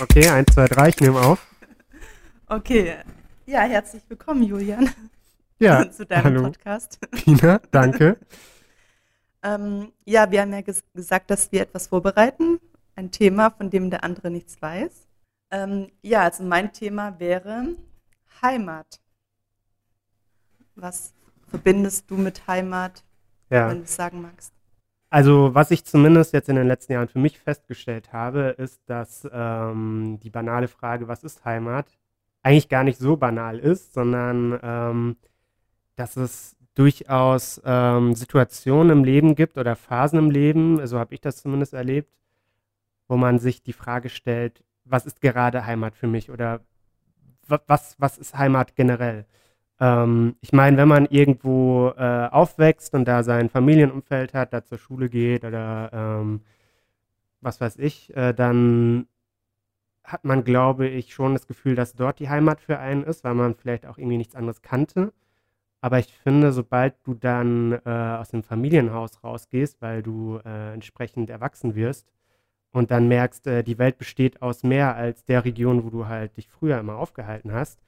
Okay, 0.00 0.28
1, 0.28 0.52
2, 0.54 0.66
3, 0.68 0.88
ich 0.90 1.00
nehme 1.00 1.20
auf. 1.20 1.46
Okay, 2.48 2.96
ja, 3.46 3.60
herzlich 3.62 4.02
willkommen, 4.08 4.42
Julian, 4.42 4.90
Ja, 5.58 5.90
zu 5.90 6.04
deinem 6.04 6.24
hallo. 6.24 6.42
Podcast. 6.42 6.98
Pina, 7.10 7.60
danke. 7.70 8.18
Ähm, 9.42 9.92
ja, 10.04 10.28
wir 10.32 10.40
haben 10.40 10.52
ja 10.52 10.60
ges 10.60 10.82
gesagt, 10.92 11.30
dass 11.30 11.52
wir 11.52 11.60
etwas 11.60 11.86
vorbereiten, 11.86 12.58
ein 12.96 13.12
Thema, 13.12 13.50
von 13.50 13.70
dem 13.70 13.90
der 13.90 14.02
andere 14.02 14.28
nichts 14.28 14.60
weiß. 14.60 15.06
Ähm, 15.52 15.92
ja, 16.02 16.22
also 16.22 16.42
mein 16.42 16.72
Thema 16.72 17.20
wäre 17.20 17.76
Heimat. 18.42 18.98
Was 20.74 21.12
verbindest 21.46 22.10
du 22.10 22.16
mit 22.16 22.48
Heimat, 22.48 23.04
Ja. 23.48 23.68
wenn 23.68 23.78
du 23.78 23.84
es 23.84 23.94
sagen 23.94 24.20
magst? 24.20 24.52
Also, 25.08 25.54
was 25.54 25.70
ich 25.70 25.84
zumindest 25.84 26.32
jetzt 26.32 26.48
in 26.48 26.56
den 26.56 26.66
letzten 26.66 26.92
Jahren 26.92 27.08
für 27.08 27.18
mich 27.20 27.38
festgestellt 27.38 28.12
habe, 28.12 28.54
ist, 28.58 28.80
dass 28.86 29.28
ähm, 29.32 30.18
die 30.22 30.30
banale 30.30 30.68
Frage, 30.68 31.06
was 31.08 31.22
ist 31.24 31.44
Heimat, 31.44 31.86
eigentlich 32.42 32.68
gar 32.68 32.84
nicht 32.84 32.98
so 32.98 33.16
banal 33.16 33.58
ist, 33.58 33.94
sondern 33.94 34.58
ähm, 34.62 35.16
dass 35.96 36.16
es 36.16 36.56
durchaus 36.74 37.60
ähm, 37.64 38.14
Situationen 38.14 38.98
im 38.98 39.04
Leben 39.04 39.34
gibt 39.34 39.58
oder 39.58 39.76
Phasen 39.76 40.18
im 40.18 40.30
Leben, 40.30 40.86
so 40.86 40.98
habe 40.98 41.14
ich 41.14 41.20
das 41.20 41.38
zumindest 41.42 41.74
erlebt, 41.74 42.10
wo 43.08 43.16
man 43.16 43.38
sich 43.38 43.62
die 43.62 43.72
Frage 43.72 44.08
stellt, 44.08 44.64
was 44.84 45.06
ist 45.06 45.20
gerade 45.20 45.66
Heimat 45.66 45.94
für 45.96 46.06
mich 46.06 46.30
oder 46.30 46.60
wa- 47.48 47.62
was, 47.66 47.96
was 47.98 48.18
ist 48.18 48.36
Heimat 48.36 48.76
generell? 48.76 49.26
Ähm, 49.80 50.36
ich 50.40 50.52
meine, 50.52 50.76
wenn 50.76 50.88
man 50.88 51.06
irgendwo 51.06 51.90
äh, 51.96 52.28
aufwächst 52.30 52.94
und 52.94 53.06
da 53.06 53.22
sein 53.22 53.50
Familienumfeld 53.50 54.34
hat, 54.34 54.52
da 54.52 54.64
zur 54.64 54.78
Schule 54.78 55.08
geht 55.08 55.44
oder 55.44 55.90
ähm, 55.92 56.40
was 57.40 57.60
weiß 57.60 57.78
ich, 57.78 58.14
äh, 58.16 58.32
dann 58.34 59.06
hat 60.04 60.24
man, 60.24 60.44
glaube 60.44 60.86
ich, 60.88 61.12
schon 61.14 61.34
das 61.34 61.46
Gefühl, 61.46 61.74
dass 61.74 61.94
dort 61.94 62.20
die 62.20 62.28
Heimat 62.28 62.60
für 62.60 62.78
einen 62.78 63.02
ist, 63.04 63.24
weil 63.24 63.34
man 63.34 63.54
vielleicht 63.56 63.86
auch 63.86 63.98
irgendwie 63.98 64.18
nichts 64.18 64.36
anderes 64.36 64.62
kannte. 64.62 65.12
Aber 65.80 65.98
ich 65.98 66.12
finde, 66.12 66.52
sobald 66.52 66.94
du 67.04 67.14
dann 67.14 67.72
äh, 67.84 67.90
aus 68.18 68.30
dem 68.30 68.42
Familienhaus 68.42 69.22
rausgehst, 69.22 69.82
weil 69.82 70.02
du 70.02 70.40
äh, 70.44 70.72
entsprechend 70.74 71.30
erwachsen 71.30 71.74
wirst 71.74 72.12
und 72.72 72.90
dann 72.90 73.08
merkst, 73.08 73.46
äh, 73.46 73.62
die 73.62 73.78
Welt 73.78 73.98
besteht 73.98 74.42
aus 74.42 74.62
mehr 74.62 74.96
als 74.96 75.24
der 75.24 75.44
Region, 75.44 75.84
wo 75.84 75.90
du 75.90 76.06
halt 76.08 76.36
dich 76.36 76.48
früher 76.48 76.78
immer 76.78 76.96
aufgehalten 76.96 77.52
hast, 77.52 77.80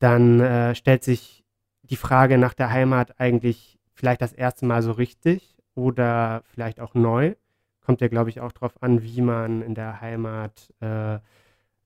dann 0.00 0.40
äh, 0.40 0.74
stellt 0.74 1.04
sich 1.04 1.44
die 1.82 1.96
Frage 1.96 2.38
nach 2.38 2.54
der 2.54 2.70
Heimat 2.70 3.20
eigentlich 3.20 3.78
vielleicht 3.94 4.22
das 4.22 4.32
erste 4.32 4.66
Mal 4.66 4.82
so 4.82 4.92
richtig 4.92 5.56
oder 5.74 6.42
vielleicht 6.46 6.80
auch 6.80 6.94
neu. 6.94 7.34
Kommt 7.84 8.00
ja, 8.00 8.08
glaube 8.08 8.30
ich, 8.30 8.40
auch 8.40 8.52
darauf 8.52 8.82
an, 8.82 9.02
wie 9.02 9.20
man 9.20 9.62
in 9.62 9.74
der 9.74 10.00
Heimat 10.00 10.72
äh, 10.80 11.18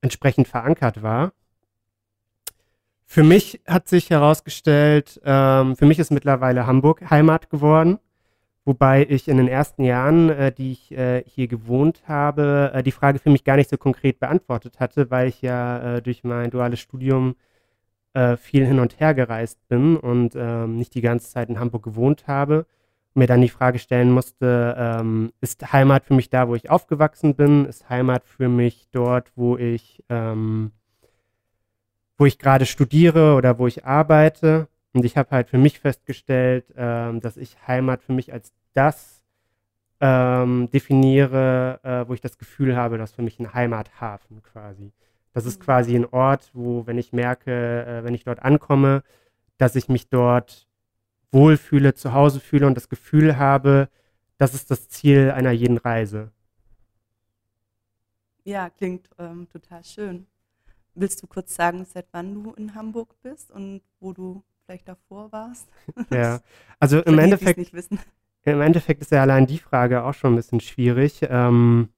entsprechend 0.01 0.49
verankert 0.49 1.03
war. 1.03 1.33
Für 3.07 3.23
mich 3.23 3.61
hat 3.67 3.89
sich 3.89 4.11
herausgestellt, 4.11 5.21
ähm, 5.25 5.77
für 5.77 5.87
mich 5.87 5.99
ist 5.99 6.11
mittlerweile 6.11 6.67
Hamburg 6.67 7.11
Heimat 7.11 7.51
geworden, 7.51 7.99
wobei 8.65 9.07
ich 9.09 9.29
in 9.29 9.37
den 9.37 9.49
ersten 9.49 9.85
Jahren, 9.85 10.31
äh, 10.31 10.53
die 10.53 10.73
ich 10.73 10.93
äh, 10.93 11.23
hier 11.27 11.49
gewohnt 11.49 12.03
habe, 12.07 12.73
äh, 12.75 12.83
die 12.83 12.93
Frage 12.93 13.19
für 13.19 13.31
mich 13.31 13.45
gar 13.45 13.57
nicht 13.57 13.71
so 13.71 13.77
konkret 13.77 14.21
beantwortet 14.21 14.81
hatte, 14.81 15.11
weil 15.11 15.29
ich 15.29 15.43
ja 15.43 15.97
äh, 15.97 16.03
durch 16.03 16.25
mein 16.25 16.51
duales 16.51 16.81
Studium 16.81 17.37
äh, 18.15 18.37
viel 18.37 18.65
hin 18.65 18.81
und 18.81 19.01
her 19.01 19.15
gereist 19.15 19.59
bin 19.69 19.97
und 19.97 20.35
ähm, 20.37 20.79
nicht 20.79 20.95
die 20.95 21.01
ganze 21.01 21.31
Zeit 21.31 21.49
in 21.49 21.61
Hamburg 21.61 21.83
gewohnt 21.83 22.27
habe. 22.27 22.67
Mir 23.15 23.27
dann 23.27 23.43
die 23.43 23.49
Frage 23.49 23.79
stellen 23.79 24.11
musste, 24.11 24.75
ähm, 24.77 25.33
ist 25.41 25.73
Heimat 25.73 26.05
für 26.05 26.15
mich 26.15 26.31
da, 26.31 26.49
wo 26.49 26.55
ich 26.57 26.71
aufgewachsen 26.71 27.37
bin? 27.37 27.65
Ist 27.67 27.89
Heimat 27.89 28.25
für 28.25 28.49
mich 28.49 28.89
dort, 28.91 29.31
wo 29.37 29.57
ich, 29.57 30.03
ähm, 30.09 30.73
wo 32.19 32.27
ich 32.27 32.39
gerade 32.39 32.67
studiere 32.67 33.35
oder 33.37 33.59
wo 33.59 33.67
ich 33.67 33.85
arbeite? 33.85 34.69
Und 34.95 35.05
ich 35.05 35.17
habe 35.17 35.31
halt 35.31 35.49
für 35.49 35.59
mich 35.59 35.79
festgestellt, 35.79 36.73
ähm, 36.77 37.21
dass 37.21 37.37
ich 37.37 37.57
Heimat 37.67 38.03
für 38.03 38.13
mich 38.13 38.33
als 38.33 38.53
das 38.75 39.25
ähm, 40.01 40.69
definiere, 40.73 41.81
äh, 41.83 42.09
wo 42.09 42.15
ich 42.15 42.21
das 42.21 42.39
Gefühl 42.39 42.77
habe, 42.77 42.99
dass 42.99 43.13
für 43.13 43.23
mich 43.23 43.39
ein 43.39 43.55
Heimathafen 43.55 44.43
quasi. 44.43 44.93
Das 45.35 45.47
ist 45.47 45.61
Mhm. 45.61 45.65
quasi 45.65 45.97
ein 45.97 46.07
Ort, 46.07 46.51
wo, 46.55 46.87
wenn 46.89 46.99
ich 46.99 47.13
merke, 47.15 47.87
äh, 47.87 48.05
wenn 48.05 48.15
ich 48.15 48.25
dort 48.25 48.43
ankomme, 48.43 49.05
dass 49.59 49.77
ich 49.77 49.89
mich 49.91 50.09
dort 50.11 50.69
wohlfühle, 51.33 51.95
zu 51.95 52.13
Hause 52.15 52.41
fühle 52.41 52.67
und 52.69 52.77
das 52.77 52.89
Gefühl 52.91 53.39
habe, 53.39 53.89
das 54.39 54.55
ist 54.55 54.71
das 54.71 54.89
Ziel 54.91 55.33
einer 55.33 55.53
jeden 55.53 55.79
Reise. 55.79 56.33
Ja, 58.45 58.71
klingt 58.71 59.09
ähm, 59.19 59.49
total 59.49 59.83
schön. 59.85 60.27
Willst 60.95 61.23
du 61.23 61.29
kurz 61.29 61.55
sagen, 61.57 61.85
seit 61.87 62.09
wann 62.13 62.35
du 62.35 62.53
in 62.55 62.75
Hamburg 62.75 63.17
bist 63.23 63.51
und 63.53 63.83
wo 64.01 64.13
du 64.15 64.45
vielleicht 64.67 64.89
davor 64.89 65.33
warst? 65.33 65.69
Ja, 66.11 66.43
also 66.79 67.01
im 67.03 67.19
Endeffekt, 67.19 67.61
im 68.45 68.61
Endeffekt 68.61 69.03
ist 69.03 69.13
ja 69.13 69.23
allein 69.23 69.47
die 69.47 69.59
Frage 69.59 70.05
auch 70.05 70.15
schon 70.15 70.35
ein 70.35 70.37
bisschen 70.37 70.61
schwierig. 70.61 71.21
Ähm, 71.29 71.91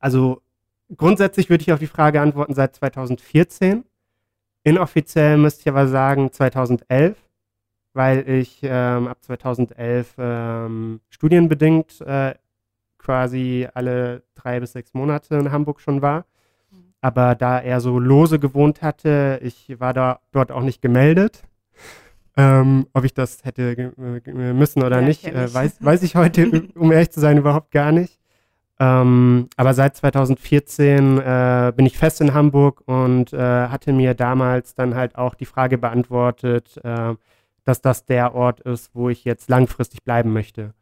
also 0.00 0.42
grundsätzlich 0.96 1.50
würde 1.50 1.62
ich 1.62 1.72
auf 1.72 1.78
die 1.78 1.86
Frage 1.86 2.20
antworten 2.20 2.54
seit 2.54 2.74
2014. 2.76 3.84
Inoffiziell 4.62 5.36
müsste 5.36 5.62
ich 5.62 5.68
aber 5.68 5.88
sagen 5.88 6.32
2011, 6.32 7.16
weil 7.92 8.28
ich 8.28 8.60
ähm, 8.62 9.08
ab 9.08 9.18
2011 9.22 10.14
ähm, 10.18 11.00
studienbedingt 11.10 12.00
äh, 12.00 12.34
quasi 12.98 13.68
alle 13.74 14.22
drei 14.34 14.60
bis 14.60 14.72
sechs 14.72 14.94
Monate 14.94 15.36
in 15.36 15.52
Hamburg 15.52 15.80
schon 15.80 16.00
war. 16.02 16.24
Aber 17.02 17.34
da 17.34 17.58
er 17.58 17.80
so 17.80 17.98
lose 17.98 18.38
gewohnt 18.38 18.80
hatte, 18.80 19.38
ich 19.42 19.78
war 19.78 19.92
da 19.92 20.20
dort 20.32 20.50
auch 20.50 20.62
nicht 20.62 20.80
gemeldet. 20.80 21.42
Ähm, 22.36 22.86
ob 22.94 23.04
ich 23.04 23.12
das 23.14 23.44
hätte 23.44 23.92
äh, 24.24 24.52
müssen 24.54 24.82
oder 24.82 25.00
Ja, 25.00 25.06
nicht, 25.06 25.24
äh, 25.26 25.52
weiß, 25.52 25.84
weiß 25.84 26.02
ich 26.02 26.16
heute, 26.16 26.68
um 26.74 26.90
ehrlich 26.90 27.10
zu 27.10 27.20
sein, 27.20 27.36
überhaupt 27.38 27.70
gar 27.70 27.92
nicht. 27.92 28.18
Ähm, 28.80 29.48
aber 29.56 29.72
seit 29.72 29.96
2014 29.96 31.18
äh, 31.18 31.72
bin 31.76 31.86
ich 31.86 31.96
fest 31.96 32.20
in 32.20 32.34
Hamburg 32.34 32.82
und 32.86 33.32
äh, 33.32 33.68
hatte 33.68 33.92
mir 33.92 34.14
damals 34.14 34.74
dann 34.74 34.94
halt 34.94 35.16
auch 35.16 35.34
die 35.34 35.46
Frage 35.46 35.78
beantwortet, 35.78 36.80
äh, 36.82 37.14
dass 37.64 37.80
das 37.80 38.04
der 38.04 38.34
Ort 38.34 38.60
ist, 38.60 38.90
wo 38.94 39.08
ich 39.08 39.24
jetzt 39.24 39.48
langfristig 39.48 40.02
bleiben 40.02 40.32
möchte. 40.32 40.74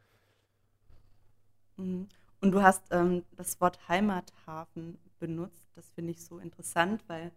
Mhm. 1.76 2.08
Und 2.40 2.50
du 2.50 2.62
hast 2.62 2.82
ähm, 2.90 3.22
das 3.36 3.60
Wort 3.60 3.78
Heimathafen 3.88 4.98
benutzt. 5.20 5.68
Das 5.76 5.90
finde 5.92 6.10
ich 6.10 6.24
so 6.24 6.38
interessant, 6.38 7.04
weil 7.06 7.30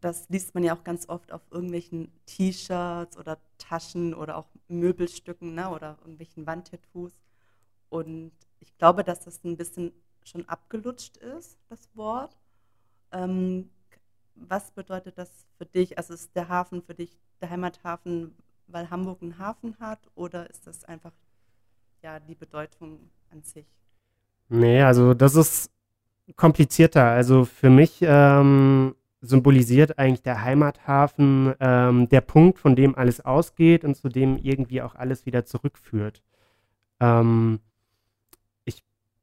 das 0.00 0.28
liest 0.28 0.54
man 0.54 0.64
ja 0.64 0.74
auch 0.74 0.84
ganz 0.84 1.08
oft 1.08 1.32
auf 1.32 1.42
irgendwelchen 1.50 2.10
T-Shirts 2.26 3.18
oder 3.18 3.38
Taschen 3.58 4.14
oder 4.14 4.36
auch 4.36 4.46
Möbelstücken 4.68 5.54
ne, 5.54 5.68
oder 5.68 5.98
irgendwelchen 6.00 6.46
Wandtattoos. 6.46 7.12
Und 7.90 8.32
ich 8.64 8.76
glaube, 8.78 9.04
dass 9.04 9.20
das 9.20 9.44
ein 9.44 9.56
bisschen 9.56 9.92
schon 10.24 10.48
abgelutscht 10.48 11.18
ist, 11.18 11.58
das 11.68 11.88
Wort. 11.94 12.36
Ähm, 13.12 13.70
was 14.34 14.70
bedeutet 14.72 15.18
das 15.18 15.46
für 15.58 15.66
dich? 15.66 15.98
Also 15.98 16.14
ist 16.14 16.34
der 16.34 16.48
Hafen 16.48 16.82
für 16.82 16.94
dich 16.94 17.18
der 17.40 17.50
Heimathafen, 17.50 18.34
weil 18.66 18.90
Hamburg 18.90 19.22
einen 19.22 19.38
Hafen 19.38 19.78
hat 19.78 20.00
oder 20.14 20.48
ist 20.50 20.66
das 20.66 20.84
einfach 20.84 21.12
ja 22.02 22.18
die 22.18 22.34
Bedeutung 22.34 23.10
an 23.30 23.42
sich? 23.42 23.66
Nee, 24.48 24.82
also 24.82 25.14
das 25.14 25.36
ist 25.36 25.70
komplizierter. 26.36 27.04
Also 27.04 27.44
für 27.44 27.70
mich 27.70 27.98
ähm, 28.00 28.94
symbolisiert 29.20 29.98
eigentlich 29.98 30.22
der 30.22 30.42
Heimathafen 30.42 31.54
ähm, 31.60 32.08
der 32.08 32.22
Punkt, 32.22 32.58
von 32.58 32.76
dem 32.76 32.94
alles 32.94 33.20
ausgeht 33.20 33.84
und 33.84 33.94
zu 33.94 34.08
dem 34.08 34.38
irgendwie 34.38 34.82
auch 34.82 34.94
alles 34.94 35.26
wieder 35.26 35.44
zurückführt. 35.44 36.22
Ähm, 37.00 37.60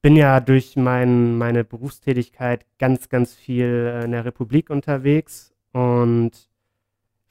bin 0.01 0.15
ja 0.15 0.39
durch 0.39 0.75
mein, 0.75 1.38
meine 1.38 1.63
Berufstätigkeit 1.63 2.65
ganz, 2.80 3.09
ganz 3.09 3.33
viel 3.36 3.65
äh, 3.65 4.06
in 4.06 4.12
der 4.12 4.25
Republik 4.25 4.69
unterwegs 4.69 5.53
und 5.74 6.31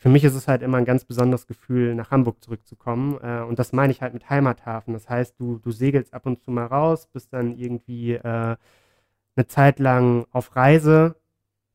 für 0.01 0.09
mich 0.09 0.25
ist 0.25 0.35
es 0.35 0.49
halt 0.49 0.63
immer 0.63 0.79
ein 0.79 0.87
ganz 0.87 1.05
besonderes 1.05 1.47
Gefühl, 1.47 1.95
nach 1.95 2.11
Hamburg 2.11 2.43
zurückzukommen. 2.43 3.19
Äh, 3.23 3.43
und 3.43 3.59
das 3.59 3.75
meine 3.75 3.93
ich 3.93 4.01
halt 4.01 4.15
mit 4.15 4.31
Heimathafen. 4.31 4.95
Das 4.95 5.11
heißt, 5.11 5.39
du, 5.39 5.59
du 5.59 5.71
segelst 5.73 6.15
ab 6.15 6.25
und 6.25 6.43
zu 6.43 6.51
mal 6.51 6.65
raus, 6.65 7.07
bist 7.13 7.35
dann 7.35 7.55
irgendwie 7.59 8.15
äh, 8.15 8.57
eine 9.37 9.47
Zeit 9.47 9.79
lang 9.79 10.25
auf 10.33 10.57
Reise, 10.57 11.17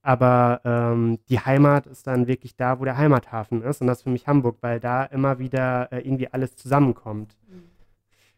aber 0.02 0.62
ähm, 0.66 1.20
die 1.30 1.40
Heimat 1.40 1.86
ist 1.86 2.08
dann 2.08 2.26
wirklich 2.28 2.56
da, 2.56 2.80
wo 2.80 2.86
der 2.86 2.98
Heimathafen 2.98 3.62
ist. 3.62 3.82
Und 3.82 3.88
das 3.88 4.00
ist 4.00 4.04
für 4.04 4.10
mich 4.10 4.28
Hamburg, 4.28 4.58
weil 4.62 4.80
da 4.80 5.04
immer 5.04 5.38
wieder 5.38 5.92
äh, 5.92 6.00
irgendwie 6.00 6.28
alles 6.28 6.56
zusammenkommt. 6.56 7.36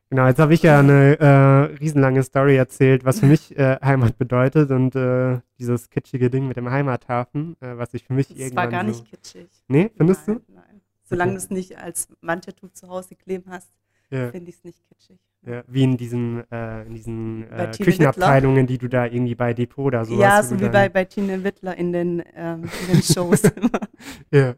Genau, 0.10 0.26
jetzt 0.28 0.40
habe 0.40 0.54
ich 0.54 0.64
ja 0.64 0.80
eine 0.80 1.20
äh, 1.20 1.76
riesenlange 1.80 2.24
Story 2.24 2.56
erzählt, 2.56 3.04
was 3.04 3.20
für 3.20 3.26
mich 3.26 3.58
äh, 3.58 3.78
Heimat 3.84 4.18
bedeutet 4.18 4.72
und 4.72 4.96
äh, 4.96 5.40
dieses 5.60 5.90
kitschige 5.90 6.30
Ding 6.30 6.48
mit 6.48 6.56
dem 6.56 6.70
Heimathafen, 6.70 7.58
äh, 7.60 7.78
was 7.78 7.94
ich 7.94 8.06
für 8.06 8.14
mich 8.14 8.30
Das 8.30 8.38
irgendwann 8.38 8.64
war 8.66 8.72
gar 8.72 8.82
so 8.84 8.88
nicht 8.90 9.06
kitschig. 9.06 9.50
Nee, 9.68 9.92
findest 9.98 10.28
nein, 10.28 10.42
du? 10.48 10.54
Nein. 10.54 10.82
Solange 11.04 11.32
Okay. 11.32 11.40
du 11.40 11.44
es 11.46 11.50
nicht 11.50 11.78
als 11.78 12.08
Wandtattoo 12.22 12.70
zu 12.70 12.88
Hause 12.88 13.16
kleben 13.16 13.46
hast, 13.50 13.70
Ja. 14.10 14.30
finde 14.32 14.50
ich 14.50 14.56
es 14.58 14.64
nicht 14.64 14.82
kitschig. 14.88 15.18
Ja, 15.46 15.64
wie 15.68 15.84
in 15.84 15.98
diesen, 15.98 16.50
äh, 16.52 16.84
in 16.84 16.94
diesen 16.96 17.50
äh, 17.52 17.72
Küchenabteilungen, 17.78 18.66
die 18.66 18.78
du 18.78 18.88
da 18.90 19.06
irgendwie 19.06 19.36
bei 19.36 19.54
Depot 19.54 19.86
oder 19.86 20.04
so 20.04 20.20
ja, 20.20 20.42
so 20.42 20.60
wie 20.60 20.68
bei, 20.68 20.90
bei 20.90 21.06
Tine 21.06 21.44
Wittler 21.44 21.78
in 21.78 21.94
den, 21.94 22.24
ähm, 22.34 22.64
in 22.82 22.94
den 22.94 23.04
Shows. 23.04 23.44
immer. 23.56 23.80
Ja, 24.32 24.56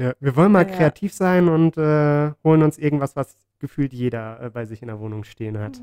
ja. 0.00 0.14
Wir 0.20 0.34
wollen 0.36 0.52
mal 0.52 0.68
Ja. 0.68 0.74
kreativ 0.76 1.12
sein 1.14 1.48
und 1.48 1.76
äh, 1.76 2.32
holen 2.44 2.62
uns 2.62 2.78
irgendwas, 2.78 3.16
was 3.16 3.36
gefühlt 3.58 3.92
jeder 3.92 4.40
äh, 4.42 4.50
bei 4.50 4.64
sich 4.64 4.82
in 4.82 4.88
der 4.88 4.98
Wohnung 5.00 5.24
stehen 5.24 5.58
hat. 5.58 5.80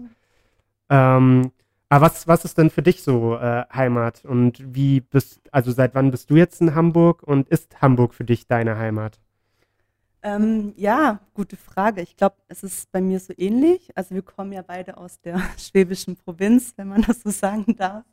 Ähm, 0.89 1.51
aber 1.89 2.05
was, 2.07 2.27
was 2.27 2.43
ist 2.43 2.57
denn 2.57 2.69
für 2.69 2.81
dich 2.81 3.03
so 3.03 3.35
äh, 3.37 3.63
Heimat? 3.73 4.25
Und 4.25 4.61
wie 4.75 4.99
bist, 5.01 5.41
also 5.51 5.71
seit 5.71 5.95
wann 5.95 6.11
bist 6.11 6.29
du 6.29 6.35
jetzt 6.35 6.59
in 6.61 6.75
Hamburg 6.75 7.23
und 7.23 7.47
ist 7.49 7.81
Hamburg 7.81 8.13
für 8.13 8.25
dich 8.25 8.47
deine 8.47 8.77
Heimat? 8.77 9.19
Ähm, 10.23 10.73
ja, 10.75 11.19
gute 11.33 11.55
Frage. 11.55 12.01
Ich 12.01 12.17
glaube, 12.17 12.35
es 12.49 12.63
ist 12.63 12.91
bei 12.91 12.99
mir 12.99 13.19
so 13.19 13.33
ähnlich. 13.37 13.95
Also 13.95 14.15
wir 14.15 14.23
kommen 14.23 14.51
ja 14.51 14.63
beide 14.63 14.97
aus 14.97 15.21
der 15.21 15.39
schwäbischen 15.57 16.17
Provinz, 16.17 16.73
wenn 16.75 16.87
man 16.89 17.03
das 17.03 17.21
so 17.21 17.29
sagen 17.29 17.75
darf. 17.77 18.03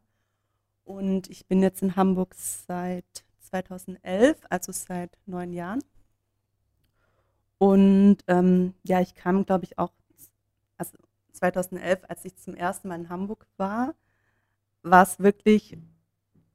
Und 0.85 1.31
ich 1.31 1.47
bin 1.47 1.63
jetzt 1.63 1.83
in 1.83 1.97
Hamburg 1.97 2.35
seit 2.37 3.25
2011, 3.41 4.37
also 4.51 4.71
seit 4.71 5.19
neun 5.27 5.53
Jahren. 5.53 5.81
Und 7.65 8.19
ähm, 8.27 8.75
ja, 8.83 9.01
ich 9.01 9.15
kam, 9.15 9.47
glaube 9.47 9.65
ich, 9.65 9.79
auch 9.79 9.91
also 10.77 10.93
2011, 11.33 12.01
als 12.09 12.23
ich 12.27 12.37
zum 12.37 12.55
ersten 12.55 12.89
Mal 12.89 12.97
in 13.01 13.09
Hamburg 13.09 13.47
war, 13.57 13.95
war 14.83 15.03
es 15.03 15.19
wirklich 15.19 15.79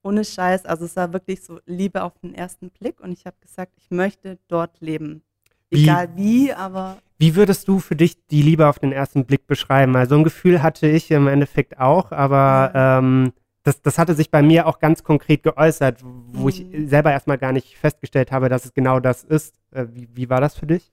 ohne 0.04 0.24
Scheiß, 0.24 0.66
also 0.66 0.86
es 0.86 0.96
war 0.96 1.12
wirklich 1.12 1.44
so 1.44 1.60
Liebe 1.66 2.04
auf 2.04 2.20
den 2.20 2.36
ersten 2.36 2.70
Blick 2.70 3.00
und 3.02 3.12
ich 3.12 3.26
habe 3.26 3.36
gesagt, 3.42 3.74
ich 3.78 3.90
möchte 3.90 4.38
dort 4.48 4.82
leben. 4.82 5.24
Wie- 5.72 5.84
Egal 5.84 6.16
wie, 6.16 6.54
aber 6.54 7.00
Wie 7.18 7.36
würdest 7.36 7.68
du 7.68 7.80
für 7.80 7.96
dich 7.96 8.26
die 8.28 8.44
Liebe 8.44 8.68
auf 8.68 8.78
den 8.78 8.92
ersten 8.92 9.26
Blick 9.26 9.48
beschreiben? 9.48 9.94
Weil 9.96 10.08
so 10.08 10.16
ein 10.16 10.24
Gefühl 10.24 10.62
hatte 10.62 10.88
ich 10.88 11.10
im 11.10 11.28
Endeffekt 11.28 11.80
auch, 11.80 12.12
aber 12.12 12.72
ähm, 12.76 13.34
das, 13.64 13.82
das 13.82 13.98
hatte 13.98 14.14
sich 14.14 14.30
bei 14.30 14.44
mir 14.44 14.68
auch 14.68 14.78
ganz 14.80 15.04
konkret 15.04 15.42
geäußert, 15.42 16.02
wo 16.04 16.50
ich 16.50 16.66
Mhm. 16.72 16.88
selber 16.88 17.12
erstmal 17.12 17.40
gar 17.40 17.52
nicht 17.52 17.76
festgestellt 17.78 18.32
habe, 18.32 18.48
dass 18.48 18.64
es 18.66 18.74
genau 18.74 19.00
das 19.00 19.24
ist. 19.24 19.56
Äh, 19.72 19.88
wie, 19.92 20.08
wie 20.14 20.30
war 20.30 20.40
das 20.40 20.56
für 20.56 20.68
dich? 20.68 20.92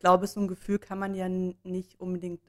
Ich 0.00 0.02
glaube, 0.02 0.26
so 0.26 0.40
ein 0.40 0.48
Gefühl 0.48 0.78
kann 0.78 0.98
man 0.98 1.14
ja 1.14 1.28
nicht 1.28 2.00
unbedingt 2.00 2.40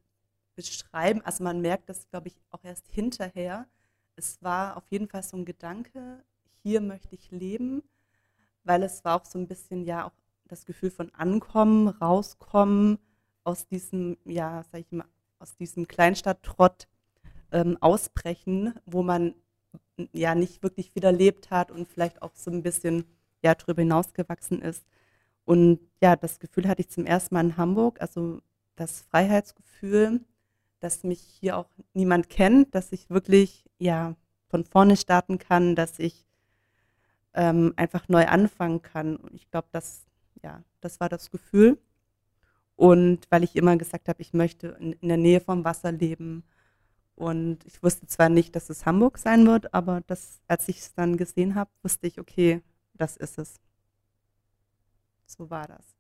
beschreiben. 0.56 1.19
Also 1.25 1.44
man 1.44 1.59
merkt 1.59 1.89
das, 1.89 2.07
glaube 2.07 2.30
ich, 2.30 2.36
auch 2.50 2.63
erst 2.63 2.88
hinterher. 2.88 3.68
Es 4.15 4.42
war 4.42 4.77
auf 4.77 4.86
jeden 4.89 5.09
Fall 5.09 5.21
so 5.21 5.36
ein 5.36 5.44
Gedanke, 5.44 6.24
hier 6.63 6.80
möchte 6.80 7.13
ich 7.13 7.30
leben, 7.30 7.83
weil 8.63 8.83
es 8.83 9.03
war 9.03 9.19
auch 9.19 9.25
so 9.25 9.38
ein 9.38 9.50
bisschen 9.50 9.83
ja 9.83 10.06
auch 10.07 10.13
das 10.48 10.65
Gefühl 10.65 10.92
von 10.92 11.13
Ankommen, 11.13 11.89
rauskommen, 11.89 13.00
aus 13.44 13.68
diesem, 13.68 14.15
ja, 14.24 14.63
sag 14.71 14.80
ich 14.80 14.92
mal, 14.94 15.07
aus 15.38 15.57
diesem 15.57 15.89
Kleinstadttrott 15.89 16.88
ähm, 17.51 17.77
ausbrechen, 17.81 18.75
wo 18.86 19.04
man 19.04 19.36
ja 20.13 20.36
nicht 20.36 20.63
wirklich 20.63 20.95
wieder 20.95 21.12
lebt 21.12 21.51
hat 21.51 21.69
und 21.69 21.89
vielleicht 21.89 22.21
auch 22.21 22.31
so 22.33 22.50
ein 22.50 22.63
bisschen 22.63 23.04
ja 23.44 23.56
drüber 23.56 23.81
hinausgewachsen 23.81 24.62
ist. 24.62 24.86
Und 25.46 25.80
ja, 26.02 26.16
das 26.16 26.40
Gefühl 26.40 26.68
hatte 26.68 26.82
ich 26.82 26.90
zum 26.90 27.06
ersten 27.06 27.36
Mal 27.36 27.46
in 27.46 27.58
Hamburg, 27.58 28.02
also 28.02 28.42
das 28.76 29.02
Freiheitsgefühl, 29.02 30.22
dass 30.80 31.04
mich 31.04 31.22
hier 31.22 31.58
auch 31.58 31.70
niemand 31.94 32.30
kennt, 32.30 32.74
dass 32.76 32.92
ich 32.92 33.10
wirklich 33.10 33.66
ja 33.78 34.16
von 34.48 34.64
vorne 34.66 34.98
starten 34.98 35.38
kann, 35.38 35.76
dass 35.76 36.00
ich 36.00 36.26
ähm, 37.34 37.74
einfach 37.76 38.08
neu 38.10 38.26
anfangen 38.28 38.82
kann. 38.82 39.16
Und 39.16 39.34
ich 39.36 39.50
glaube, 39.50 39.68
das 39.72 40.06
ja, 40.44 40.64
das 40.82 41.00
war 41.00 41.10
das 41.10 41.32
Gefühl. 41.32 41.78
Und 42.76 43.28
weil 43.30 43.44
ich 43.44 43.56
immer 43.56 43.78
gesagt 43.78 44.08
habe, 44.08 44.22
ich 44.22 44.34
möchte 44.34 44.70
in, 44.80 44.94
in 44.94 45.08
der 45.08 45.18
Nähe 45.18 45.40
vom 45.40 45.64
Wasser 45.64 45.92
leben. 45.92 46.44
Und 47.16 47.66
ich 47.66 47.84
wusste 47.84 48.08
zwar 48.08 48.30
nicht, 48.30 48.56
dass 48.56 48.70
es 48.70 48.86
Hamburg 48.86 49.18
sein 49.20 49.46
wird, 49.46 49.74
aber 49.74 50.02
das, 50.08 50.42
als 50.48 50.68
ich 50.70 50.80
es 50.80 50.94
dann 50.94 51.18
gesehen 51.18 51.56
habe, 51.56 51.70
wusste 51.84 52.08
ich, 52.08 52.20
okay, 52.20 52.62
das 52.94 53.18
ist 53.18 53.38
es. 53.38 53.60
So 55.31 55.50
war 55.50 55.68
das. 55.68 55.95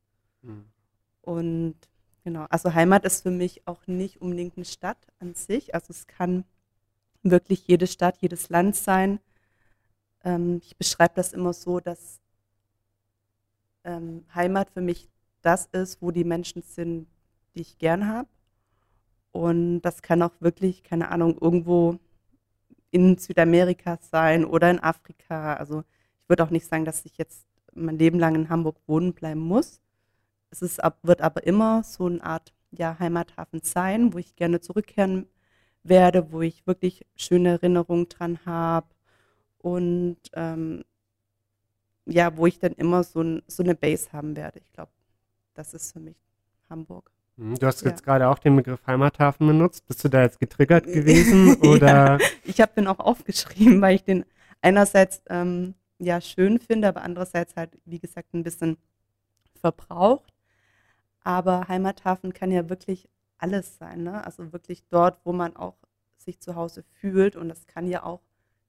Und 1.21 1.75
genau, 2.23 2.45
also 2.49 2.73
Heimat 2.73 3.05
ist 3.05 3.21
für 3.23 3.31
mich 3.31 3.67
auch 3.67 3.87
nicht 3.87 4.21
unbedingt 4.21 4.57
eine 4.57 4.65
Stadt 4.65 5.07
an 5.19 5.35
sich. 5.35 5.73
Also 5.73 5.91
es 5.91 6.07
kann 6.07 6.43
wirklich 7.23 7.67
jede 7.67 7.87
Stadt, 7.87 8.17
jedes 8.19 8.49
Land 8.49 8.75
sein. 8.75 9.19
Ähm, 10.23 10.59
ich 10.63 10.77
beschreibe 10.77 11.13
das 11.15 11.33
immer 11.33 11.53
so, 11.53 11.79
dass 11.79 12.19
ähm, 13.83 14.25
Heimat 14.33 14.69
für 14.71 14.81
mich 14.81 15.09
das 15.41 15.67
ist, 15.67 16.01
wo 16.01 16.11
die 16.11 16.23
Menschen 16.23 16.61
sind, 16.61 17.07
die 17.55 17.61
ich 17.61 17.77
gern 17.77 18.07
habe. 18.07 18.29
Und 19.31 19.81
das 19.81 20.01
kann 20.01 20.21
auch 20.21 20.33
wirklich, 20.39 20.83
keine 20.83 21.09
Ahnung, 21.09 21.37
irgendwo 21.39 21.97
in 22.91 23.17
Südamerika 23.17 23.97
sein 24.01 24.45
oder 24.45 24.69
in 24.69 24.79
Afrika. 24.79 25.55
Also 25.55 25.83
ich 26.21 26.29
würde 26.29 26.43
auch 26.43 26.49
nicht 26.49 26.67
sagen, 26.67 26.85
dass 26.85 27.05
ich 27.05 27.17
jetzt 27.17 27.45
mein 27.73 27.97
Leben 27.97 28.19
lang 28.19 28.35
in 28.35 28.49
Hamburg 28.49 28.77
wohnen 28.87 29.13
bleiben 29.13 29.41
muss. 29.41 29.81
Es 30.49 30.61
ist, 30.61 30.79
wird 31.03 31.21
aber 31.21 31.45
immer 31.45 31.83
so 31.83 32.05
eine 32.07 32.23
Art 32.23 32.53
ja, 32.71 32.97
Heimathafen 32.99 33.61
sein, 33.63 34.13
wo 34.13 34.17
ich 34.17 34.35
gerne 34.35 34.59
zurückkehren 34.61 35.27
werde, 35.83 36.31
wo 36.31 36.41
ich 36.41 36.67
wirklich 36.67 37.05
schöne 37.15 37.49
Erinnerungen 37.49 38.07
dran 38.09 38.39
habe 38.45 38.87
und 39.59 40.17
ähm, 40.33 40.83
ja, 42.05 42.35
wo 42.35 42.47
ich 42.47 42.59
dann 42.59 42.73
immer 42.73 43.03
so, 43.03 43.21
ein, 43.21 43.41
so 43.47 43.63
eine 43.63 43.75
Base 43.75 44.11
haben 44.11 44.35
werde. 44.35 44.59
Ich 44.59 44.71
glaube, 44.73 44.91
das 45.53 45.73
ist 45.73 45.93
für 45.93 45.99
mich 45.99 46.17
Hamburg. 46.69 47.11
Mhm, 47.37 47.55
Du 47.55 47.65
hast 47.67 47.81
Ja. 47.81 47.89
jetzt 47.89 48.03
gerade 48.03 48.27
auch 48.27 48.39
den 48.39 48.55
Begriff 48.55 48.85
Heimathafen 48.87 49.47
benutzt. 49.47 49.87
Bist 49.87 50.03
du 50.03 50.09
da 50.09 50.21
jetzt 50.23 50.39
getriggert 50.39 50.85
gewesen? 50.93 51.55
Oder 51.61 52.19
Ich 52.43 52.59
habe 52.61 52.73
den 52.75 52.87
auch 52.87 52.99
aufgeschrieben, 52.99 53.81
weil 53.81 53.95
ich 53.95 54.03
den 54.03 54.25
einerseits 54.61 55.21
ähm, 55.29 55.73
ja 56.01 56.19
schön 56.19 56.59
finde, 56.59 56.87
aber 56.87 57.03
andererseits 57.03 57.55
halt, 57.55 57.77
wie 57.85 57.99
gesagt, 57.99 58.33
ein 58.33 58.43
bisschen 58.43 58.77
verbraucht. 59.59 60.33
Aber 61.23 61.67
Heimathafen 61.67 62.33
kann 62.33 62.51
ja 62.51 62.69
wirklich 62.69 63.07
alles 63.37 63.77
sein, 63.77 64.03
ne? 64.03 64.25
Also 64.25 64.51
wirklich 64.51 64.83
dort, 64.89 65.19
wo 65.23 65.33
man 65.33 65.55
auch 65.55 65.77
sich 66.17 66.39
zu 66.39 66.55
Hause 66.55 66.83
fühlt. 66.99 67.35
Und 67.35 67.49
das 67.49 67.67
kann 67.67 67.87
ja 67.87 68.03
auch, 68.03 68.21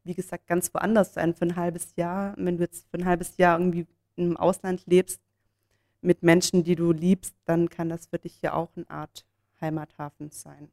wie 0.05 0.15
gesagt, 0.15 0.47
ganz 0.47 0.73
woanders 0.75 1.15
sein 1.15 1.35
für 1.35 1.47
ein 1.47 1.57
halbes 1.57 1.97
Jahr. 1.97 2.35
Wenn 2.37 2.59
du 2.59 2.65
jetzt 2.65 2.89
für 2.91 2.99
ein 2.99 3.07
halbes 3.07 3.37
Jahr 3.39 3.59
irgendwie 3.59 3.87
im 4.17 4.37
Ausland 4.37 4.85
lebst 4.87 5.21
mit 6.03 6.23
Menschen, 6.23 6.65
die 6.65 6.75
du 6.75 6.93
liebst, 6.93 7.35
dann 7.45 7.71
kann 7.71 7.89
das 7.89 8.07
für 8.07 8.19
dich 8.19 8.43
ja 8.43 8.53
auch 8.53 8.71
eine 8.77 8.89
Art 8.91 9.25
Heimathafen 9.61 10.31
sein. 10.31 10.69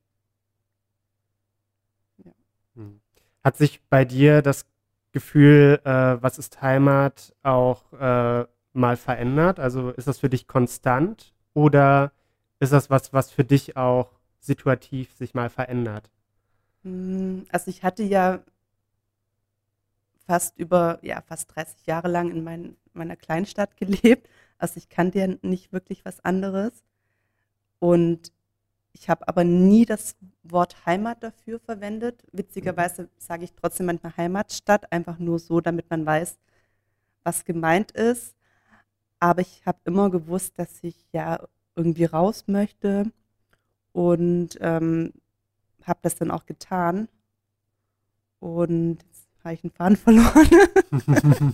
Hm. 2.75 3.01
hat 3.43 3.57
sich 3.57 3.81
bei 3.89 4.05
dir 4.05 4.41
das 4.41 4.65
Gefühl, 5.11 5.81
äh, 5.85 5.89
was 6.21 6.37
ist 6.37 6.61
Heimat, 6.61 7.35
auch 7.43 7.93
äh, 7.93 8.45
mal 8.73 8.97
verändert? 8.97 9.59
Also 9.59 9.89
ist 9.91 10.07
das 10.07 10.19
für 10.19 10.29
dich 10.29 10.47
konstant 10.47 11.33
oder 11.53 12.11
ist 12.59 12.73
das 12.73 12.89
was, 12.89 13.13
was 13.13 13.31
für 13.31 13.43
dich 13.43 13.77
auch 13.77 14.11
situativ 14.39 15.13
sich 15.13 15.33
mal 15.33 15.49
verändert? 15.49 16.09
Mm, 16.83 17.43
Also 17.51 17.69
ich 17.69 17.83
hatte 17.83 18.03
ja 18.03 18.43
fast 20.25 20.57
über, 20.57 20.99
ja, 21.01 21.21
fast 21.21 21.53
30 21.55 21.85
Jahre 21.87 22.07
lang 22.07 22.29
in 22.31 22.43
mein, 22.43 22.77
meiner 22.93 23.15
Kleinstadt 23.15 23.77
gelebt. 23.77 24.29
Also 24.57 24.77
ich 24.77 24.89
kannte 24.89 25.19
ja 25.19 25.27
nicht 25.41 25.71
wirklich 25.73 26.05
was 26.05 26.19
anderes. 26.23 26.83
Und 27.79 28.31
ich 28.99 29.09
habe 29.09 29.25
aber 29.29 29.45
nie 29.45 29.85
das 29.85 30.17
Wort 30.43 30.85
Heimat 30.85 31.23
dafür 31.23 31.59
verwendet. 31.61 32.21
Witzigerweise 32.33 33.09
sage 33.17 33.45
ich 33.45 33.53
trotzdem 33.53 33.85
manchmal 33.85 34.17
Heimatstadt, 34.17 34.91
einfach 34.91 35.19
nur 35.19 35.39
so, 35.39 35.61
damit 35.61 35.89
man 35.89 36.05
weiß, 36.05 36.37
was 37.23 37.45
gemeint 37.45 37.91
ist. 37.91 38.35
Aber 39.21 39.39
ich 39.39 39.65
habe 39.65 39.79
immer 39.85 40.09
gewusst, 40.09 40.59
dass 40.59 40.83
ich 40.83 41.07
ja 41.13 41.47
irgendwie 41.77 42.03
raus 42.03 42.43
möchte 42.47 43.09
und 43.93 44.57
ähm, 44.59 45.13
habe 45.83 45.99
das 46.01 46.15
dann 46.15 46.29
auch 46.29 46.45
getan. 46.45 47.07
Und 48.39 48.97
jetzt 49.03 49.29
habe 49.45 49.53
ich 49.53 49.63
einen 49.63 49.71
Faden 49.71 49.95
verloren. 49.95 51.53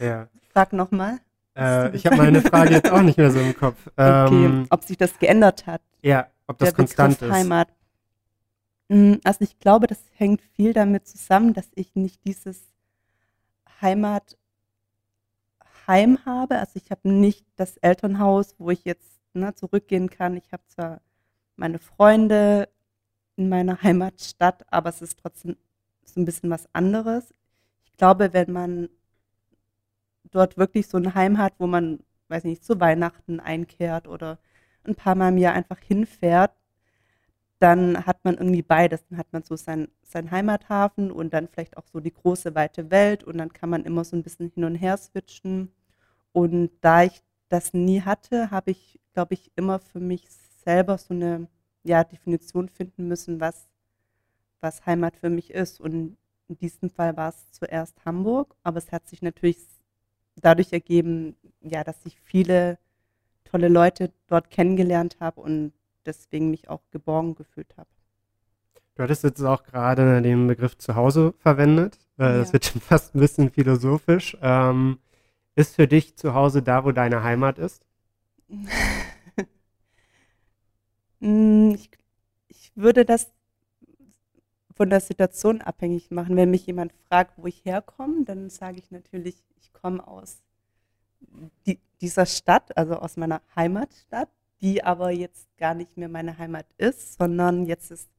ja. 0.00 0.28
Frag 0.52 0.72
nochmal. 0.72 1.20
Äh, 1.56 1.96
ich 1.96 2.06
habe 2.06 2.16
meine 2.16 2.42
Frage 2.42 2.74
jetzt 2.74 2.90
auch 2.90 3.02
nicht 3.02 3.18
mehr 3.18 3.30
so 3.30 3.40
im 3.40 3.56
Kopf. 3.56 3.78
Okay, 3.96 4.44
Ähm, 4.44 4.66
ob 4.70 4.84
sich 4.84 4.96
das 4.98 5.18
geändert 5.18 5.66
hat, 5.66 5.82
ja, 6.02 6.28
ob 6.46 6.58
das 6.58 6.68
der 6.68 6.76
konstant 6.76 7.18
Begriff 7.18 7.30
ist. 7.30 7.34
Heimat. 7.34 7.68
Mm, 8.88 9.14
Also 9.24 9.42
ich 9.42 9.58
glaube, 9.58 9.86
das 9.86 9.98
hängt 10.14 10.42
viel 10.42 10.72
damit 10.72 11.06
zusammen, 11.08 11.54
dass 11.54 11.68
ich 11.74 11.94
nicht 11.94 12.24
dieses 12.24 12.60
Heimatheim 13.80 14.36
habe. 16.24 16.58
Also 16.58 16.72
ich 16.76 16.90
habe 16.90 17.08
nicht 17.08 17.46
das 17.56 17.76
Elternhaus, 17.78 18.54
wo 18.58 18.70
ich 18.70 18.84
jetzt 18.84 19.20
ne, 19.34 19.54
zurückgehen 19.54 20.10
kann. 20.10 20.36
Ich 20.36 20.52
habe 20.52 20.62
zwar 20.66 21.00
meine 21.56 21.78
Freunde 21.78 22.68
in 23.36 23.48
meiner 23.48 23.80
Heimatstadt, 23.82 24.64
aber 24.72 24.90
es 24.90 25.02
ist 25.02 25.18
trotzdem 25.20 25.56
so 26.04 26.20
ein 26.20 26.24
bisschen 26.24 26.50
was 26.50 26.68
anderes. 26.74 27.34
Ich 27.84 27.96
glaube, 27.96 28.32
wenn 28.32 28.52
man 28.52 28.88
dort 30.30 30.56
wirklich 30.56 30.88
so 30.88 30.98
ein 30.98 31.14
Heim 31.14 31.38
hat, 31.38 31.54
wo 31.58 31.66
man, 31.66 32.00
weiß 32.28 32.44
nicht, 32.44 32.64
zu 32.64 32.80
Weihnachten 32.80 33.40
einkehrt 33.40 34.08
oder 34.08 34.38
ein 34.84 34.94
paar 34.94 35.14
Mal 35.14 35.30
im 35.30 35.38
Jahr 35.38 35.54
einfach 35.54 35.78
hinfährt, 35.78 36.52
dann 37.58 38.06
hat 38.06 38.24
man 38.24 38.36
irgendwie 38.36 38.62
beides. 38.62 39.06
Dann 39.08 39.18
hat 39.18 39.32
man 39.32 39.42
so 39.42 39.56
sein, 39.56 39.88
sein 40.02 40.30
Heimathafen 40.30 41.10
und 41.10 41.32
dann 41.32 41.48
vielleicht 41.48 41.76
auch 41.76 41.86
so 41.86 42.00
die 42.00 42.12
große, 42.12 42.54
weite 42.54 42.90
Welt 42.90 43.24
und 43.24 43.38
dann 43.38 43.52
kann 43.52 43.70
man 43.70 43.84
immer 43.84 44.04
so 44.04 44.16
ein 44.16 44.22
bisschen 44.22 44.50
hin 44.54 44.64
und 44.64 44.74
her 44.74 44.96
switchen. 44.96 45.72
Und 46.32 46.70
da 46.82 47.04
ich 47.04 47.22
das 47.48 47.72
nie 47.72 48.02
hatte, 48.02 48.50
habe 48.50 48.72
ich, 48.72 49.00
glaube 49.14 49.34
ich, 49.34 49.50
immer 49.56 49.78
für 49.78 50.00
mich 50.00 50.28
selber 50.64 50.98
so 50.98 51.14
eine 51.14 51.48
ja, 51.84 52.04
Definition 52.04 52.68
finden 52.68 53.08
müssen, 53.08 53.40
was, 53.40 53.68
was 54.60 54.84
Heimat 54.86 55.16
für 55.16 55.30
mich 55.30 55.50
ist. 55.50 55.80
Und 55.80 56.16
in 56.48 56.58
diesem 56.58 56.90
Fall 56.90 57.16
war 57.16 57.30
es 57.30 57.52
zuerst 57.52 58.04
Hamburg, 58.04 58.54
aber 58.62 58.78
es 58.78 58.92
hat 58.92 59.08
sich 59.08 59.22
natürlich 59.22 59.58
dadurch 60.40 60.72
ergeben, 60.72 61.36
ja, 61.60 61.84
dass 61.84 61.96
ich 62.04 62.18
viele 62.20 62.78
tolle 63.44 63.68
Leute 63.68 64.12
dort 64.26 64.50
kennengelernt 64.50 65.16
habe 65.20 65.40
und 65.40 65.72
deswegen 66.04 66.50
mich 66.50 66.68
auch 66.68 66.82
geborgen 66.90 67.34
gefühlt 67.34 67.76
habe. 67.76 67.88
Du 68.94 69.02
hattest 69.02 69.24
jetzt 69.24 69.42
auch 69.42 69.62
gerade 69.62 70.22
den 70.22 70.46
Begriff 70.46 70.78
Zuhause 70.78 71.34
verwendet. 71.38 71.98
Äh, 72.18 72.22
ja. 72.22 72.38
Das 72.38 72.52
wird 72.52 72.64
schon 72.64 72.80
fast 72.80 73.14
ein 73.14 73.20
bisschen 73.20 73.50
philosophisch. 73.50 74.36
Ähm, 74.40 74.98
ist 75.54 75.74
für 75.76 75.86
dich 75.88 76.16
zu 76.16 76.34
Hause 76.34 76.62
da, 76.62 76.84
wo 76.84 76.92
deine 76.92 77.22
Heimat 77.22 77.58
ist? 77.58 77.84
Mm, 81.18 81.70
ich, 81.74 81.90
ich 82.48 82.72
würde 82.74 83.06
das 83.06 83.32
von 84.76 84.90
der 84.90 85.00
Situation 85.00 85.62
abhängig 85.62 86.10
machen. 86.10 86.36
Wenn 86.36 86.50
mich 86.50 86.66
jemand 86.66 86.92
fragt, 87.08 87.32
wo 87.38 87.46
ich 87.46 87.64
herkomme, 87.64 88.24
dann 88.24 88.50
sage 88.50 88.78
ich 88.78 88.90
natürlich, 88.90 89.42
ich 89.58 89.72
komme 89.72 90.06
aus 90.06 90.42
die, 91.66 91.80
dieser 92.00 92.26
Stadt, 92.26 92.76
also 92.76 92.96
aus 92.96 93.16
meiner 93.16 93.40
Heimatstadt, 93.56 94.28
die 94.60 94.84
aber 94.84 95.10
jetzt 95.10 95.48
gar 95.56 95.74
nicht 95.74 95.96
mehr 95.96 96.08
meine 96.08 96.36
Heimat 96.38 96.66
ist, 96.76 97.14
sondern 97.18 97.64
jetzt 97.64 97.90
ist 97.90 98.10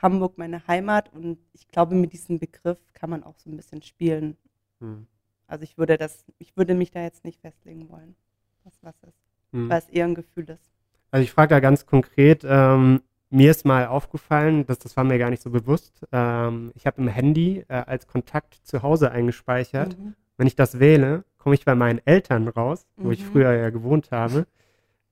Hamburg 0.00 0.38
meine 0.38 0.66
Heimat 0.68 1.12
und 1.12 1.38
ich 1.52 1.66
glaube, 1.66 1.96
mit 1.96 2.12
diesem 2.12 2.38
Begriff 2.38 2.78
kann 2.92 3.10
man 3.10 3.24
auch 3.24 3.36
so 3.38 3.50
ein 3.50 3.56
bisschen 3.56 3.82
spielen. 3.82 4.36
Hm. 4.80 5.06
Also 5.48 5.64
ich 5.64 5.78
würde 5.78 5.98
das, 5.98 6.24
ich 6.38 6.56
würde 6.56 6.74
mich 6.74 6.92
da 6.92 7.02
jetzt 7.02 7.24
nicht 7.24 7.40
festlegen 7.40 7.88
wollen, 7.88 8.14
was 8.62 8.78
was 8.82 8.94
ist, 9.02 9.18
hm. 9.52 9.68
weil 9.68 9.78
es 9.80 9.88
eher 9.88 10.04
ein 10.04 10.14
Gefühl 10.14 10.48
ist. 10.48 10.70
Also 11.10 11.24
ich 11.24 11.32
frage 11.32 11.54
da 11.54 11.60
ganz 11.60 11.86
konkret, 11.86 12.44
ähm, 12.44 13.02
mir 13.30 13.50
ist 13.50 13.64
mal 13.64 13.86
aufgefallen, 13.86 14.66
dass 14.66 14.78
das 14.78 14.96
war 14.96 15.04
mir 15.04 15.18
gar 15.18 15.30
nicht 15.30 15.42
so 15.42 15.50
bewusst. 15.50 16.06
Ähm, 16.12 16.72
ich 16.74 16.86
habe 16.86 17.00
im 17.00 17.08
Handy 17.08 17.64
äh, 17.68 17.74
als 17.74 18.06
Kontakt 18.06 18.54
zu 18.62 18.82
Hause 18.82 19.10
eingespeichert. 19.10 19.98
Mhm. 19.98 20.14
Wenn 20.36 20.46
ich 20.46 20.56
das 20.56 20.78
wähle, 20.78 21.24
komme 21.36 21.54
ich 21.54 21.64
bei 21.64 21.74
meinen 21.74 22.00
Eltern 22.04 22.48
raus, 22.48 22.86
wo 22.96 23.08
mhm. 23.08 23.12
ich 23.12 23.24
früher 23.24 23.52
ja 23.52 23.70
gewohnt 23.70 24.10
habe. 24.10 24.46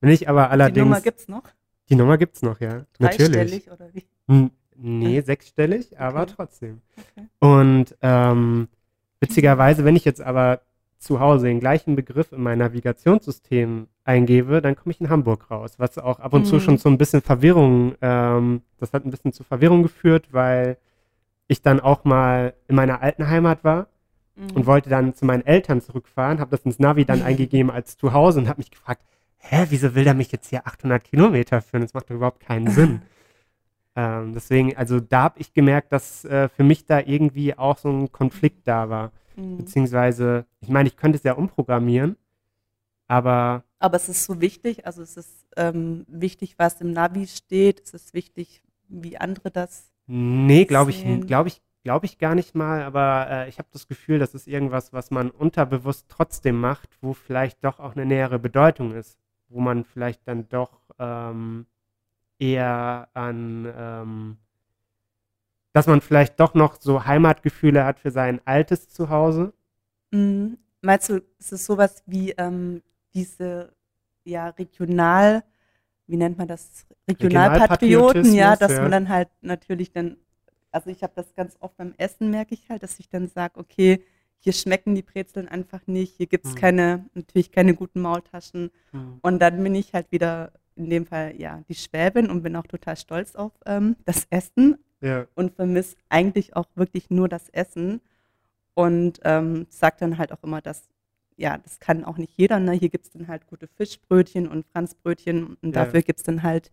Wenn 0.00 0.10
ich 0.10 0.28
aber 0.28 0.50
allerdings. 0.50 0.74
Die 0.74 0.80
Nummer 0.80 1.00
gibt's 1.00 1.28
noch? 1.28 1.42
Die 1.88 1.94
Nummer 1.94 2.18
gibt's 2.18 2.42
noch, 2.42 2.60
ja. 2.60 2.84
Natürlich. 2.98 3.70
oder 3.70 3.92
wie? 3.92 4.04
N 4.28 4.50
nee, 4.76 5.20
sechsstellig, 5.20 5.92
okay. 5.92 6.00
aber 6.00 6.26
trotzdem. 6.26 6.80
Okay. 6.96 7.26
Und 7.38 7.96
ähm, 8.02 8.68
witzigerweise, 9.20 9.84
wenn 9.84 9.96
ich 9.96 10.04
jetzt 10.04 10.20
aber 10.20 10.60
zu 10.98 11.20
Hause 11.20 11.46
den 11.46 11.60
gleichen 11.60 11.96
Begriff 11.96 12.32
in 12.32 12.42
mein 12.42 12.58
Navigationssystem 12.58 13.88
eingebe, 14.04 14.62
dann 14.62 14.76
komme 14.76 14.92
ich 14.92 15.00
in 15.00 15.08
Hamburg 15.08 15.50
raus, 15.50 15.74
was 15.78 15.98
auch 15.98 16.20
ab 16.20 16.32
und 16.32 16.42
mhm. 16.42 16.46
zu 16.46 16.60
schon 16.60 16.78
so 16.78 16.88
ein 16.88 16.98
bisschen 16.98 17.22
Verwirrung, 17.22 17.94
ähm, 18.00 18.62
das 18.78 18.92
hat 18.92 19.04
ein 19.04 19.10
bisschen 19.10 19.32
zu 19.32 19.44
Verwirrung 19.44 19.82
geführt, 19.82 20.28
weil 20.32 20.78
ich 21.48 21.62
dann 21.62 21.80
auch 21.80 22.04
mal 22.04 22.54
in 22.68 22.76
meiner 22.76 23.02
alten 23.02 23.28
Heimat 23.28 23.62
war 23.64 23.88
mhm. 24.36 24.50
und 24.52 24.66
wollte 24.66 24.90
dann 24.90 25.14
zu 25.14 25.24
meinen 25.24 25.44
Eltern 25.44 25.80
zurückfahren, 25.80 26.40
habe 26.40 26.50
das 26.50 26.64
ins 26.64 26.78
Navi 26.78 27.04
dann 27.04 27.22
eingegeben 27.24 27.70
als 27.70 27.96
zu 27.96 28.12
Hause 28.12 28.40
und 28.40 28.48
habe 28.48 28.60
mich 28.60 28.70
gefragt, 28.70 29.02
hä, 29.38 29.66
wieso 29.68 29.94
will 29.94 30.04
der 30.04 30.14
mich 30.14 30.32
jetzt 30.32 30.48
hier 30.48 30.66
800 30.66 31.04
Kilometer 31.04 31.62
führen? 31.62 31.82
Das 31.82 31.94
macht 31.94 32.10
doch 32.10 32.16
überhaupt 32.16 32.40
keinen 32.40 32.70
Sinn. 32.70 33.02
ähm, 33.96 34.32
deswegen, 34.34 34.76
also 34.76 35.00
da 35.00 35.24
habe 35.24 35.40
ich 35.40 35.52
gemerkt, 35.52 35.92
dass 35.92 36.24
äh, 36.24 36.48
für 36.48 36.64
mich 36.64 36.86
da 36.86 37.00
irgendwie 37.00 37.56
auch 37.56 37.78
so 37.78 37.90
ein 37.90 38.12
Konflikt 38.12 38.66
da 38.66 38.88
war. 38.88 39.12
Mhm. 39.36 39.58
Beziehungsweise, 39.58 40.46
ich 40.60 40.68
meine, 40.68 40.88
ich 40.88 40.96
könnte 40.96 41.16
es 41.16 41.22
ja 41.22 41.34
umprogrammieren, 41.34 42.16
aber. 43.06 43.64
Aber 43.78 43.96
es 43.96 44.08
ist 44.08 44.24
so 44.24 44.40
wichtig, 44.40 44.86
also 44.86 45.02
es 45.02 45.16
ist 45.16 45.46
ähm, 45.56 46.04
wichtig, 46.08 46.58
was 46.58 46.80
im 46.80 46.92
Navi 46.92 47.26
steht, 47.26 47.80
es 47.80 47.94
ist 47.94 48.14
wichtig, 48.14 48.62
wie 48.88 49.18
andere 49.18 49.50
das. 49.50 49.90
Nee, 50.06 50.64
glaube 50.64 50.90
ich, 50.90 51.04
glaube 51.26 51.48
ich, 51.48 51.60
glaube 51.82 52.06
ich 52.06 52.18
gar 52.18 52.34
nicht 52.34 52.54
mal, 52.54 52.82
aber 52.82 53.28
äh, 53.30 53.48
ich 53.48 53.58
habe 53.58 53.68
das 53.72 53.86
Gefühl, 53.86 54.18
das 54.18 54.34
ist 54.34 54.48
irgendwas, 54.48 54.92
was 54.92 55.10
man 55.10 55.30
unterbewusst 55.30 56.06
trotzdem 56.08 56.58
macht, 56.60 56.96
wo 57.00 57.12
vielleicht 57.12 57.64
doch 57.64 57.80
auch 57.80 57.92
eine 57.94 58.06
nähere 58.06 58.38
Bedeutung 58.38 58.92
ist, 58.92 59.18
wo 59.48 59.60
man 59.60 59.84
vielleicht 59.84 60.26
dann 60.26 60.48
doch 60.48 60.80
ähm, 60.98 61.66
eher 62.38 63.08
an 63.14 63.72
ähm, 63.76 64.36
dass 65.76 65.86
man 65.86 66.00
vielleicht 66.00 66.40
doch 66.40 66.54
noch 66.54 66.80
so 66.80 67.04
Heimatgefühle 67.04 67.84
hat 67.84 68.00
für 68.00 68.10
sein 68.10 68.40
altes 68.46 68.88
Zuhause? 68.88 69.52
Mhm. 70.10 70.56
Meinst 70.80 71.10
du, 71.10 71.20
ist 71.38 71.52
es 71.52 71.66
sowas 71.66 72.02
wie 72.06 72.30
ähm, 72.30 72.80
diese 73.12 73.74
ja 74.24 74.48
regional, 74.48 75.44
wie 76.06 76.16
nennt 76.16 76.38
man 76.38 76.48
das, 76.48 76.86
Regionalpatrioten, 77.06 78.32
ja, 78.32 78.56
dass 78.56 78.72
ja. 78.72 78.80
man 78.80 78.90
dann 78.90 79.08
halt 79.10 79.28
natürlich 79.42 79.92
dann, 79.92 80.16
also 80.70 80.88
ich 80.88 81.02
habe 81.02 81.12
das 81.14 81.34
ganz 81.34 81.58
oft 81.60 81.76
beim 81.76 81.92
Essen, 81.98 82.30
merke 82.30 82.54
ich 82.54 82.70
halt, 82.70 82.82
dass 82.82 82.98
ich 82.98 83.10
dann 83.10 83.28
sage, 83.28 83.60
okay, 83.60 84.02
hier 84.38 84.54
schmecken 84.54 84.94
die 84.94 85.02
Brezeln 85.02 85.46
einfach 85.46 85.86
nicht, 85.86 86.16
hier 86.16 86.26
gibt 86.26 86.46
es 86.46 86.54
mhm. 86.54 86.58
keine, 86.58 87.04
natürlich 87.12 87.52
keine 87.52 87.74
guten 87.74 88.00
Maultaschen. 88.00 88.70
Mhm. 88.92 89.18
Und 89.20 89.40
dann 89.40 89.62
bin 89.62 89.74
ich 89.74 89.92
halt 89.92 90.10
wieder 90.10 90.52
in 90.74 90.88
dem 90.88 91.04
Fall 91.04 91.34
ja 91.36 91.62
die 91.68 91.74
Schwäbin 91.74 92.30
und 92.30 92.42
bin 92.42 92.56
auch 92.56 92.66
total 92.66 92.96
stolz 92.96 93.34
auf 93.34 93.52
ähm, 93.66 93.96
das 94.06 94.26
Essen 94.30 94.78
ja. 95.00 95.26
und 95.34 95.54
vermisse 95.54 95.96
eigentlich 96.08 96.56
auch 96.56 96.66
wirklich 96.74 97.10
nur 97.10 97.28
das 97.28 97.48
Essen. 97.50 98.00
Und 98.74 99.20
ähm, 99.24 99.66
sagt 99.70 100.02
dann 100.02 100.18
halt 100.18 100.32
auch 100.32 100.42
immer, 100.42 100.60
dass, 100.60 100.88
ja, 101.36 101.56
das 101.56 101.80
kann 101.80 102.04
auch 102.04 102.18
nicht 102.18 102.34
jeder. 102.36 102.60
Ne? 102.60 102.72
Hier 102.72 102.90
gibt 102.90 103.06
es 103.06 103.10
dann 103.10 103.26
halt 103.26 103.46
gute 103.46 103.68
Fischbrötchen 103.68 104.46
und 104.48 104.66
Franzbrötchen 104.66 105.56
und 105.62 105.74
ja. 105.74 105.84
dafür 105.84 106.02
gibt 106.02 106.18
es 106.18 106.24
dann 106.24 106.42
halt 106.42 106.72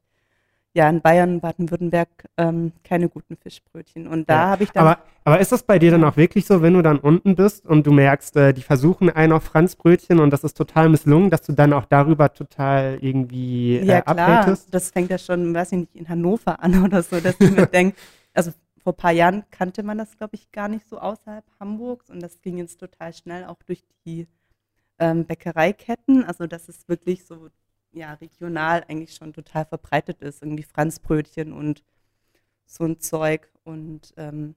ja, 0.76 0.90
in 0.90 1.02
Bayern, 1.02 1.40
Baden-Württemberg 1.40 2.10
ähm, 2.38 2.72
keine 2.84 3.08
guten 3.08 3.38
Fischbrötchen. 3.38 4.08
Und 4.08 4.28
da 4.30 4.34
ja. 4.34 4.50
habe 4.50 4.64
ich 4.64 4.72
dann. 4.72 4.88
Aber, 4.88 5.00
aber 5.24 5.40
ist 5.40 5.52
das 5.52 5.64
bei 5.64 5.78
dir 5.78 5.92
dann 5.92 6.04
auch 6.04 6.18
wirklich 6.18 6.46
so, 6.48 6.64
wenn 6.64 6.74
du 6.74 6.82
dann 6.82 6.98
unten 6.98 7.36
bist 7.36 7.66
und 7.66 7.86
du 7.86 7.92
merkst, 7.92 8.36
äh, 8.38 8.54
die 8.54 8.62
versuchen 8.62 9.10
einen 9.12 9.34
auf 9.34 9.44
Franzbrötchen 9.44 10.20
und 10.20 10.32
das 10.32 10.44
ist 10.44 10.58
total 10.58 10.90
misslungen, 10.90 11.30
dass 11.30 11.44
du 11.44 11.54
dann 11.54 11.74
auch 11.74 11.86
darüber 11.86 12.34
total 12.34 12.98
irgendwie 13.02 13.78
äh, 13.78 13.86
ja, 13.86 14.02
klar. 14.02 14.58
Das 14.72 14.90
fängt 14.90 15.12
ja 15.12 15.20
schon, 15.20 15.54
weiß 15.54 15.74
ich 15.74 15.78
nicht, 15.80 15.96
in 15.96 16.10
Hannover 16.10 16.62
an 16.64 16.84
oder 16.86 17.04
so, 17.04 17.20
dass 17.20 17.40
ich 17.40 17.52
mir 17.52 17.66
denke, 17.68 17.96
also 18.34 18.52
vor 18.84 18.94
ein 18.94 18.98
paar 18.98 19.12
Jahren 19.12 19.44
kannte 19.52 19.84
man 19.84 20.00
das, 20.00 20.18
glaube 20.18 20.36
ich, 20.36 20.52
gar 20.52 20.68
nicht 20.68 20.90
so 20.90 20.98
außerhalb 20.98 21.46
Hamburgs 21.60 22.10
und 22.10 22.22
das 22.22 22.42
ging 22.42 22.58
jetzt 22.58 22.80
total 22.80 23.14
schnell 23.14 23.46
auch 23.46 23.62
durch 23.64 23.84
die 24.06 24.28
ähm, 25.00 25.26
Bäckereiketten. 25.26 26.26
Also, 26.26 26.48
dass 26.48 26.68
es 26.68 26.88
wirklich 26.90 27.26
so 27.26 27.50
ja, 27.94 28.14
regional 28.14 28.84
eigentlich 28.88 29.16
schon 29.16 29.34
total 29.34 29.66
verbreitet 29.66 30.22
ist. 30.22 30.42
Irgendwie 30.42 30.64
Franzbrötchen 30.64 31.54
und 31.54 31.84
so 32.66 32.84
ein 32.86 33.00
Zeug. 33.00 33.50
Und 33.64 34.14
ähm, 34.18 34.56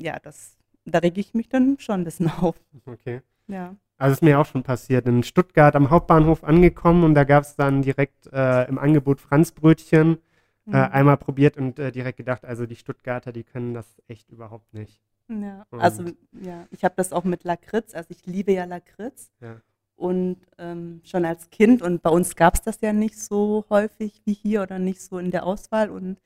ja, 0.00 0.18
das, 0.20 0.56
da 0.84 0.98
rege 0.98 1.20
ich 1.20 1.34
mich 1.34 1.48
dann 1.48 1.78
schon 1.78 2.00
ein 2.00 2.04
bisschen 2.04 2.30
auf. 2.30 2.56
Okay. 2.86 3.22
Ja. 3.48 3.76
Also 3.98 4.14
ist 4.14 4.22
mir 4.22 4.38
auch 4.38 4.46
schon 4.46 4.62
passiert. 4.62 5.06
In 5.06 5.22
Stuttgart 5.22 5.74
am 5.74 5.90
Hauptbahnhof 5.90 6.44
angekommen 6.44 7.04
und 7.04 7.14
da 7.14 7.24
gab 7.24 7.44
es 7.44 7.56
dann 7.56 7.82
direkt 7.82 8.26
äh, 8.32 8.68
im 8.68 8.78
Angebot 8.78 9.20
Franzbrötchen. 9.20 10.18
Äh, 10.66 10.70
mhm. 10.70 10.74
Äh, 10.74 10.88
einmal 10.88 11.16
probiert 11.16 11.56
und 11.56 11.78
äh, 11.78 11.92
direkt 11.92 12.18
gedacht, 12.18 12.44
also 12.44 12.66
die 12.66 12.76
Stuttgarter, 12.76 13.32
die 13.32 13.44
können 13.44 13.72
das 13.72 13.86
echt 14.08 14.30
überhaupt 14.30 14.74
nicht. 14.74 15.00
Ja, 15.28 15.66
und 15.70 15.80
also 15.80 16.04
ja, 16.40 16.66
ich 16.70 16.84
habe 16.84 16.94
das 16.96 17.12
auch 17.12 17.24
mit 17.24 17.44
Lakritz, 17.44 17.94
also 17.94 18.08
ich 18.10 18.26
liebe 18.26 18.52
ja 18.52 18.64
Lakritz. 18.64 19.30
Ja 19.40 19.60
und 19.96 20.38
ähm, 20.58 21.00
schon 21.04 21.24
als 21.24 21.50
Kind 21.50 21.82
und 21.82 22.02
bei 22.02 22.10
uns 22.10 22.36
gab 22.36 22.54
es 22.54 22.62
das 22.62 22.80
ja 22.80 22.92
nicht 22.92 23.18
so 23.18 23.64
häufig 23.70 24.20
wie 24.24 24.34
hier 24.34 24.62
oder 24.62 24.78
nicht 24.78 25.00
so 25.00 25.18
in 25.18 25.30
der 25.30 25.46
Auswahl 25.46 25.90
und 25.90 26.18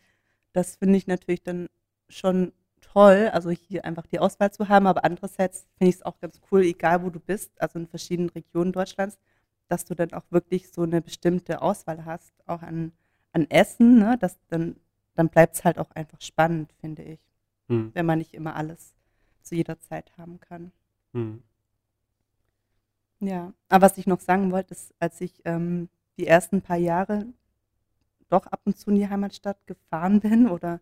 das 0.53 0.77
finde 0.77 0.99
ich 0.99 1.07
natürlich 1.07 1.43
dann 1.43 1.69
schon 2.09 2.53
toll, 2.81 3.31
also 3.33 3.51
hier 3.51 3.85
einfach 3.85 4.07
die 4.07 4.19
Auswahl 4.19 4.51
zu 4.51 4.69
haben, 4.69 4.87
aber 4.87 5.05
andererseits 5.05 5.67
finde 5.79 5.91
ich 5.91 5.97
es 5.97 6.03
auch 6.03 6.19
ganz 6.19 6.41
cool, 6.51 6.63
egal 6.63 7.05
wo 7.05 7.11
du 7.11 7.21
bist, 7.21 7.53
also 7.61 7.79
in 7.79 7.87
verschiedenen 7.87 8.31
Regionen 8.31 8.73
Deutschlands, 8.73 9.19
dass 9.69 9.85
du 9.85 9.95
dann 9.95 10.13
auch 10.13 10.25
wirklich 10.31 10.73
so 10.73 10.83
eine 10.83 11.01
bestimmte 11.01 11.63
Auswahl 11.63 12.05
hast, 12.05 12.33
auch 12.47 12.63
an, 12.63 12.93
an 13.33 13.49
Essen, 13.51 13.99
ne? 13.99 14.17
das 14.19 14.37
dann, 14.49 14.77
dann 15.15 15.29
bleibt 15.29 15.57
es 15.57 15.65
halt 15.65 15.79
auch 15.79 15.91
einfach 15.93 16.21
spannend, 16.21 16.73
finde 16.81 17.03
ich, 17.03 17.21
hm. 17.69 17.91
wenn 17.95 18.07
man 18.07 18.19
nicht 18.19 18.35
immer 18.35 18.57
alles 18.57 18.95
zu 19.43 19.55
jeder 19.55 19.79
Zeit 19.79 20.13
haben 20.19 20.41
kann. 20.41 20.73
Hm. 21.13 21.43
Ja, 23.21 23.53
aber 23.69 23.87
was 23.87 23.99
ich 23.99 24.07
noch 24.07 24.21
sagen 24.21 24.51
wollte, 24.51 24.73
ist, 24.73 24.95
als 24.99 25.21
ich 25.21 25.43
ähm, 25.45 25.89
die 26.19 26.27
ersten 26.27 26.63
paar 26.63 26.77
Jahre 26.79 27.27
doch 28.29 28.47
ab 28.47 28.63
und 28.65 28.79
zu 28.79 28.91
in 28.91 28.97
die 28.97 29.09
Heimatstadt 29.09 29.67
gefahren 29.67 30.21
bin 30.21 30.49
oder 30.49 30.81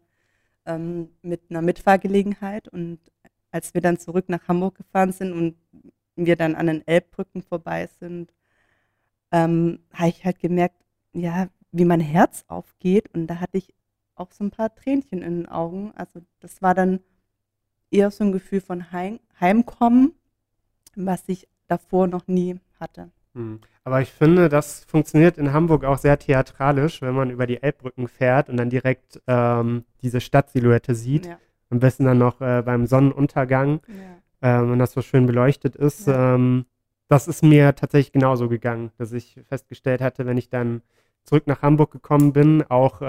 ähm, 0.67 1.11
mit 1.23 1.43
einer 1.51 1.63
Mitfahrgelegenheit 1.63 2.69
und 2.69 3.01
als 3.51 3.75
wir 3.75 3.81
dann 3.81 3.99
zurück 3.99 4.29
nach 4.29 4.47
Hamburg 4.49 4.77
gefahren 4.77 5.13
sind 5.13 5.33
und 5.33 5.57
wir 6.17 6.37
dann 6.37 6.55
an 6.55 6.67
den 6.67 6.87
Elbbrücken 6.87 7.43
vorbei 7.43 7.89
sind, 7.99 8.33
ähm, 9.33 9.81
habe 9.93 10.09
ich 10.11 10.25
halt 10.25 10.41
gemerkt, 10.41 10.77
ja, 11.13 11.49
wie 11.73 11.85
mein 11.85 12.01
Herz 12.01 12.45
aufgeht. 12.49 13.13
Und 13.15 13.27
da 13.27 13.41
hatte 13.41 13.59
ich 13.59 13.75
auch 14.15 14.33
so 14.33 14.45
ein 14.45 14.51
paar 14.51 14.75
Tränchen 14.75 15.23
in 15.23 15.43
den 15.43 15.49
Augen. 15.49 15.93
Also 15.95 16.21
das 16.41 16.63
war 16.63 16.75
dann 16.75 17.01
eher 17.91 18.11
so 18.11 18.25
ein 18.25 18.33
Gefühl 18.33 18.61
von 18.61 18.93
Heim 18.93 19.21
Heimkommen, 19.41 20.13
was 20.97 21.29
ich 21.29 21.49
davor 21.69 22.07
noch 22.07 22.27
nie 22.27 22.59
hatte. 22.81 23.11
Hm. 23.35 23.61
Aber 23.85 24.01
ich 24.01 24.11
finde, 24.11 24.49
das 24.49 24.85
funktioniert 24.85 25.39
in 25.39 25.53
Hamburg 25.53 25.85
auch 25.85 25.99
sehr 25.99 26.19
theatralisch, 26.19 27.01
wenn 27.03 27.15
man 27.15 27.31
über 27.31 27.47
die 27.47 27.63
Elbbrücken 27.63 28.09
fährt 28.09 28.49
und 28.49 28.57
dann 28.57 28.71
direkt 28.71 29.21
ähm, 29.27 29.85
diese 30.03 30.21
Stadtsilhouette 30.21 30.95
sieht. 30.95 31.27
Ja. 31.27 31.39
Am 31.71 31.81
besten 31.81 32.05
dann 32.05 32.19
noch 32.19 32.41
äh, 32.41 32.63
beim 32.63 32.87
Sonnenuntergang, 32.87 33.81
ja. 34.43 34.61
ähm, 34.61 34.73
wenn 34.73 34.79
das 34.79 34.93
so 34.93 35.03
schön 35.03 35.27
beleuchtet 35.27 35.77
ist. 35.77 36.07
Ja. 36.07 36.35
Ähm, 36.35 36.67
das 37.09 37.29
ist 37.29 37.43
mir 37.43 37.75
tatsächlich 37.75 38.13
genauso 38.13 38.49
gegangen, 38.49 38.91
dass 38.99 39.13
ich 39.13 39.41
festgestellt 39.49 40.01
hatte, 40.03 40.27
wenn 40.27 40.37
ich 40.37 40.51
dann 40.51 40.83
zurück 41.25 41.47
nach 41.47 41.63
Hamburg 41.63 41.91
gekommen 41.91 42.33
bin, 42.33 42.63
auch 42.69 43.01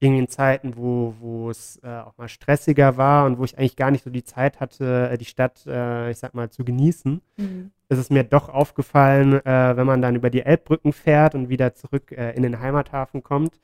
irgendwie 0.00 0.20
in 0.20 0.28
Zeiten, 0.28 0.76
wo, 0.76 1.14
wo 1.20 1.50
es 1.50 1.78
äh, 1.82 1.88
auch 1.88 2.16
mal 2.16 2.28
stressiger 2.28 2.96
war 2.96 3.26
und 3.26 3.38
wo 3.38 3.44
ich 3.44 3.58
eigentlich 3.58 3.76
gar 3.76 3.90
nicht 3.90 4.02
so 4.02 4.10
die 4.10 4.24
Zeit 4.24 4.58
hatte, 4.58 5.10
äh, 5.10 5.18
die 5.18 5.26
Stadt, 5.26 5.66
äh, 5.66 6.10
ich 6.10 6.18
sag 6.18 6.34
mal, 6.34 6.50
zu 6.50 6.64
genießen, 6.64 7.20
mhm. 7.36 7.70
ist 7.88 7.98
es 7.98 8.08
mir 8.08 8.24
doch 8.24 8.48
aufgefallen, 8.48 9.34
äh, 9.44 9.76
wenn 9.76 9.86
man 9.86 10.00
dann 10.00 10.16
über 10.16 10.30
die 10.30 10.40
Elbbrücken 10.40 10.94
fährt 10.94 11.34
und 11.34 11.50
wieder 11.50 11.74
zurück 11.74 12.12
äh, 12.12 12.32
in 12.32 12.42
den 12.42 12.60
Heimathafen 12.60 13.22
kommt, 13.22 13.60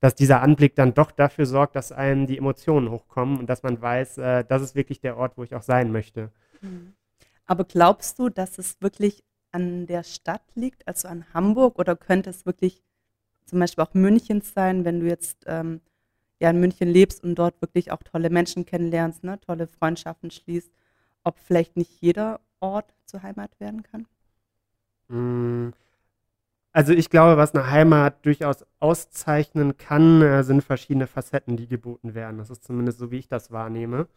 dass 0.00 0.14
dieser 0.14 0.40
Anblick 0.40 0.74
dann 0.76 0.94
doch 0.94 1.10
dafür 1.10 1.44
sorgt, 1.44 1.76
dass 1.76 1.92
einem 1.92 2.26
die 2.26 2.38
Emotionen 2.38 2.90
hochkommen 2.90 3.38
und 3.38 3.46
dass 3.50 3.62
man 3.62 3.80
weiß, 3.80 4.18
äh, 4.18 4.44
das 4.48 4.62
ist 4.62 4.76
wirklich 4.76 5.00
der 5.00 5.18
Ort, 5.18 5.36
wo 5.36 5.44
ich 5.44 5.54
auch 5.54 5.62
sein 5.62 5.92
möchte. 5.92 6.30
Mhm. 6.62 6.94
Aber 7.44 7.64
glaubst 7.64 8.18
du, 8.18 8.30
dass 8.30 8.58
es 8.58 8.80
wirklich 8.80 9.22
an 9.52 9.86
der 9.86 10.04
Stadt 10.04 10.42
liegt, 10.54 10.88
also 10.88 11.08
an 11.08 11.26
Hamburg, 11.34 11.78
oder 11.78 11.96
könnte 11.96 12.30
es 12.30 12.46
wirklich 12.46 12.82
zum 13.46 13.60
Beispiel 13.60 13.84
auch 13.84 13.94
Münchens 13.94 14.52
sein, 14.52 14.84
wenn 14.84 15.00
du 15.00 15.06
jetzt 15.06 15.44
ähm, 15.46 15.80
ja 16.40 16.50
in 16.50 16.60
München 16.60 16.88
lebst 16.88 17.24
und 17.24 17.36
dort 17.36 17.60
wirklich 17.62 17.92
auch 17.92 18.02
tolle 18.02 18.30
Menschen 18.30 18.66
kennenlernst, 18.66 19.24
ne, 19.24 19.40
tolle 19.40 19.66
Freundschaften 19.66 20.30
schließt, 20.30 20.70
ob 21.24 21.38
vielleicht 21.38 21.76
nicht 21.76 22.00
jeder 22.00 22.40
Ort 22.60 22.94
zur 23.04 23.22
Heimat 23.22 23.58
werden 23.60 23.82
kann? 23.82 24.06
Mm. 25.08 25.72
Also 26.72 26.92
ich 26.92 27.08
glaube, 27.08 27.38
was 27.38 27.54
eine 27.54 27.70
Heimat 27.70 28.26
durchaus 28.26 28.66
auszeichnen 28.80 29.78
kann, 29.78 30.20
äh, 30.20 30.44
sind 30.44 30.62
verschiedene 30.62 31.06
Facetten, 31.06 31.56
die 31.56 31.68
geboten 31.68 32.14
werden. 32.14 32.36
Das 32.36 32.50
ist 32.50 32.64
zumindest 32.64 32.98
so, 32.98 33.10
wie 33.10 33.18
ich 33.18 33.28
das 33.28 33.50
wahrnehme. 33.50 34.08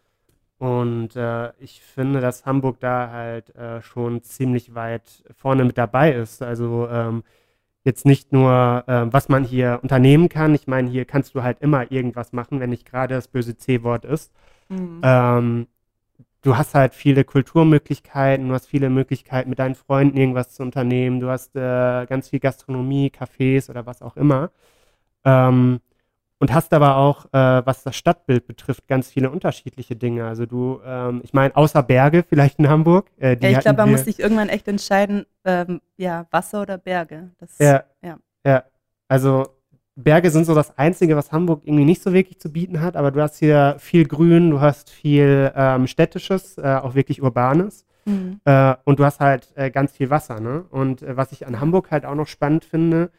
Und 0.57 1.15
äh, 1.15 1.53
ich 1.59 1.81
finde, 1.81 2.19
dass 2.19 2.45
Hamburg 2.45 2.81
da 2.81 3.11
halt 3.11 3.55
äh, 3.55 3.81
schon 3.81 4.23
ziemlich 4.23 4.75
weit 4.75 5.23
vorne 5.37 5.63
mit 5.63 5.77
dabei 5.77 6.11
ist. 6.11 6.41
Also 6.41 6.89
ähm, 6.89 7.23
jetzt 7.83 8.05
nicht 8.05 8.31
nur, 8.33 8.83
äh, 8.87 9.11
was 9.11 9.29
man 9.29 9.43
hier 9.43 9.79
unternehmen 9.81 10.29
kann. 10.29 10.53
Ich 10.55 10.67
meine, 10.67 10.89
hier 10.89 11.05
kannst 11.05 11.35
du 11.35 11.43
halt 11.43 11.61
immer 11.61 11.91
irgendwas 11.91 12.33
machen, 12.33 12.59
wenn 12.59 12.69
nicht 12.69 12.85
gerade 12.85 13.15
das 13.15 13.27
böse 13.27 13.57
C-Wort 13.57 14.05
ist. 14.05 14.31
Mhm. 14.69 15.01
Ähm, 15.03 15.67
du 16.41 16.57
hast 16.57 16.75
halt 16.75 16.93
viele 16.93 17.23
Kulturmöglichkeiten, 17.23 18.47
du 18.47 18.53
hast 18.53 18.67
viele 18.67 18.89
Möglichkeiten, 18.89 19.49
mit 19.49 19.59
deinen 19.59 19.75
Freunden 19.75 20.17
irgendwas 20.17 20.51
zu 20.53 20.63
unternehmen. 20.63 21.19
Du 21.19 21.29
hast 21.29 21.55
äh, 21.55 22.05
ganz 22.05 22.29
viel 22.29 22.39
Gastronomie, 22.39 23.11
Cafés 23.11 23.69
oder 23.69 23.85
was 23.85 24.01
auch 24.01 24.17
immer. 24.17 24.51
Ähm, 25.25 25.79
und 26.39 26.53
hast 26.53 26.73
aber 26.73 26.97
auch, 26.97 27.25
äh, 27.25 27.65
was 27.65 27.83
das 27.83 27.95
Stadtbild 27.95 28.47
betrifft, 28.47 28.87
ganz 28.87 29.09
viele 29.09 29.29
unterschiedliche 29.29 29.95
Dinge. 29.95 30.25
Also 30.25 30.45
du, 30.45 30.79
ähm, 30.85 31.21
ich 31.23 31.33
meine, 31.33 31.55
außer 31.55 31.83
Berge 31.83 32.23
vielleicht 32.27 32.59
in 32.59 32.69
Hamburg. 32.69 33.11
Äh, 33.19 33.37
ja, 33.41 33.49
ich 33.49 33.59
glaube, 33.59 33.77
man 33.77 33.91
muss 33.91 34.05
sich 34.05 34.19
irgendwann 34.19 34.49
echt 34.49 34.67
entscheiden, 34.67 35.25
ähm, 35.45 35.81
ja, 35.97 36.27
Wasser 36.31 36.61
oder 36.61 36.77
Berge. 36.77 37.31
Das, 37.39 37.57
ja, 37.59 37.83
ja, 38.01 38.17
ja. 38.45 38.63
Also 39.09 39.47
Berge 39.95 40.31
sind 40.31 40.45
so 40.45 40.55
das 40.55 40.77
Einzige, 40.77 41.17
was 41.17 41.31
Hamburg 41.31 41.63
irgendwie 41.65 41.85
nicht 41.85 42.01
so 42.01 42.13
wirklich 42.13 42.39
zu 42.39 42.51
bieten 42.51 42.79
hat, 42.79 42.95
aber 42.95 43.11
du 43.11 43.21
hast 43.21 43.37
hier 43.37 43.75
viel 43.79 44.07
Grün, 44.07 44.51
du 44.51 44.61
hast 44.61 44.89
viel 44.89 45.51
ähm, 45.55 45.87
Städtisches, 45.87 46.57
äh, 46.57 46.79
auch 46.81 46.95
wirklich 46.95 47.21
Urbanes. 47.21 47.85
Mhm. 48.05 48.39
Äh, 48.45 48.75
und 48.85 48.99
du 48.99 49.03
hast 49.03 49.19
halt 49.19 49.51
äh, 49.55 49.69
ganz 49.69 49.91
viel 49.91 50.09
Wasser, 50.09 50.39
ne? 50.39 50.63
Und 50.69 51.01
äh, 51.01 51.17
was 51.17 51.33
ich 51.33 51.45
an 51.45 51.59
Hamburg 51.59 51.91
halt 51.91 52.05
auch 52.05 52.15
noch 52.15 52.27
spannend 52.27 52.63
finde, 52.63 53.11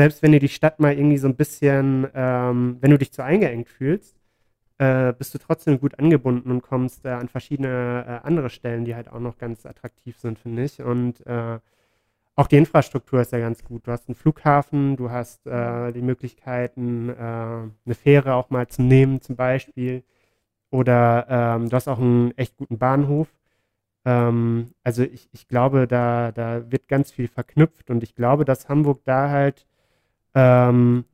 selbst 0.00 0.22
wenn 0.22 0.32
dir 0.32 0.40
die 0.40 0.48
Stadt 0.48 0.80
mal 0.80 0.94
irgendwie 0.94 1.18
so 1.18 1.28
ein 1.28 1.36
bisschen, 1.36 2.08
ähm, 2.14 2.78
wenn 2.80 2.90
du 2.90 2.96
dich 2.96 3.12
zu 3.12 3.22
eingeengt 3.22 3.68
fühlst, 3.68 4.16
äh, 4.78 5.12
bist 5.12 5.34
du 5.34 5.38
trotzdem 5.38 5.78
gut 5.78 5.98
angebunden 5.98 6.50
und 6.50 6.62
kommst 6.62 7.04
äh, 7.04 7.10
an 7.10 7.28
verschiedene 7.28 8.06
äh, 8.08 8.26
andere 8.26 8.48
Stellen, 8.48 8.86
die 8.86 8.94
halt 8.94 9.10
auch 9.12 9.20
noch 9.20 9.36
ganz 9.36 9.66
attraktiv 9.66 10.16
sind, 10.18 10.38
finde 10.38 10.64
ich. 10.64 10.80
Und 10.80 11.26
äh, 11.26 11.58
auch 12.34 12.46
die 12.46 12.56
Infrastruktur 12.56 13.20
ist 13.20 13.32
ja 13.32 13.40
ganz 13.40 13.62
gut. 13.62 13.86
Du 13.86 13.92
hast 13.92 14.08
einen 14.08 14.14
Flughafen, 14.14 14.96
du 14.96 15.10
hast 15.10 15.46
äh, 15.46 15.92
die 15.92 16.00
Möglichkeiten, 16.00 17.10
äh, 17.10 17.12
eine 17.12 17.94
Fähre 17.94 18.32
auch 18.36 18.48
mal 18.48 18.68
zu 18.68 18.80
nehmen, 18.80 19.20
zum 19.20 19.36
Beispiel. 19.36 20.02
Oder 20.70 21.26
ähm, 21.28 21.68
du 21.68 21.76
hast 21.76 21.88
auch 21.88 21.98
einen 21.98 22.32
echt 22.38 22.56
guten 22.56 22.78
Bahnhof. 22.78 23.28
Ähm, 24.06 24.72
also 24.82 25.02
ich, 25.02 25.28
ich 25.32 25.46
glaube, 25.46 25.86
da, 25.86 26.32
da 26.32 26.72
wird 26.72 26.88
ganz 26.88 27.12
viel 27.12 27.28
verknüpft 27.28 27.90
und 27.90 28.02
ich 28.02 28.14
glaube, 28.14 28.46
dass 28.46 28.70
Hamburg 28.70 29.02
da 29.04 29.28
halt 29.28 29.66
ähm, 30.34 31.04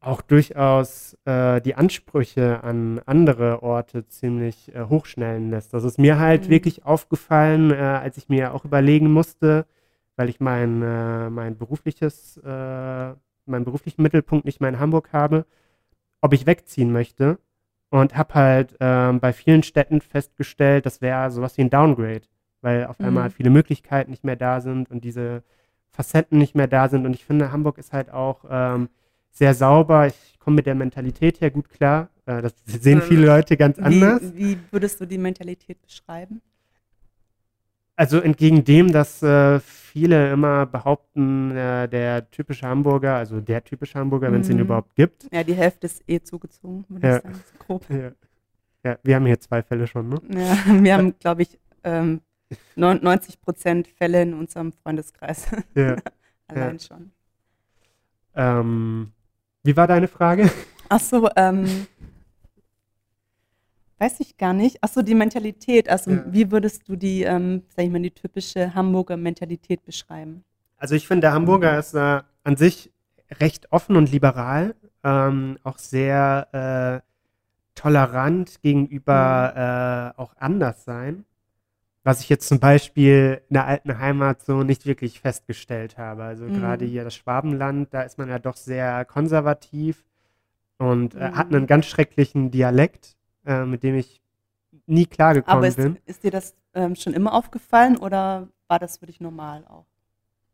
auch 0.00 0.22
durchaus 0.22 1.16
äh, 1.26 1.60
die 1.60 1.74
Ansprüche 1.74 2.64
an 2.64 3.00
andere 3.04 3.62
Orte 3.62 4.06
ziemlich 4.06 4.74
äh, 4.74 4.84
hochschnellen 4.84 5.50
lässt. 5.50 5.74
Das 5.74 5.84
ist 5.84 5.98
mir 5.98 6.18
halt 6.18 6.46
mhm. 6.46 6.50
wirklich 6.50 6.86
aufgefallen, 6.86 7.70
äh, 7.70 7.76
als 7.76 8.16
ich 8.16 8.28
mir 8.28 8.54
auch 8.54 8.64
überlegen 8.64 9.12
musste, 9.12 9.66
weil 10.16 10.30
ich 10.30 10.40
mein, 10.40 10.82
äh, 10.82 11.28
mein 11.28 11.56
berufliches, 11.58 12.38
äh, 12.38 13.12
meinen 13.46 13.64
beruflichen 13.64 14.02
Mittelpunkt 14.02 14.46
nicht 14.46 14.60
mehr 14.60 14.70
in 14.70 14.80
Hamburg 14.80 15.10
habe, 15.12 15.44
ob 16.22 16.32
ich 16.32 16.46
wegziehen 16.46 16.92
möchte. 16.92 17.38
Und 17.90 18.16
habe 18.16 18.34
halt 18.34 18.76
ähm, 18.78 19.18
bei 19.18 19.32
vielen 19.32 19.64
Städten 19.64 20.00
festgestellt, 20.00 20.86
das 20.86 21.00
wäre 21.00 21.30
sowas 21.32 21.58
wie 21.58 21.62
ein 21.62 21.70
Downgrade, 21.70 22.22
weil 22.62 22.86
auf 22.86 23.00
mhm. 23.00 23.06
einmal 23.06 23.30
viele 23.30 23.50
Möglichkeiten 23.50 24.12
nicht 24.12 24.22
mehr 24.24 24.36
da 24.36 24.60
sind 24.60 24.90
und 24.90 25.02
diese 25.04 25.42
Facetten 25.92 26.38
nicht 26.38 26.54
mehr 26.54 26.66
da 26.66 26.88
sind. 26.88 27.06
Und 27.06 27.14
ich 27.14 27.24
finde, 27.24 27.52
Hamburg 27.52 27.78
ist 27.78 27.92
halt 27.92 28.10
auch 28.10 28.44
ähm, 28.48 28.88
sehr 29.30 29.54
sauber. 29.54 30.06
Ich 30.06 30.38
komme 30.38 30.56
mit 30.56 30.66
der 30.66 30.74
Mentalität 30.74 31.40
her 31.40 31.50
gut 31.50 31.68
klar. 31.68 32.08
Äh, 32.26 32.42
das 32.42 32.54
sehen 32.64 33.02
viele 33.02 33.26
Leute 33.26 33.56
ganz 33.56 33.78
wie, 33.78 33.82
anders. 33.82 34.22
Wie 34.34 34.58
würdest 34.70 35.00
du 35.00 35.06
die 35.06 35.18
Mentalität 35.18 35.80
beschreiben? 35.82 36.40
Also 37.96 38.18
entgegen 38.20 38.64
dem, 38.64 38.92
dass 38.92 39.22
äh, 39.22 39.60
viele 39.60 40.32
immer 40.32 40.64
behaupten, 40.64 41.50
äh, 41.50 41.86
der 41.86 42.30
typische 42.30 42.66
Hamburger, 42.66 43.16
also 43.16 43.40
der 43.40 43.62
typische 43.62 43.98
Hamburger, 43.98 44.32
wenn 44.32 44.40
es 44.40 44.48
ihn 44.48 44.56
mhm. 44.56 44.62
überhaupt 44.62 44.94
gibt. 44.94 45.26
Ja, 45.30 45.44
die 45.44 45.52
Hälfte 45.52 45.86
ist 45.86 46.02
eh 46.06 46.18
zugezogen, 46.20 46.86
würde 46.88 47.06
ja. 47.06 47.16
ich 47.16 47.22
sagen, 47.22 47.34
so 47.34 47.64
grob. 47.66 47.86
Ja. 47.90 48.12
ja. 48.84 48.98
wir 49.02 49.16
haben 49.16 49.26
hier 49.26 49.38
zwei 49.38 49.62
Fälle 49.62 49.86
schon, 49.86 50.08
ne? 50.08 50.20
Ja, 50.30 50.56
wir 50.82 50.94
haben, 50.94 51.18
glaube 51.18 51.42
ich, 51.42 51.58
ähm, 51.84 52.22
90 52.76 53.40
Prozent 53.40 53.88
Fälle 53.88 54.22
in 54.22 54.34
unserem 54.34 54.72
Freundeskreis. 54.72 55.46
Ja. 55.74 55.96
Allein 56.48 56.78
ja. 56.78 56.80
schon. 56.80 57.12
Ähm, 58.34 59.12
wie 59.62 59.76
war 59.76 59.86
deine 59.86 60.08
Frage? 60.08 60.50
Ach 60.88 61.00
so, 61.00 61.28
ähm, 61.36 61.86
weiß 63.98 64.20
ich 64.20 64.36
gar 64.36 64.52
nicht. 64.52 64.78
Ach 64.80 64.88
so, 64.88 65.02
die 65.02 65.14
Mentalität. 65.14 65.88
Also, 65.88 66.10
ja. 66.10 66.24
wie 66.26 66.50
würdest 66.50 66.88
du 66.88 66.96
die, 66.96 67.22
ähm, 67.22 67.62
sag 67.68 67.84
ich 67.84 67.90
mal, 67.90 68.00
die 68.00 68.10
typische 68.10 68.74
Hamburger 68.74 69.16
Mentalität 69.16 69.84
beschreiben? 69.84 70.44
Also, 70.76 70.94
ich 70.94 71.06
finde, 71.06 71.22
der 71.22 71.32
Hamburger 71.32 71.78
ist 71.78 71.94
äh, 71.94 72.22
an 72.42 72.56
sich 72.56 72.90
recht 73.38 73.70
offen 73.70 73.96
und 73.96 74.10
liberal, 74.10 74.74
ähm, 75.04 75.58
auch 75.62 75.78
sehr 75.78 77.02
äh, 77.04 77.06
tolerant 77.74 78.60
gegenüber 78.62 79.52
mhm. 79.54 80.18
äh, 80.18 80.20
auch 80.20 80.34
Anderssein 80.38 81.24
was 82.02 82.20
ich 82.20 82.28
jetzt 82.28 82.48
zum 82.48 82.60
Beispiel 82.60 83.42
in 83.48 83.54
der 83.54 83.66
alten 83.66 83.98
Heimat 83.98 84.42
so 84.42 84.62
nicht 84.62 84.86
wirklich 84.86 85.20
festgestellt 85.20 85.98
habe. 85.98 86.24
Also 86.24 86.44
mhm. 86.44 86.54
gerade 86.54 86.84
hier 86.84 87.04
das 87.04 87.14
Schwabenland, 87.14 87.92
da 87.92 88.02
ist 88.02 88.18
man 88.18 88.28
ja 88.28 88.38
doch 88.38 88.56
sehr 88.56 89.04
konservativ 89.04 90.04
und 90.78 91.14
äh, 91.14 91.30
mhm. 91.30 91.36
hat 91.36 91.48
einen 91.48 91.66
ganz 91.66 91.86
schrecklichen 91.86 92.50
Dialekt, 92.50 93.16
äh, 93.44 93.64
mit 93.64 93.82
dem 93.82 93.96
ich 93.96 94.22
nie 94.86 95.06
klargekommen 95.06 95.58
Aber 95.58 95.68
ist, 95.68 95.76
bin. 95.76 95.98
ist 96.06 96.24
dir 96.24 96.30
das 96.30 96.54
ähm, 96.74 96.94
schon 96.96 97.12
immer 97.12 97.34
aufgefallen 97.34 97.96
oder 97.96 98.48
war 98.66 98.78
das 98.78 98.98
für 98.98 99.06
dich 99.06 99.20
normal 99.20 99.66
auch? 99.68 99.86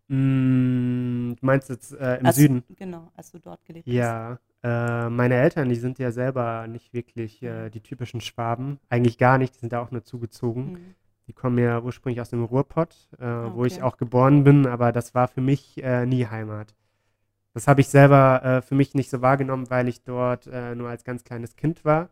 Mm, 0.09 1.35
du 1.35 1.47
meinst 1.47 1.69
jetzt 1.69 1.93
äh, 1.93 2.19
im 2.19 2.27
als, 2.27 2.37
Süden? 2.37 2.65
Genau, 2.77 3.11
als 3.17 3.33
du 3.33 3.39
dort 3.39 3.65
gelebt 3.65 3.87
ja, 3.89 4.39
hast. 4.39 4.41
Ja, 4.65 5.07
äh, 5.07 5.11
meine 5.11 5.35
Eltern, 5.35 5.69
die 5.69 5.77
sind 5.77 5.99
ja 5.99 6.11
selber 6.13 6.67
nicht 6.67 6.93
wirklich 6.93 7.43
äh, 7.43 7.71
die 7.71 7.81
typischen 7.81 8.21
Schwaben. 8.21 8.79
Eigentlich 8.89 9.19
gar 9.19 9.39
nicht, 9.39 9.55
die 9.55 9.61
sind 9.61 9.73
da 9.73 9.81
auch 9.81 9.91
nur 9.91 10.05
zugezogen. 10.05 10.73
Mhm. 10.73 10.95
Die 11.29 11.33
kommen 11.33 11.59
ja 11.59 11.81
ursprünglich 11.81 12.21
aus 12.21 12.31
dem 12.31 12.45
Ruhrpott, 12.45 12.95
äh, 13.19 13.25
okay. 13.25 13.51
wo 13.55 13.65
ich 13.65 13.83
auch 13.83 13.97
geboren 13.97 14.45
bin, 14.45 14.67
aber 14.67 14.93
das 14.93 15.15
war 15.15 15.29
für 15.29 15.41
mich 15.41 15.83
äh, 15.83 16.07
nie 16.07 16.27
Heimat. 16.27 16.75
Das 17.53 17.67
habe 17.67 17.81
ich 17.81 17.89
selber 17.89 18.43
äh, 18.45 18.63
für 18.63 18.75
mich 18.75 18.95
nicht 18.95 19.11
so 19.11 19.23
wahrgenommen, 19.23 19.71
weil 19.71 19.89
ich 19.89 20.05
dort 20.05 20.47
äh, 20.47 20.75
nur 20.75 20.89
als 20.89 21.05
ganz 21.05 21.25
kleines 21.25 21.57
Kind 21.57 21.85
war. 21.85 22.11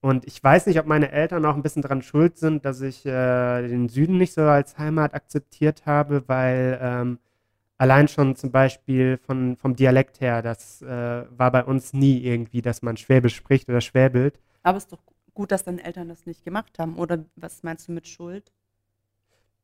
Und 0.00 0.26
ich 0.26 0.42
weiß 0.42 0.66
nicht, 0.66 0.78
ob 0.78 0.86
meine 0.86 1.12
Eltern 1.12 1.46
auch 1.46 1.54
ein 1.54 1.62
bisschen 1.62 1.80
daran 1.80 2.02
schuld 2.02 2.36
sind, 2.36 2.66
dass 2.66 2.82
ich 2.82 3.06
äh, 3.06 3.66
den 3.66 3.88
Süden 3.88 4.18
nicht 4.18 4.34
so 4.34 4.42
als 4.42 4.76
Heimat 4.76 5.14
akzeptiert 5.14 5.86
habe, 5.86 6.24
weil 6.26 6.78
ähm, 6.82 7.18
allein 7.78 8.08
schon 8.08 8.36
zum 8.36 8.50
Beispiel 8.50 9.16
von, 9.16 9.56
vom 9.56 9.76
Dialekt 9.76 10.20
her, 10.20 10.42
das 10.42 10.82
äh, 10.82 11.24
war 11.30 11.50
bei 11.50 11.64
uns 11.64 11.92
nie 11.94 12.18
irgendwie, 12.18 12.60
dass 12.60 12.82
man 12.82 12.96
Schwäbisch 12.96 13.34
spricht 13.34 13.68
oder 13.68 13.80
schwäbelt. 13.80 14.40
Aber 14.62 14.76
es 14.76 14.84
ist 14.84 14.92
doch 14.92 15.00
gut, 15.34 15.52
dass 15.52 15.64
deine 15.64 15.84
Eltern 15.84 16.08
das 16.08 16.26
nicht 16.26 16.44
gemacht 16.44 16.78
haben. 16.78 16.96
Oder 16.96 17.24
was 17.36 17.62
meinst 17.62 17.88
du 17.88 17.92
mit 17.92 18.06
Schuld? 18.08 18.52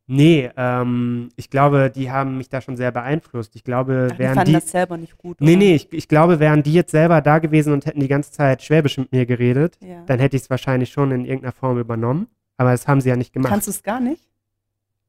Nee, 0.06 0.50
ähm, 0.56 1.28
ich 1.36 1.50
glaube, 1.50 1.92
die 1.94 2.10
haben 2.10 2.36
mich 2.36 2.48
da 2.48 2.60
schon 2.60 2.76
sehr 2.76 2.90
beeinflusst. 2.90 3.54
Ich 3.54 3.62
glaube, 3.62 4.08
Ach, 4.10 4.12
die 4.14 4.18
wären 4.18 4.34
fanden 4.34 4.46
die. 4.48 4.52
das 4.54 4.68
selber 4.68 4.96
nicht 4.96 5.16
gut, 5.16 5.40
Nee, 5.40 5.50
oder? 5.52 5.58
nee, 5.58 5.74
ich, 5.76 5.92
ich 5.92 6.08
glaube, 6.08 6.40
wären 6.40 6.64
die 6.64 6.72
jetzt 6.72 6.90
selber 6.90 7.20
da 7.20 7.38
gewesen 7.38 7.72
und 7.72 7.86
hätten 7.86 8.00
die 8.00 8.08
ganze 8.08 8.32
Zeit 8.32 8.60
Schwäbisch 8.62 8.98
mit 8.98 9.12
mir 9.12 9.24
geredet, 9.24 9.78
Ja. 9.80 10.04
dann 10.06 10.18
hätte 10.18 10.34
ich 10.36 10.42
es 10.42 10.50
wahrscheinlich 10.50 10.90
schon 10.90 11.12
in 11.12 11.24
irgendeiner 11.24 11.52
Form 11.52 11.78
übernommen. 11.78 12.26
Aber 12.56 12.72
das 12.72 12.88
haben 12.88 13.00
sie 13.00 13.08
ja 13.08 13.16
nicht 13.16 13.32
gemacht. 13.32 13.50
Kannst 13.52 13.68
du 13.68 13.70
es 13.70 13.82
gar 13.84 14.00
nicht? 14.00 14.28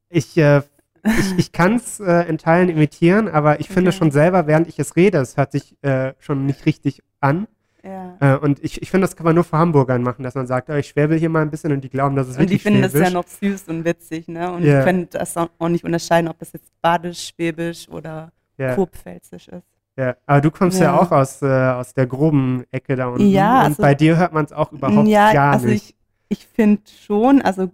ich, 0.08 0.36
äh, 0.36 0.62
ich, 1.04 1.36
ich 1.38 1.52
kann 1.52 1.74
es 1.76 1.98
äh, 1.98 2.28
in 2.28 2.38
Teilen 2.38 2.68
imitieren, 2.68 3.26
aber 3.28 3.58
ich 3.58 3.66
finde 3.68 3.88
Okay. 3.90 3.98
schon 3.98 4.10
selber, 4.12 4.46
während 4.46 4.68
ich 4.68 4.78
es 4.78 4.94
rede, 4.94 5.18
es 5.18 5.36
hört 5.36 5.50
sich 5.50 5.76
äh, 5.82 6.12
schon 6.20 6.46
nicht 6.46 6.64
richtig 6.64 7.02
an. 7.20 7.48
Ja. 7.84 8.16
Äh, 8.20 8.36
und 8.38 8.62
ich, 8.62 8.80
ich 8.80 8.90
finde, 8.90 9.06
das 9.06 9.16
kann 9.16 9.24
man 9.24 9.34
nur 9.34 9.42
vor 9.44 9.58
Hamburgern 9.58 10.02
machen, 10.02 10.22
dass 10.22 10.34
man 10.36 10.46
sagt, 10.46 10.70
oh, 10.70 10.74
ich 10.74 10.88
schwäbel 10.88 11.18
hier 11.18 11.28
mal 11.28 11.42
ein 11.42 11.50
bisschen 11.50 11.72
und 11.72 11.82
die 11.82 11.88
glauben, 11.90 12.14
dass 12.14 12.28
es 12.28 12.36
Und 12.36 12.42
die 12.44 12.50
wirklich 12.50 12.62
finden 12.62 12.82
das 12.82 12.92
ja 12.94 13.10
noch 13.10 13.26
süß 13.26 13.64
und 13.68 13.84
witzig, 13.84 14.28
ne? 14.28 14.52
Und 14.52 14.62
die 14.62 14.68
können 14.70 15.08
das 15.10 15.36
auch 15.36 15.48
nicht 15.68 15.84
unterscheiden, 15.84 16.28
ob 16.28 16.38
das 16.38 16.52
jetzt 16.52 16.70
Badisch, 16.80 17.28
Schwäbisch 17.34 17.88
oder 17.88 18.30
ja, 18.56 18.74
Kurpfälzisch 18.76 19.48
ist. 19.48 19.66
ja. 19.96 20.14
Aber 20.26 20.40
du 20.40 20.50
kommst 20.52 20.78
ja, 20.78 20.94
Ja. 20.94 21.00
auch 21.00 21.10
aus, 21.10 21.42
äh, 21.42 21.46
aus 21.46 21.92
der 21.92 22.06
groben 22.06 22.64
Ecke 22.70 22.94
da 22.94 23.08
unten. 23.08 23.26
Ja, 23.28 23.60
und 23.60 23.66
also- 23.66 23.82
bei 23.82 23.94
dir 23.96 24.16
hört 24.16 24.32
man 24.32 24.44
es 24.44 24.52
auch 24.52 24.70
überhaupt 24.70 25.08
ja, 25.08 25.32
gar 25.32 25.54
also 25.54 25.66
nicht. 25.66 25.96
ich, 26.28 26.38
ich 26.38 26.46
finde 26.46 26.82
schon, 27.04 27.42
also 27.42 27.68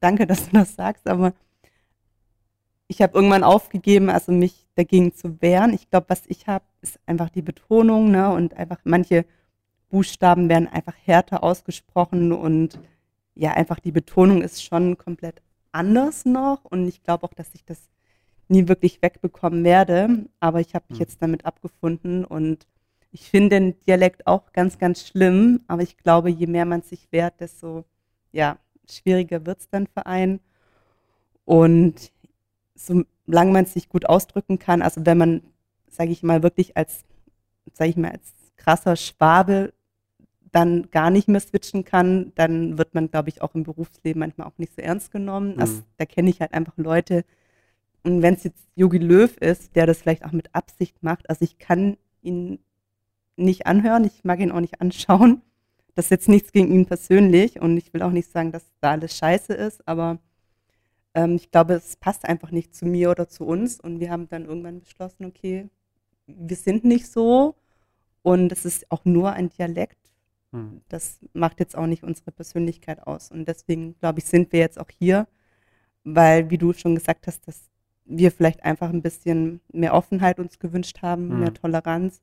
danke, 0.00 0.26
dass 0.26 0.46
du 0.48 0.56
das 0.56 0.74
sagst, 0.74 1.08
aber 1.08 1.32
ich 2.88 3.00
habe 3.02 3.14
irgendwann 3.14 3.44
aufgegeben, 3.44 4.10
also 4.10 4.32
mich 4.32 4.66
dagegen 4.74 5.14
zu 5.14 5.40
wehren. 5.40 5.72
Ich 5.72 5.88
glaube, 5.90 6.06
was 6.08 6.22
ich 6.26 6.46
habe, 6.48 6.64
ist 6.82 6.98
einfach 7.06 7.30
die 7.30 7.42
Betonung, 7.42 8.10
ne? 8.10 8.30
Und 8.30 8.54
einfach 8.54 8.78
manche 8.84 9.24
Buchstaben 9.90 10.48
werden 10.48 10.68
einfach 10.68 10.94
härter 11.04 11.42
ausgesprochen 11.42 12.32
und 12.32 12.78
ja, 13.34 13.52
einfach 13.52 13.80
die 13.80 13.92
Betonung 13.92 14.42
ist 14.42 14.62
schon 14.62 14.96
komplett 14.96 15.42
anders 15.72 16.24
noch 16.24 16.64
und 16.64 16.86
ich 16.86 17.02
glaube 17.02 17.24
auch, 17.24 17.34
dass 17.34 17.54
ich 17.54 17.64
das 17.64 17.78
nie 18.48 18.68
wirklich 18.68 19.02
wegbekommen 19.02 19.64
werde, 19.64 20.26
aber 20.40 20.60
ich 20.60 20.74
habe 20.74 20.84
mich 20.88 20.98
Hm. 20.98 21.04
jetzt 21.04 21.22
damit 21.22 21.44
abgefunden 21.44 22.24
und 22.24 22.66
ich 23.10 23.30
finde 23.30 23.50
den 23.60 23.80
Dialekt 23.80 24.26
auch 24.26 24.52
ganz, 24.52 24.78
ganz 24.78 25.06
schlimm, 25.06 25.60
aber 25.68 25.82
ich 25.82 25.96
glaube, 25.96 26.30
je 26.30 26.46
mehr 26.46 26.64
man 26.64 26.82
sich 26.82 27.06
wehrt, 27.12 27.40
desto 27.40 27.84
ja, 28.32 28.58
schwieriger 28.90 29.46
wird 29.46 29.60
es 29.60 29.70
dann 29.70 29.86
für 29.86 30.06
einen. 30.06 30.40
Und 31.44 32.12
solange 32.74 33.52
man 33.52 33.66
sich 33.66 33.88
gut 33.88 34.06
ausdrücken 34.06 34.58
kann, 34.58 34.82
also 34.82 35.06
wenn 35.06 35.18
man, 35.18 35.42
sage 35.88 36.10
ich 36.10 36.22
mal, 36.22 36.42
wirklich 36.42 36.76
als, 36.76 37.04
sage 37.72 37.90
ich 37.90 37.96
mal, 37.96 38.10
als 38.10 38.32
krasser 38.56 38.96
Schwabe 38.96 39.72
dann 40.52 40.90
gar 40.90 41.10
nicht 41.10 41.26
mehr 41.28 41.40
switchen 41.40 41.84
kann, 41.84 42.32
dann 42.36 42.78
wird 42.78 42.94
man, 42.94 43.10
glaube 43.10 43.28
ich, 43.28 43.42
auch 43.42 43.54
im 43.54 43.64
Berufsleben 43.64 44.20
manchmal 44.20 44.46
auch 44.46 44.58
nicht 44.58 44.74
so 44.74 44.82
ernst 44.82 45.10
genommen. 45.10 45.58
Also, 45.58 45.78
Mhm. 45.78 45.82
da 45.96 46.04
kenne 46.06 46.30
ich 46.30 46.40
halt 46.40 46.54
einfach 46.54 46.76
Leute, 46.76 47.24
und 48.04 48.22
wenn 48.22 48.34
es 48.34 48.44
jetzt 48.44 48.68
Yogi 48.76 48.98
Löw 48.98 49.36
ist, 49.38 49.74
der 49.76 49.86
das 49.86 49.98
vielleicht 50.02 50.24
auch 50.24 50.32
mit 50.32 50.54
Absicht 50.54 51.02
macht, 51.02 51.28
also 51.30 51.42
ich 51.42 51.58
kann 51.58 51.96
ihn 52.22 52.58
nicht 53.36 53.66
anhören, 53.66 54.04
ich 54.04 54.24
mag 54.24 54.40
ihn 54.40 54.52
auch 54.52 54.60
nicht 54.60 54.80
anschauen. 54.80 55.42
Das 55.94 56.06
ist 56.06 56.10
jetzt 56.10 56.28
nichts 56.28 56.52
gegen 56.52 56.72
ihn 56.72 56.86
persönlich 56.86 57.60
und 57.60 57.76
ich 57.76 57.92
will 57.94 58.02
auch 58.02 58.10
nicht 58.10 58.30
sagen, 58.30 58.52
dass 58.52 58.64
da 58.80 58.92
alles 58.92 59.16
scheiße 59.16 59.54
ist, 59.54 59.86
aber 59.88 60.18
ähm, 61.14 61.36
ich 61.36 61.50
glaube, 61.50 61.74
es 61.74 61.96
passt 61.96 62.24
einfach 62.26 62.50
nicht 62.50 62.74
zu 62.74 62.84
mir 62.86 63.10
oder 63.10 63.28
zu 63.28 63.44
uns 63.46 63.80
und 63.80 64.00
wir 64.00 64.10
haben 64.10 64.28
dann 64.28 64.44
irgendwann 64.44 64.80
beschlossen, 64.80 65.24
okay, 65.24 65.68
wir 66.26 66.56
sind 66.56 66.84
nicht 66.84 67.10
so 67.10 67.54
und 68.24 68.50
es 68.50 68.64
ist 68.64 68.90
auch 68.90 69.04
nur 69.04 69.32
ein 69.34 69.50
Dialekt. 69.50 69.98
Hm. 70.52 70.80
Das 70.88 71.20
macht 71.34 71.60
jetzt 71.60 71.76
auch 71.76 71.86
nicht 71.86 72.02
unsere 72.02 72.32
Persönlichkeit 72.32 73.06
aus 73.06 73.30
und 73.30 73.46
deswegen, 73.46 73.94
glaube 74.00 74.18
ich, 74.18 74.24
sind 74.24 74.50
wir 74.52 74.60
jetzt 74.60 74.80
auch 74.80 74.90
hier, 74.98 75.28
weil, 76.04 76.50
wie 76.50 76.58
du 76.58 76.72
schon 76.72 76.94
gesagt 76.96 77.26
hast, 77.26 77.46
dass 77.46 77.70
wir 78.06 78.30
vielleicht 78.32 78.64
einfach 78.64 78.90
ein 78.90 79.02
bisschen 79.02 79.60
mehr 79.72 79.94
Offenheit 79.94 80.38
uns 80.40 80.58
gewünscht 80.58 81.02
haben, 81.02 81.28
Mhm. 81.28 81.40
mehr 81.40 81.54
Toleranz. 81.54 82.20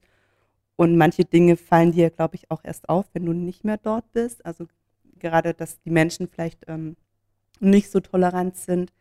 Und 0.75 0.97
manche 0.97 1.25
Dinge 1.25 1.55
fallen 1.57 1.91
dir, 1.91 2.09
glaube 2.09 2.35
ich, 2.35 2.49
auch 2.49 2.63
erst 2.63 2.89
auf, 2.89 3.05
wenn 3.13 3.25
du 3.25 3.33
nicht 3.33 3.63
mehr 3.63 3.77
dort 3.77 4.11
bist. 4.13 4.45
Also 4.45 4.67
gerade, 5.19 5.53
dass 5.53 5.79
die 5.81 5.91
Menschen 5.91 6.27
vielleicht 6.27 6.65
ähm, 6.67 6.95
nicht 7.59 7.91
so 7.91 7.99
tolerant 7.99 8.57
sind. 8.57 8.91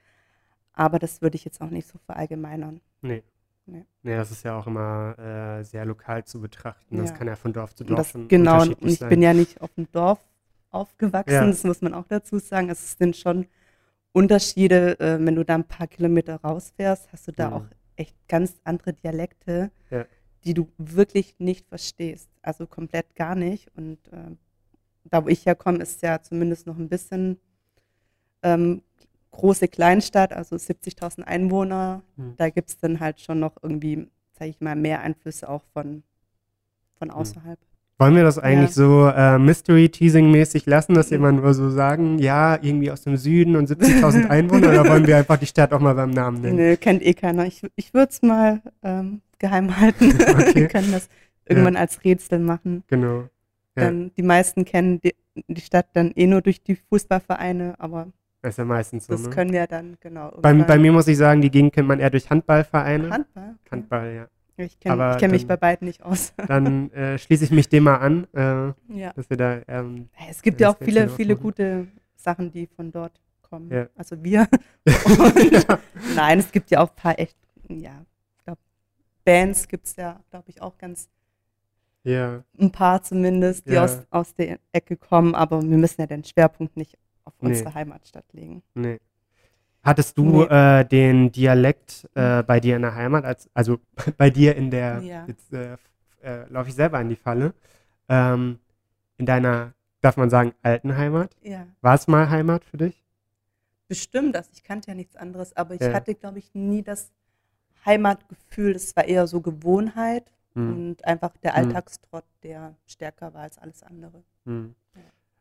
Aber 0.73 0.99
das 0.99 1.23
würde 1.23 1.37
ich 1.37 1.45
jetzt 1.45 1.61
auch 1.61 1.71
nicht 1.71 1.89
so 1.89 1.99
verallgemeinern. 2.07 2.81
Nee. 3.03 3.23
Nee. 3.73 3.85
Nee, 4.03 4.17
das 4.17 4.31
ist 4.31 4.45
ja 4.45 4.59
auch 4.59 4.67
immer 4.67 5.19
äh, 5.19 5.63
sehr 5.65 5.85
lokal 5.85 6.25
zu 6.25 6.41
betrachten. 6.41 6.97
Das 6.97 7.11
Ja. 7.11 7.17
kann 7.17 7.27
ja 7.29 7.37
von 7.37 7.53
Dorf 7.53 7.75
zu 7.75 7.85
Dorf 7.85 7.99
das, 7.99 8.11
schon 8.11 8.29
genau, 8.29 8.63
und 8.63 8.77
ich 8.83 8.99
sein. 8.99 9.09
bin 9.11 9.23
ja 9.23 9.33
nicht 9.33 9.61
auf 9.61 9.73
dem 9.75 9.91
Dorf 9.93 10.19
aufgewachsen, 10.71 11.33
Ja. 11.35 11.47
das 11.47 11.65
muss 11.65 11.81
man 11.83 11.95
auch 11.95 12.07
dazu 12.07 12.39
sagen. 12.39 12.69
Es 12.71 12.93
sind 12.99 13.17
schon 13.17 13.47
Unterschiede, 14.13 14.99
äh, 14.99 15.25
wenn 15.25 15.35
du 15.37 15.45
da 15.45 15.55
ein 15.55 15.65
paar 15.65 15.87
Kilometer 15.87 16.37
rausfährst, 16.37 17.13
hast 17.13 17.29
du 17.29 17.33
da 17.33 17.49
Mhm. 17.51 17.55
auch 17.57 17.65
echt 17.97 18.17
ganz 18.29 18.57
andere 18.65 18.93
Dialekte, 18.93 19.71
Ja. 19.91 20.05
die 20.45 20.55
du 20.55 20.69
wirklich 20.79 21.37
nicht 21.39 21.67
verstehst. 21.69 22.29
Also 22.43 22.67
komplett 22.67 23.15
gar 23.15 23.35
nicht. 23.35 23.69
Und 23.77 23.99
äh, 24.13 24.37
da, 25.05 25.25
wo 25.25 25.29
ich 25.29 25.47
herkomme, 25.47 25.79
ist 25.79 26.03
ja 26.03 26.21
zumindest 26.23 26.67
noch 26.67 26.77
ein 26.79 26.89
bisschen 26.89 27.39
ähm, 28.43 28.83
große 29.31 29.69
Kleinstadt, 29.69 30.33
also 30.33 30.57
70.000 30.57 31.23
Einwohner. 31.23 32.03
Mhm. 32.17 32.35
Da 32.37 32.51
gibt 32.51 32.71
es 32.71 32.79
dann 32.79 33.01
halt 33.01 33.21
schon 33.21 33.41
noch 33.41 33.53
irgendwie, 33.63 34.09
sage 34.33 34.51
ich 34.51 34.61
mal, 34.61 34.77
mehr 34.77 35.01
Einflüsse 35.03 35.49
auch 35.49 35.63
von, 35.73 36.03
von 36.99 37.11
außerhalb. 37.11 37.59
Wollen 37.99 38.17
wir 38.17 38.23
das 38.23 38.39
eigentlich 38.39 38.71
Ja. 38.71 38.75
so 38.75 39.07
äh, 39.09 39.39
Mystery-Teasing-mäßig 39.39 40.67
lassen, 40.67 40.95
dass 40.95 41.11
immer 41.11 41.33
nur 41.33 41.53
so 41.53 41.69
sagen, 41.71 42.19
ja, 42.19 42.55
irgendwie 42.63 42.91
aus 42.91 43.03
dem 43.03 43.17
Süden 43.19 43.57
und 43.57 43.69
70.000 43.69 44.27
Einwohner, 44.31 44.69
oder 44.71 44.89
wollen 44.89 45.07
wir 45.07 45.19
einfach 45.19 45.37
die 45.37 45.47
Stadt 45.47 45.73
auch 45.75 45.81
mal 45.81 45.95
beim 45.95 46.11
Namen 46.11 46.41
nennen? 46.41 46.57
Nö, 46.57 46.77
kennt 46.79 47.03
eh 47.03 47.13
keiner. 47.13 47.45
Ich, 47.47 47.63
ich 47.77 47.93
würde 47.93 48.11
es 48.11 48.23
mal 48.23 48.63
ähm, 48.83 49.21
geheim 49.39 49.79
halten. 49.79 50.15
Okay. 50.31 50.55
Wir 50.55 50.69
können 50.69 50.93
das 50.93 51.09
irgendwann 51.47 51.77
als 51.77 52.03
Rätsel 52.03 52.39
machen. 52.39 52.85
Genau. 52.87 53.29
Ja. 53.77 53.85
Dann, 53.85 54.13
die 54.17 54.23
meisten 54.23 54.65
kennen 54.65 55.01
die, 55.03 55.15
die 55.49 55.61
Stadt 55.61 55.89
dann 55.93 56.13
eh 56.15 56.27
nur 56.27 56.41
durch 56.41 56.63
die 56.63 56.77
Fußballvereine, 56.77 57.75
aber 57.79 58.09
Das 58.43 58.55
ist 58.55 58.59
ja 58.59 58.65
meistens 58.65 59.07
so. 59.07 59.13
das 59.13 59.25
Ne? 59.25 59.31
können 59.31 59.53
wir 59.53 59.67
dann 59.67 59.97
genau. 60.01 60.31
Bei, 60.41 60.55
bei 60.55 60.79
mir 60.79 60.93
muss 60.93 61.07
ich 61.09 61.19
sagen, 61.19 61.43
die 61.43 61.51
Gegend 61.51 61.75
kennt 61.75 61.89
man 61.89 62.01
eher 62.01 62.11
durch 62.11 62.31
Handballvereine. 62.31 63.11
Handball. 63.11 63.45
Okay. 63.65 63.71
Handball, 63.71 64.15
ja. 64.15 64.29
Ich 64.65 64.79
kenne 64.79 65.17
kenn 65.19 65.31
mich 65.31 65.47
bei 65.47 65.57
beiden 65.57 65.87
nicht 65.89 66.03
aus. 66.03 66.35
Dann 66.47 66.91
äh, 66.93 67.19
schließe 67.19 67.45
ich 67.45 67.51
mich 67.51 67.69
dem 67.69 67.85
mal 67.85 67.97
an, 67.97 68.27
äh, 68.35 68.99
ja. 68.99 69.13
dass 69.15 69.31
wir 69.31 69.37
da 69.39 69.61
ähm, 69.69 70.09
Es 70.29 70.43
gibt 70.43 70.61
ja 70.61 70.71
auch 70.71 70.77
viele, 70.79 71.09
viele 71.09 71.35
gute 71.37 71.87
Sachen, 72.17 72.51
die 72.51 72.67
von 72.67 72.93
dort 72.93 73.21
kommen. 73.43 73.71
Ja. 73.71 73.89
Also 73.97 74.23
wir. 74.23 74.47
Und, 74.87 75.67
Nein, 76.15 76.39
es 76.39 76.53
gibt 76.53 76.71
ja 76.71 76.81
auch 76.81 76.91
ein 76.91 76.97
paar 76.97 77.19
echt, 77.19 77.37
ja, 77.69 78.05
ich 78.37 78.45
glaube, 78.45 78.61
Bands 79.25 79.67
gibt 79.67 79.87
es 79.87 79.97
ja, 79.97 80.21
glaube 80.31 80.51
ich, 80.51 80.61
auch 80.61 80.77
ganz 80.77 81.09
ja, 82.03 82.43
ein 82.59 82.73
paar 82.73 83.03
zumindest, 83.03 83.67
die 83.67 83.73
Ja. 83.75 83.85
aus, 83.85 83.99
aus 84.11 84.35
der 84.35 84.59
Ecke 84.73 84.97
kommen, 84.97 85.35
aber 85.35 85.63
wir 85.63 85.79
müssen 85.79 86.01
ja 86.01 86.07
den 86.07 86.25
Schwerpunkt 86.25 86.77
nicht 86.77 86.97
auf 87.31 87.43
Nee. 87.43 87.49
unsere 87.51 87.75
Heimatstadt 87.75 88.33
legen. 88.33 88.63
nee. 88.75 88.99
Hattest 89.83 90.19
du 90.19 90.25
Nee. 90.25 90.43
äh, 90.45 90.85
den 90.85 91.33
Dialekt 91.33 92.07
äh, 92.15 92.43
bei 92.43 92.61
dir 92.61 92.77
in 92.77 92.83
der 92.83 92.95
Heimat, 92.95 93.25
als, 93.25 93.49
also 93.55 93.79
bei 94.19 94.29
dir 94.29 94.55
in 94.55 94.71
der, 94.71 95.01
Ja. 95.01 95.25
jetzt 95.27 95.51
äh, 95.55 95.77
äh, 96.23 96.47
laufe 96.51 96.69
ich 96.69 96.75
selber 96.75 97.01
in 97.01 97.09
die 97.09 97.17
Falle, 97.17 97.55
ähm, 98.09 98.59
in 99.17 99.25
deiner, 99.25 99.73
darf 100.03 100.19
man 100.19 100.29
sagen, 100.29 100.53
alten 100.63 100.97
Heimat? 100.99 101.35
Ja, 101.41 101.67
War 101.81 101.95
es 101.95 102.07
mal 102.09 102.29
Heimat 102.29 102.65
für 102.65 102.77
dich? 102.77 103.03
bestimmt 103.89 104.35
das. 104.37 104.51
Ich 104.53 104.63
kannte 104.63 104.89
ja 104.91 104.95
nichts 104.95 105.17
anderes, 105.17 105.57
aber 105.57 105.75
ich 105.75 105.81
Ja. 105.81 105.93
hatte, 105.95 106.15
glaube 106.15 106.39
ich, 106.39 106.55
nie 106.55 106.83
das 106.83 107.11
Heimatgefühl. 107.87 108.75
Das 108.75 108.95
war 108.97 109.05
eher 109.05 109.27
so 109.27 109.41
Gewohnheit 109.41 110.31
Hm. 110.55 110.69
und 110.93 111.05
einfach 111.07 111.37
der 111.39 111.55
Hm. 111.57 111.65
Alltagstrott, 111.65 112.25
der 112.43 112.77
stärker 112.87 113.33
war 113.35 113.43
als 113.43 113.57
alles 113.59 113.83
andere. 113.83 114.23
Hm. 114.45 114.75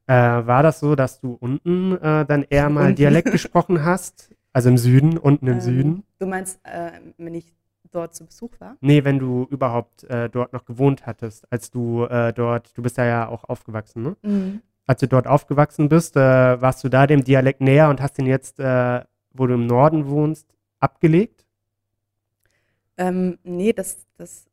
Äh, 0.10 0.48
war 0.48 0.64
das 0.64 0.80
so, 0.80 0.96
dass 0.96 1.20
du 1.20 1.34
unten 1.34 1.96
äh, 1.98 2.26
dann 2.26 2.44
eher 2.50 2.68
mal 2.72 2.86
Unten. 2.86 2.96
Dialekt 2.96 3.32
gesprochen 3.32 3.86
hast? 3.86 4.32
Also 4.54 4.70
im 4.70 4.78
Süden, 4.80 5.20
unten 5.20 5.46
im 5.46 5.54
Ähm, 5.54 5.62
Süden? 5.62 6.04
Du 6.18 6.26
meinst, 6.26 6.60
äh, 6.64 6.94
wenn 7.20 7.36
ich 7.36 7.54
dort 7.92 8.16
zu 8.16 8.26
Besuch 8.26 8.50
war? 8.60 8.76
Nee, 8.82 9.04
wenn 9.04 9.20
du 9.20 9.46
überhaupt 9.52 10.06
äh, 10.06 10.28
dort 10.28 10.52
noch 10.52 10.66
gewohnt 10.66 11.06
hattest, 11.06 11.46
als 11.52 11.70
du 11.70 12.06
äh, 12.06 12.34
dort, 12.34 12.76
du 12.76 12.82
bist 12.82 12.98
ja, 12.98 13.06
ja 13.06 13.28
auch 13.28 13.44
aufgewachsen, 13.44 14.02
ne? 14.02 14.18
Mhm. 14.24 14.62
Als 14.88 15.02
du 15.02 15.08
dort 15.08 15.28
aufgewachsen 15.28 15.90
bist, 15.90 16.16
äh, 16.16 16.60
warst 16.60 16.84
du 16.84 16.90
da 16.90 17.06
dem 17.06 17.24
Dialekt 17.24 17.62
näher 17.62 17.90
und 17.92 18.02
hast 18.02 18.18
den 18.18 18.26
jetzt, 18.26 18.58
wo 18.58 19.46
du 19.46 19.54
im 19.54 19.68
Norden 19.68 20.08
wohnst, 20.08 20.48
abgelegt? 20.80 21.46
Ähm, 22.98 23.38
nee, 23.44 23.74
das, 23.74 24.08
das 24.18 24.50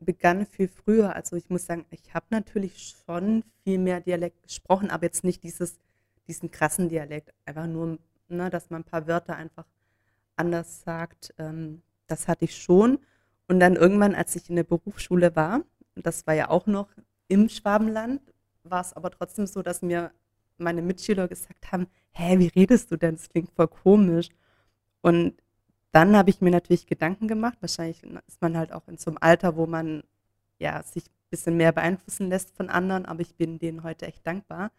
begann 0.00 0.46
viel 0.46 0.68
früher. 0.68 1.14
Also 1.14 1.36
ich 1.36 1.50
muss 1.50 1.66
sagen, 1.66 1.84
ich 1.90 2.14
habe 2.14 2.26
natürlich 2.30 2.96
schon 3.04 3.44
viel 3.64 3.78
mehr 3.78 4.00
Dialekt 4.00 4.42
gesprochen, 4.42 4.90
aber 4.90 5.04
jetzt 5.04 5.24
nicht 5.24 5.42
dieses, 5.42 5.78
diesen 6.26 6.50
krassen 6.50 6.88
Dialekt. 6.88 7.32
Einfach 7.44 7.66
nur, 7.66 7.98
ne, 8.28 8.50
dass 8.50 8.70
man 8.70 8.82
ein 8.82 8.84
paar 8.84 9.06
Wörter 9.06 9.36
einfach 9.36 9.66
anders 10.36 10.82
sagt. 10.82 11.34
Ähm, 11.38 11.82
das 12.06 12.28
hatte 12.28 12.44
ich 12.44 12.56
schon. 12.56 12.98
Und 13.48 13.60
dann 13.60 13.76
irgendwann, 13.76 14.14
als 14.14 14.36
ich 14.36 14.48
in 14.48 14.56
der 14.56 14.64
Berufsschule 14.64 15.34
war, 15.34 15.62
das 15.94 16.26
war 16.26 16.34
ja 16.34 16.50
auch 16.50 16.66
noch 16.66 16.88
im 17.28 17.48
Schwabenland, 17.48 18.20
war 18.62 18.80
es 18.80 18.92
aber 18.92 19.10
trotzdem 19.10 19.46
so, 19.46 19.62
dass 19.62 19.82
mir 19.82 20.12
meine 20.58 20.82
Mitschüler 20.82 21.28
gesagt 21.28 21.72
haben, 21.72 21.86
hä, 22.10 22.38
wie 22.38 22.48
redest 22.48 22.90
du 22.90 22.96
denn? 22.96 23.16
Das 23.16 23.28
klingt 23.28 23.50
voll 23.52 23.68
komisch. 23.68 24.28
Und 25.00 25.34
dann 25.98 26.16
habe 26.16 26.30
ich 26.30 26.40
mir 26.40 26.52
natürlich 26.52 26.86
Gedanken 26.86 27.26
gemacht. 27.26 27.58
Wahrscheinlich 27.60 28.04
ist 28.04 28.40
man 28.40 28.56
halt 28.56 28.72
auch 28.72 28.86
in 28.86 28.98
so 28.98 29.10
einem 29.10 29.18
Alter, 29.20 29.56
wo 29.56 29.66
man 29.66 30.04
ja 30.60 30.80
sich 30.84 31.06
ein 31.06 31.30
bisschen 31.30 31.56
mehr 31.56 31.72
beeinflussen 31.72 32.28
lässt 32.28 32.54
von 32.56 32.70
anderen, 32.70 33.04
aber 33.04 33.20
ich 33.20 33.34
bin 33.34 33.58
denen 33.58 33.82
heute 33.82 34.06
echt 34.06 34.24
dankbar, 34.24 34.70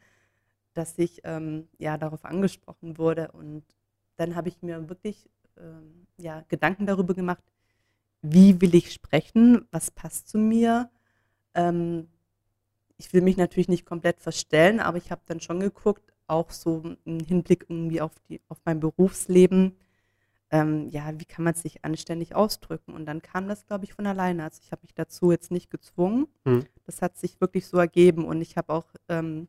dass 0.74 0.98
ich 0.98 1.20
ähm, 1.26 1.68
ja 1.78 1.98
darauf 1.98 2.24
angesprochen 2.24 2.98
wurde. 2.98 3.34
Und 3.34 3.66
dann 4.16 4.34
habe 4.38 4.48
ich 4.48 4.62
mir 4.62 4.88
wirklich 4.88 5.30
ähm, 5.58 6.08
ja, 6.16 6.46
Gedanken 6.48 6.86
darüber 6.86 7.14
gemacht, 7.14 7.44
wie 8.22 8.62
will 8.62 8.74
ich 8.74 8.94
sprechen, 8.94 9.68
was 9.72 9.92
passt 9.92 10.30
zu 10.30 10.38
mir. 10.38 10.90
Ähm, 11.54 12.08
ich 12.96 13.12
will 13.12 13.24
mich 13.24 13.36
natürlich 13.36 13.68
nicht 13.68 13.86
komplett 13.86 14.22
verstellen, 14.22 14.80
aber 14.80 14.98
ich 14.98 15.12
habe 15.12 15.22
dann 15.26 15.42
schon 15.42 15.60
geguckt, 15.60 16.14
auch 16.28 16.52
so 16.52 16.96
im 17.04 17.20
Hinblick 17.20 17.66
irgendwie 17.68 18.00
auf, 18.00 18.14
die, 18.30 18.40
auf 18.48 18.62
mein 18.64 18.80
Berufsleben, 18.80 19.76
ähm, 20.52 20.90
ja, 20.90 21.20
wie 21.20 21.26
kann 21.26 21.44
man 21.44 21.54
sich 21.54 21.86
anständig 21.86 22.36
ausdrücken? 22.36 22.94
Und 22.94 23.06
dann 23.06 23.22
kam 23.22 23.48
das, 23.48 23.66
glaube 23.66 23.86
ich, 23.86 23.94
von 23.94 24.08
alleine. 24.08 24.44
Also 24.44 24.62
ich 24.64 24.72
habe 24.72 24.82
mich 24.82 24.94
dazu 24.94 25.32
jetzt 25.32 25.52
nicht 25.52 25.70
gezwungen. 25.70 26.28
Mhm. 26.46 26.66
Das 26.86 27.02
hat 27.02 27.18
sich 27.18 27.40
wirklich 27.40 27.68
so 27.68 27.78
ergeben. 27.78 28.26
Und 28.26 28.42
ich 28.42 28.58
habe 28.58 28.74
auch, 28.74 28.88
ähm, 29.10 29.48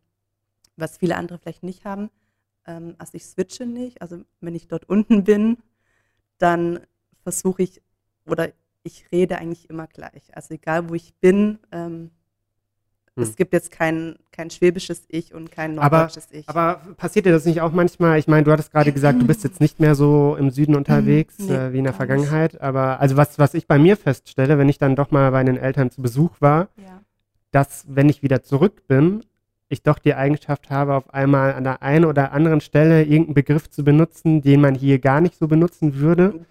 was 0.76 0.98
viele 0.98 1.16
andere 1.16 1.38
vielleicht 1.38 1.62
nicht 1.62 1.84
haben, 1.84 2.10
ähm, 2.66 2.94
also 2.98 3.14
ich 3.14 3.24
switche 3.24 3.66
nicht. 3.66 4.02
Also 4.02 4.22
wenn 4.40 4.54
ich 4.54 4.68
dort 4.68 4.88
unten 4.88 5.24
bin, 5.24 5.58
dann 6.38 6.80
versuche 7.22 7.62
ich 7.62 7.82
oder 8.26 8.52
ich 8.82 9.10
rede 9.12 9.38
eigentlich 9.38 9.68
immer 9.70 9.86
gleich. 9.86 10.34
Also 10.36 10.54
egal, 10.54 10.88
wo 10.88 10.94
ich 10.94 11.14
bin, 11.16 11.58
ähm, 13.16 13.22
hm. 13.22 13.30
Es 13.30 13.36
gibt 13.36 13.52
jetzt 13.52 13.70
kein, 13.70 14.16
kein 14.32 14.50
schwäbisches 14.50 15.04
Ich 15.08 15.34
und 15.34 15.50
kein 15.50 15.74
norddeutsches 15.74 16.28
Ich. 16.30 16.48
Aber 16.48 16.80
passiert 16.96 17.26
dir 17.26 17.32
das 17.32 17.44
nicht 17.44 17.60
auch 17.60 17.72
manchmal? 17.72 18.18
Ich 18.18 18.28
meine, 18.28 18.44
du 18.44 18.52
hattest 18.52 18.72
gerade 18.72 18.92
gesagt, 18.92 19.20
du 19.20 19.26
bist 19.26 19.44
jetzt 19.44 19.60
nicht 19.60 19.80
mehr 19.80 19.94
so 19.94 20.36
im 20.38 20.50
Süden 20.50 20.74
unterwegs 20.74 21.36
nee, 21.38 21.52
äh, 21.52 21.72
wie 21.72 21.78
in 21.78 21.84
der 21.84 21.92
Vergangenheit. 21.92 22.54
Nicht. 22.54 22.62
Aber 22.62 23.00
also 23.00 23.16
was, 23.16 23.38
was 23.38 23.54
ich 23.54 23.66
bei 23.66 23.78
mir 23.78 23.96
feststelle, 23.96 24.58
wenn 24.58 24.68
ich 24.68 24.78
dann 24.78 24.96
doch 24.96 25.10
mal 25.10 25.30
bei 25.30 25.42
den 25.42 25.56
Eltern 25.56 25.90
zu 25.90 26.02
Besuch 26.02 26.32
war, 26.40 26.68
ja. 26.76 27.00
dass 27.50 27.84
wenn 27.88 28.08
ich 28.08 28.22
wieder 28.22 28.42
zurück 28.42 28.86
bin, 28.86 29.22
ich 29.68 29.82
doch 29.82 29.98
die 29.98 30.14
Eigenschaft 30.14 30.68
habe, 30.70 30.94
auf 30.94 31.14
einmal 31.14 31.54
an 31.54 31.64
der 31.64 31.82
einen 31.82 32.04
oder 32.04 32.32
anderen 32.32 32.60
Stelle 32.60 33.02
irgendeinen 33.02 33.34
Begriff 33.34 33.70
zu 33.70 33.84
benutzen, 33.84 34.42
den 34.42 34.60
man 34.60 34.74
hier 34.74 34.98
gar 34.98 35.20
nicht 35.20 35.36
so 35.36 35.46
benutzen 35.46 35.96
würde. 35.96 36.44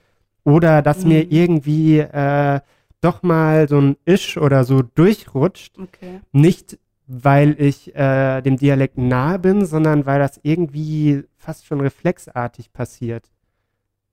Oder 0.45 0.82
dass 0.82 1.04
mhm. 1.04 1.10
mir 1.10 1.32
irgendwie 1.32 2.00
äh, 2.00 2.62
doch 3.01 3.23
mal 3.23 3.67
so 3.67 3.79
ein 3.79 3.97
Isch 4.05 4.38
oder 4.38 4.63
so 4.63 4.81
durchrutscht. 4.81 5.77
Okay. 5.77 6.21
Nicht, 6.31 6.77
weil 7.07 7.59
ich 7.59 7.95
äh, 7.95 8.41
dem 8.41 8.57
Dialekt 8.57 8.97
nahe 8.97 9.39
bin, 9.39 9.65
sondern 9.65 10.05
weil 10.05 10.19
das 10.19 10.39
irgendwie 10.43 11.23
fast 11.38 11.65
schon 11.65 11.81
reflexartig 11.81 12.71
passiert. 12.71 13.31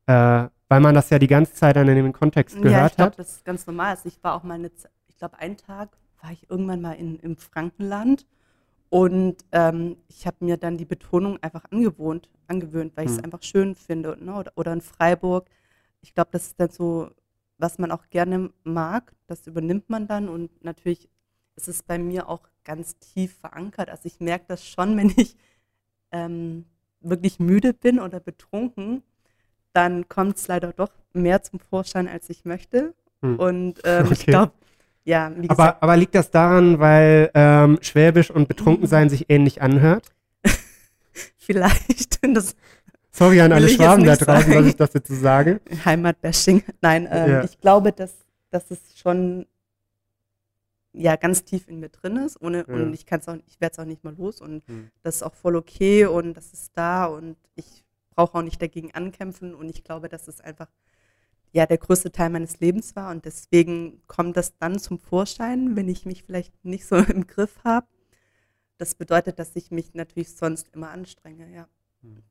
Äh, 0.07 0.47
weil 0.69 0.81
man 0.81 0.95
das 0.95 1.11
ja 1.11 1.19
die 1.19 1.27
ganze 1.27 1.55
Zeit 1.55 1.77
dann 1.77 1.89
in 1.89 1.97
dem 1.97 2.13
Kontext 2.13 2.57
gehört 2.57 2.73
ja, 2.73 2.87
ich 2.87 2.97
glaub, 2.97 3.07
hat. 3.09 3.19
Das 3.19 3.37
ist 3.37 3.45
ganz 3.45 3.67
normal. 3.67 3.91
Also 3.91 4.09
ich 4.09 4.23
war 4.23 4.35
auch 4.35 4.43
mal 4.43 4.55
eine, 4.55 4.71
ich 5.09 5.17
glaube, 5.17 5.39
einen 5.39 5.57
Tag 5.57 5.97
war 6.23 6.33
ich 6.33 6.49
irgendwann 6.51 6.81
mal 6.81 6.93
in, 6.93 7.19
im 7.21 7.37
Frankenland 7.37 8.27
und 8.89 9.37
ähm, 9.53 9.97
ich 10.09 10.27
habe 10.27 10.37
mir 10.41 10.57
dann 10.57 10.77
die 10.77 10.85
Betonung 10.85 11.39
einfach 11.43 11.65
angewohnt, 11.71 12.31
angewöhnt, 12.47 12.93
weil 12.97 13.07
ich 13.07 13.13
es 13.13 13.19
hm. 13.19 13.25
einfach 13.25 13.43
schön 13.43 13.75
finde. 13.75 14.17
Ne? 14.21 14.35
Oder, 14.35 14.53
oder 14.57 14.73
in 14.73 14.81
Freiburg. 14.81 15.49
Ich 16.03 16.15
glaube, 16.15 16.31
das 16.33 16.49
ist 16.49 16.61
dann 16.61 16.71
so 16.71 17.11
was 17.59 17.79
man 17.79 17.91
auch 17.91 18.09
gerne 18.11 18.51
mag, 18.65 19.13
das 19.27 19.47
übernimmt 19.47 19.89
man 19.89 20.07
dann 20.07 20.29
und 20.29 20.65
natürlich 20.65 21.09
ist 21.57 21.69
es 21.69 21.83
bei 21.83 21.99
mir 21.99 22.29
auch 22.29 22.49
ganz 22.65 22.99
tief 22.99 23.37
verankert. 23.41 23.89
Also 23.89 24.07
ich 24.07 24.21
merke 24.21 24.45
das 24.49 24.67
schon, 24.67 24.97
wenn 24.97 25.13
ich 25.17 25.37
ähm, 26.13 26.67
wirklich 27.01 27.39
müde 27.39 27.73
bin 27.73 27.99
oder 27.99 28.21
betrunken, 28.21 29.03
dann 29.73 30.09
kommt 30.09 30.37
es 30.37 30.49
leider 30.49 30.73
doch 30.73 30.91
mehr 31.13 31.43
zum 31.43 31.61
Vorschein, 31.61 32.09
als 32.09 32.31
ich 32.31 32.45
möchte. 32.45 32.95
Hm. 33.23 33.39
Und 33.39 33.81
ähm, 33.85 34.05
okay. 34.07 34.13
ich 34.13 34.27
glaube, 34.27 34.53
ja, 35.05 35.31
wie 35.37 35.49
gesagt. 35.49 35.61
Aber, 35.61 35.83
aber 35.83 35.97
liegt 35.97 36.15
das 36.15 36.31
daran, 36.31 36.81
weil 36.81 37.31
ähm, 37.35 37.79
Schwäbisch 37.81 38.31
und 38.31 38.49
Betrunkensein 38.49 39.09
sich 39.09 39.27
ähnlich 39.29 39.63
anhört? 39.63 40.09
Vielleicht. 41.37 42.17
Das 42.35 42.57
Sorry 43.17 43.41
an 43.41 43.51
alle 43.51 43.69
Schwaben 43.71 44.05
da 44.05 44.15
draußen, 44.15 44.53
dass 44.53 44.67
ich 44.67 44.77
das 44.77 44.93
jetzt 44.93 45.09
so 45.09 45.15
sage. 45.15 45.63
Heimatbashing. 45.87 46.63
Nein, 46.83 47.09
ähm, 47.11 47.31
ja. 47.31 47.45
ich 47.45 47.59
glaube, 47.59 47.91
dass, 47.93 48.15
dass 48.51 48.71
es 48.71 48.79
schon 48.95 49.47
ja 50.93 51.17
ganz 51.17 51.45
tief 51.45 51.67
in 51.67 51.81
mir 51.81 51.89
drin 51.89 52.19
ist. 52.19 52.41
Ohne, 52.43 52.67
ja. 52.69 52.75
Und 52.75 52.93
ich 52.93 53.07
kann 53.07 53.21
es 53.21 53.29
auch, 53.29 53.37
ich 53.47 53.59
werde 53.59 53.73
es 53.73 53.79
auch 53.79 53.87
nicht 53.87 54.05
mal 54.05 54.15
los. 54.15 54.43
Und 54.43 54.67
hm. 54.69 54.91
das 55.03 55.17
ist 55.17 55.23
auch 55.23 55.35
voll 55.35 55.57
okay 55.57 56.05
und 56.05 56.35
das 56.35 56.53
ist 56.53 56.73
da 56.77 57.07
und 57.07 57.37
ich 57.55 57.85
brauche 58.11 58.37
auch 58.37 58.43
nicht 58.43 58.61
dagegen 58.61 58.93
ankämpfen. 58.93 59.55
Und 59.55 59.71
ich 59.71 59.83
glaube, 59.83 60.11
dass 60.11 60.29
es 60.29 60.43
einfach 60.43 60.69
ja 61.53 61.65
der 61.65 61.79
größte 61.79 62.13
Teil 62.13 62.29
meines 62.29 62.61
Lebens 62.61 62.97
war. 62.97 63.11
Und 63.11 63.25
deswegen 63.25 64.03
kommt 64.09 64.37
das 64.37 64.59
dann 64.59 64.79
zum 64.79 64.99
Vorschein, 64.99 65.75
wenn 65.75 65.89
ich 65.89 66.05
mich 66.05 66.23
vielleicht 66.23 66.53
nicht 66.67 66.85
so 66.85 66.97
im 66.97 67.27
Griff 67.27 67.65
habe. 67.65 67.87
Das 68.77 68.95
bedeutet, 68.95 69.39
dass 69.39 69.57
ich 69.57 69.71
mich 69.71 69.95
natürlich 69.95 70.37
sonst 70.37 70.69
immer 70.75 70.91
anstrenge, 70.91 71.51
ja. 71.51 71.67
Hm. 72.03 72.23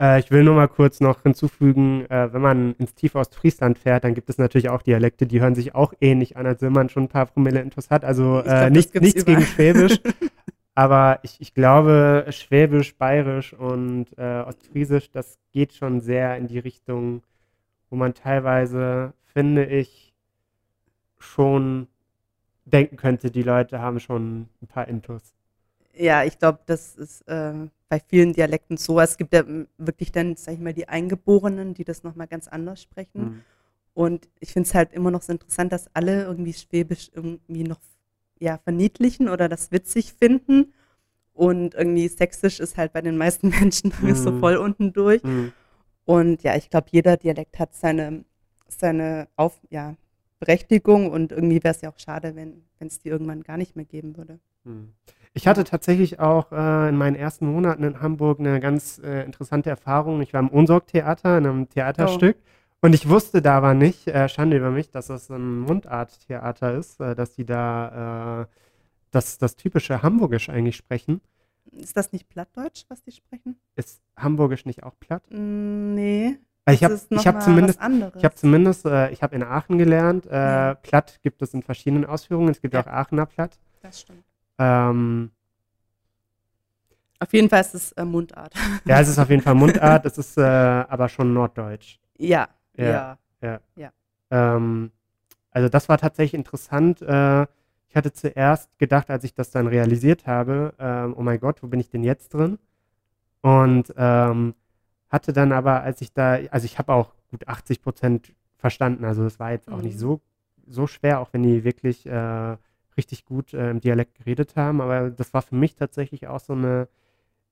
Äh, 0.00 0.20
ich 0.20 0.30
will 0.30 0.44
nur 0.44 0.54
mal 0.54 0.68
kurz 0.68 1.00
noch 1.00 1.22
hinzufügen, 1.22 2.04
äh, 2.10 2.32
wenn 2.32 2.42
man 2.42 2.74
ins 2.74 2.94
Tiefostfriesland 2.94 3.78
fährt, 3.78 4.04
dann 4.04 4.14
gibt 4.14 4.28
es 4.28 4.38
natürlich 4.38 4.68
auch 4.68 4.82
Dialekte, 4.82 5.26
die 5.26 5.40
hören 5.40 5.54
sich 5.54 5.74
auch 5.74 5.92
ähnlich 6.00 6.36
an, 6.36 6.46
als 6.46 6.62
wenn 6.62 6.72
man 6.72 6.88
schon 6.88 7.04
ein 7.04 7.08
paar 7.08 7.26
Promille 7.26 7.60
Intus 7.60 7.90
hat. 7.90 8.04
Also 8.04 8.40
äh, 8.40 8.70
nicht, 8.70 8.94
nichts 8.94 9.22
überall. 9.22 9.38
gegen 9.38 9.46
Schwäbisch. 9.46 10.00
aber 10.74 11.20
ich, 11.22 11.40
ich 11.40 11.54
glaube, 11.54 12.26
Schwäbisch, 12.30 12.96
Bayerisch 12.96 13.54
und 13.54 14.06
äh, 14.18 14.42
Ostfriesisch, 14.42 15.10
das 15.10 15.38
geht 15.52 15.72
schon 15.72 16.00
sehr 16.00 16.36
in 16.36 16.46
die 16.46 16.58
Richtung, 16.58 17.22
wo 17.88 17.96
man 17.96 18.12
teilweise, 18.12 19.14
finde 19.24 19.64
ich, 19.64 20.12
schon 21.18 21.88
denken 22.66 22.96
könnte, 22.96 23.30
die 23.30 23.42
Leute 23.42 23.80
haben 23.80 24.00
schon 24.00 24.48
ein 24.60 24.66
paar 24.66 24.88
Intus. 24.88 25.35
Ja, 25.98 26.24
ich 26.24 26.38
glaube, 26.38 26.60
das 26.66 26.96
ist 26.96 27.22
äh, 27.22 27.54
bei 27.88 28.00
vielen 28.00 28.32
Dialekten 28.32 28.76
so. 28.76 29.00
Es 29.00 29.16
gibt 29.16 29.32
ja 29.32 29.44
wirklich 29.78 30.12
dann, 30.12 30.36
sag 30.36 30.54
ich 30.54 30.60
mal, 30.60 30.74
die 30.74 30.88
Eingeborenen, 30.88 31.74
die 31.74 31.84
das 31.84 32.02
nochmal 32.02 32.26
ganz 32.26 32.48
anders 32.48 32.82
sprechen. 32.82 33.22
Mhm. 33.22 33.42
Und 33.94 34.28
ich 34.40 34.52
finde 34.52 34.68
es 34.68 34.74
halt 34.74 34.92
immer 34.92 35.10
noch 35.10 35.22
so 35.22 35.32
interessant, 35.32 35.72
dass 35.72 35.88
alle 35.94 36.24
irgendwie 36.24 36.52
Schwäbisch 36.52 37.10
irgendwie 37.14 37.64
noch 37.64 37.80
ja, 38.38 38.58
verniedlichen 38.58 39.28
oder 39.28 39.48
das 39.48 39.72
witzig 39.72 40.12
finden. 40.12 40.74
Und 41.32 41.74
irgendwie 41.74 42.08
Sächsisch 42.08 42.60
ist 42.60 42.76
halt 42.76 42.92
bei 42.92 43.00
den 43.00 43.16
meisten 43.16 43.48
Menschen 43.60 43.92
mhm. 44.00 44.14
so 44.14 44.38
voll 44.38 44.56
unten 44.56 44.92
durch. 44.92 45.22
Mhm. 45.22 45.52
Und 46.04 46.42
ja, 46.42 46.56
ich 46.56 46.68
glaube, 46.70 46.88
jeder 46.90 47.16
Dialekt 47.16 47.58
hat 47.58 47.74
seine, 47.74 48.24
seine 48.68 49.28
Auf, 49.36 49.58
ja, 49.70 49.96
Berechtigung 50.38 51.10
und 51.10 51.32
irgendwie 51.32 51.64
wäre 51.64 51.74
es 51.74 51.80
ja 51.80 51.90
auch 51.90 51.98
schade, 51.98 52.36
wenn 52.36 52.62
es 52.78 52.98
die 52.98 53.08
irgendwann 53.08 53.42
gar 53.42 53.56
nicht 53.56 53.74
mehr 53.74 53.86
geben 53.86 54.16
würde. 54.18 54.38
Ich 55.36 55.46
hatte 55.46 55.64
tatsächlich 55.64 56.18
auch 56.18 56.50
äh, 56.50 56.88
in 56.88 56.96
meinen 56.96 57.14
ersten 57.14 57.46
Monaten 57.46 57.84
in 57.84 58.00
Hamburg 58.00 58.40
eine 58.40 58.58
ganz 58.58 58.98
äh, 59.04 59.22
interessante 59.22 59.68
Erfahrung. 59.68 60.22
Ich 60.22 60.32
war 60.32 60.40
im 60.40 60.48
Unsorg-Theater, 60.48 61.36
in 61.36 61.46
einem 61.46 61.68
Theaterstück. 61.68 62.38
Oh. 62.40 62.86
Und 62.86 62.94
ich 62.94 63.06
wusste 63.06 63.42
da 63.42 63.58
aber 63.58 63.74
nicht, 63.74 64.08
äh, 64.08 64.30
Schande 64.30 64.56
über 64.56 64.70
mich, 64.70 64.90
dass 64.90 65.08
das 65.08 65.28
ein 65.28 65.58
Mundart-Theater 65.58 66.72
ist, 66.72 67.00
äh, 67.00 67.14
dass 67.14 67.34
die 67.34 67.44
da 67.44 68.44
äh, 68.44 68.46
das, 69.10 69.36
das 69.36 69.56
typische 69.56 70.02
Hamburgisch 70.02 70.48
eigentlich 70.48 70.76
sprechen. 70.76 71.20
Ist 71.70 71.98
das 71.98 72.12
nicht 72.12 72.30
Plattdeutsch, 72.30 72.84
was 72.88 73.02
die 73.02 73.12
sprechen? 73.12 73.60
Ist 73.74 74.00
Hamburgisch 74.16 74.64
nicht 74.64 74.84
auch 74.84 74.98
platt? 74.98 75.22
Mm, 75.28 75.92
nee. 75.92 76.38
Ich 76.70 76.82
habe 76.82 76.94
hab 76.94 77.42
zumindest, 77.42 77.78
ich 78.16 78.24
habe 78.24 78.34
zumindest, 78.36 78.86
äh, 78.86 79.10
ich 79.10 79.22
habe 79.22 79.36
in 79.36 79.42
Aachen 79.42 79.76
gelernt. 79.76 80.24
Äh, 80.24 80.34
ja. 80.34 80.74
Platt 80.76 81.18
gibt 81.22 81.42
es 81.42 81.52
in 81.52 81.62
verschiedenen 81.62 82.06
Ausführungen. 82.06 82.48
Es 82.48 82.62
gibt 82.62 82.72
ja. 82.72 82.80
auch 82.80 82.86
Aachener 82.86 83.26
Platt. 83.26 83.58
Das 83.82 84.00
stimmt. 84.00 84.24
Ähm, 84.58 85.30
auf 87.18 87.32
jeden 87.32 87.48
Fall 87.48 87.60
ist 87.60 87.74
es 87.74 87.92
äh, 87.92 88.04
Mundart. 88.04 88.54
Ja, 88.84 89.00
es 89.00 89.08
ist 89.08 89.18
auf 89.18 89.30
jeden 89.30 89.42
Fall 89.42 89.54
Mundart, 89.54 90.04
es 90.06 90.18
ist 90.18 90.36
äh, 90.36 90.42
aber 90.42 91.08
schon 91.08 91.32
Norddeutsch. 91.32 91.98
Ja, 92.18 92.48
ja. 92.76 93.18
Ja. 93.40 93.60
ja. 93.76 93.90
Ähm, 94.30 94.90
also 95.50 95.68
das 95.68 95.88
war 95.88 95.98
tatsächlich 95.98 96.34
interessant. 96.34 97.00
Äh, 97.02 97.46
ich 97.88 97.96
hatte 97.96 98.12
zuerst 98.12 98.78
gedacht, 98.78 99.10
als 99.10 99.24
ich 99.24 99.34
das 99.34 99.50
dann 99.50 99.66
realisiert 99.66 100.26
habe, 100.26 100.74
ähm, 100.78 101.14
oh 101.16 101.22
mein 101.22 101.40
Gott, 101.40 101.62
wo 101.62 101.68
bin 101.68 101.80
ich 101.80 101.88
denn 101.88 102.02
jetzt 102.02 102.34
drin? 102.34 102.58
Und 103.40 103.94
ähm, 103.96 104.54
hatte 105.08 105.32
dann 105.32 105.52
aber, 105.52 105.82
als 105.82 106.00
ich 106.00 106.12
da, 106.12 106.38
also 106.50 106.64
ich 106.66 106.78
habe 106.78 106.92
auch 106.92 107.14
gut 107.30 107.48
80 107.48 107.80
Prozent 107.80 108.32
verstanden. 108.58 109.04
Also 109.04 109.24
es 109.24 109.38
war 109.38 109.52
jetzt 109.52 109.70
auch 109.70 109.78
mhm. 109.78 109.84
nicht 109.84 109.98
so, 109.98 110.20
so 110.66 110.86
schwer, 110.86 111.20
auch 111.20 111.32
wenn 111.32 111.42
die 111.42 111.64
wirklich 111.64 112.06
äh, 112.06 112.56
richtig 112.96 113.24
gut 113.24 113.52
äh, 113.54 113.70
im 113.70 113.80
Dialekt 113.80 114.16
geredet 114.16 114.56
haben. 114.56 114.80
Aber 114.80 115.10
das 115.10 115.34
war 115.34 115.42
für 115.42 115.54
mich 115.54 115.74
tatsächlich 115.76 116.26
auch 116.28 116.40
so 116.40 116.52
eine 116.54 116.88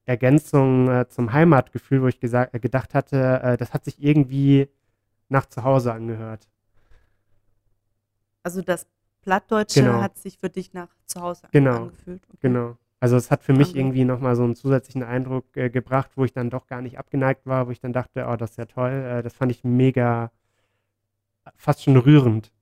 Ergänzung 0.06 0.88
äh, 0.88 1.08
zum 1.08 1.32
Heimatgefühl, 1.32 2.02
wo 2.02 2.08
ich 2.08 2.20
gesagt, 2.20 2.54
äh, 2.54 2.60
gedacht 2.60 2.94
hatte, 2.94 3.40
äh, 3.42 3.56
das 3.56 3.72
hat 3.72 3.84
sich 3.84 4.02
irgendwie 4.02 4.68
nach 5.28 5.46
zu 5.46 5.64
Hause 5.64 5.92
angehört. 5.92 6.48
Also 8.42 8.60
das 8.62 8.86
Plattdeutsche 9.22 9.80
Genau. 9.82 10.00
hat 10.02 10.18
sich 10.18 10.38
für 10.38 10.50
dich 10.50 10.74
nach 10.74 10.88
zu 11.06 11.20
Hause 11.22 11.48
Genau. 11.50 11.76
angefühlt. 11.84 12.22
Okay. 12.28 12.36
Genau. 12.42 12.76
Also 13.00 13.16
es 13.16 13.30
hat 13.30 13.42
für 13.42 13.52
mich 13.52 13.70
Okay. 13.70 13.78
irgendwie 13.80 14.04
nochmal 14.04 14.36
so 14.36 14.44
einen 14.44 14.54
zusätzlichen 14.54 15.02
Eindruck 15.02 15.56
äh, 15.56 15.70
gebracht, 15.70 16.10
wo 16.16 16.24
ich 16.24 16.32
dann 16.32 16.50
doch 16.50 16.66
gar 16.66 16.80
nicht 16.82 16.98
abgeneigt 16.98 17.46
war, 17.46 17.66
wo 17.66 17.70
ich 17.70 17.80
dann 17.80 17.92
dachte, 17.92 18.26
oh, 18.28 18.36
das 18.36 18.52
ist 18.52 18.56
ja 18.58 18.66
toll. 18.66 18.90
Äh, 18.92 19.22
das 19.22 19.34
fand 19.34 19.50
ich 19.50 19.64
mega, 19.64 20.30
fast 21.56 21.82
schon 21.82 21.96
rührend. 21.96 22.52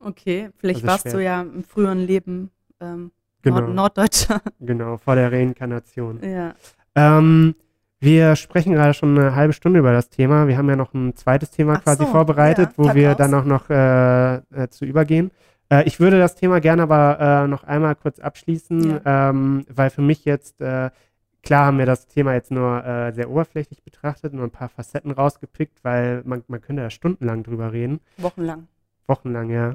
Okay, 0.00 0.50
vielleicht 0.56 0.78
Also 0.78 0.86
warst 0.88 1.02
schwer. 1.02 1.12
du 1.12 1.22
ja 1.24 1.40
im 1.42 1.62
früheren 1.64 1.98
Leben 1.98 2.50
ähm, 2.80 3.12
Genau, 3.42 3.60
Nord 3.60 3.74
Norddeutscher. 3.74 4.40
genau, 4.60 4.96
vor 4.98 5.14
der 5.14 5.30
Reinkarnation. 5.32 6.20
ja. 6.22 6.54
Ähm, 6.94 7.54
wir 8.02 8.34
sprechen 8.34 8.72
gerade 8.72 8.94
schon 8.94 9.16
eine 9.18 9.34
halbe 9.34 9.52
Stunde 9.52 9.78
über 9.78 9.92
das 9.92 10.08
Thema. 10.08 10.48
Wir 10.48 10.56
haben 10.56 10.68
ja 10.70 10.76
noch 10.76 10.94
ein 10.94 11.14
zweites 11.16 11.50
Thema 11.50 11.74
Ach 11.76 11.84
quasi 11.84 12.04
so, 12.04 12.10
vorbereitet, 12.10 12.70
ja, 12.70 12.78
wo 12.78 12.94
wir 12.94 13.10
aus. 13.10 13.16
dann 13.18 13.34
auch 13.34 13.44
noch 13.44 13.68
äh, 13.68 14.36
äh, 14.36 14.68
zu 14.70 14.86
übergehen. 14.86 15.30
Äh, 15.70 15.84
ich 15.86 16.00
würde 16.00 16.18
das 16.18 16.34
Thema 16.34 16.60
gerne 16.60 16.82
aber 16.82 17.20
äh, 17.44 17.46
noch 17.46 17.62
einmal 17.64 17.94
kurz 17.96 18.18
abschließen, 18.18 19.00
ähm, 19.04 19.66
weil 19.68 19.90
für 19.90 20.00
mich 20.00 20.24
jetzt, 20.24 20.62
äh, 20.62 20.88
klar 21.42 21.66
haben 21.66 21.76
wir 21.78 21.84
das 21.84 22.06
Thema 22.08 22.32
jetzt 22.32 22.50
nur 22.50 22.82
äh, 22.84 23.12
sehr 23.12 23.28
oberflächlich 23.30 23.82
betrachtet, 23.82 24.32
nur 24.32 24.44
ein 24.44 24.50
paar 24.50 24.70
Facetten 24.70 25.10
rausgepickt, 25.10 25.84
weil 25.84 26.22
man, 26.24 26.42
man 26.48 26.62
könnte 26.62 26.80
da 26.82 26.88
stundenlang 26.90 27.42
drüber 27.42 27.72
reden, 27.72 28.00
Wochenlang. 28.16 28.66
Wochenlang, 29.10 29.50
ja. 29.50 29.74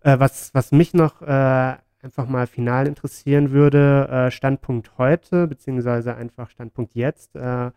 Äh, 0.00 0.18
was, 0.18 0.54
was 0.54 0.72
mich 0.72 0.94
noch 0.94 1.20
äh, 1.20 1.74
einfach 2.00 2.28
mal 2.28 2.46
final 2.46 2.86
interessieren 2.86 3.50
würde, 3.50 4.08
äh, 4.08 4.30
Standpunkt 4.30 4.96
heute, 4.96 5.46
beziehungsweise 5.46 6.14
einfach 6.14 6.48
Standpunkt 6.48 6.94
jetzt. 6.94 7.36
Äh, 7.36 7.72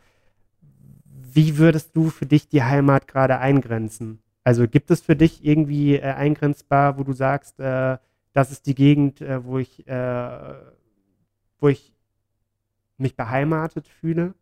wie 1.33 1.57
würdest 1.57 1.95
du 1.95 2.09
für 2.09 2.25
dich 2.25 2.47
die 2.47 2.63
Heimat 2.63 3.07
gerade 3.07 3.39
eingrenzen? 3.39 4.21
Also 4.43 4.67
gibt 4.67 4.89
es 4.91 5.01
für 5.01 5.15
dich 5.15 5.43
irgendwie 5.43 5.95
äh, 5.95 6.01
eingrenzbar, 6.01 6.97
wo 6.97 7.03
du 7.03 7.13
sagst, 7.13 7.59
äh, 7.59 7.97
das 8.33 8.51
ist 8.51 8.67
die 8.67 8.75
Gegend, 8.75 9.21
äh, 9.21 9.43
wo 9.43 9.57
ich, 9.57 9.87
äh, 9.87 10.53
wo 11.59 11.67
ich 11.67 11.93
mich 12.97 13.15
beheimatet 13.15 13.87
fühle? 13.87 14.33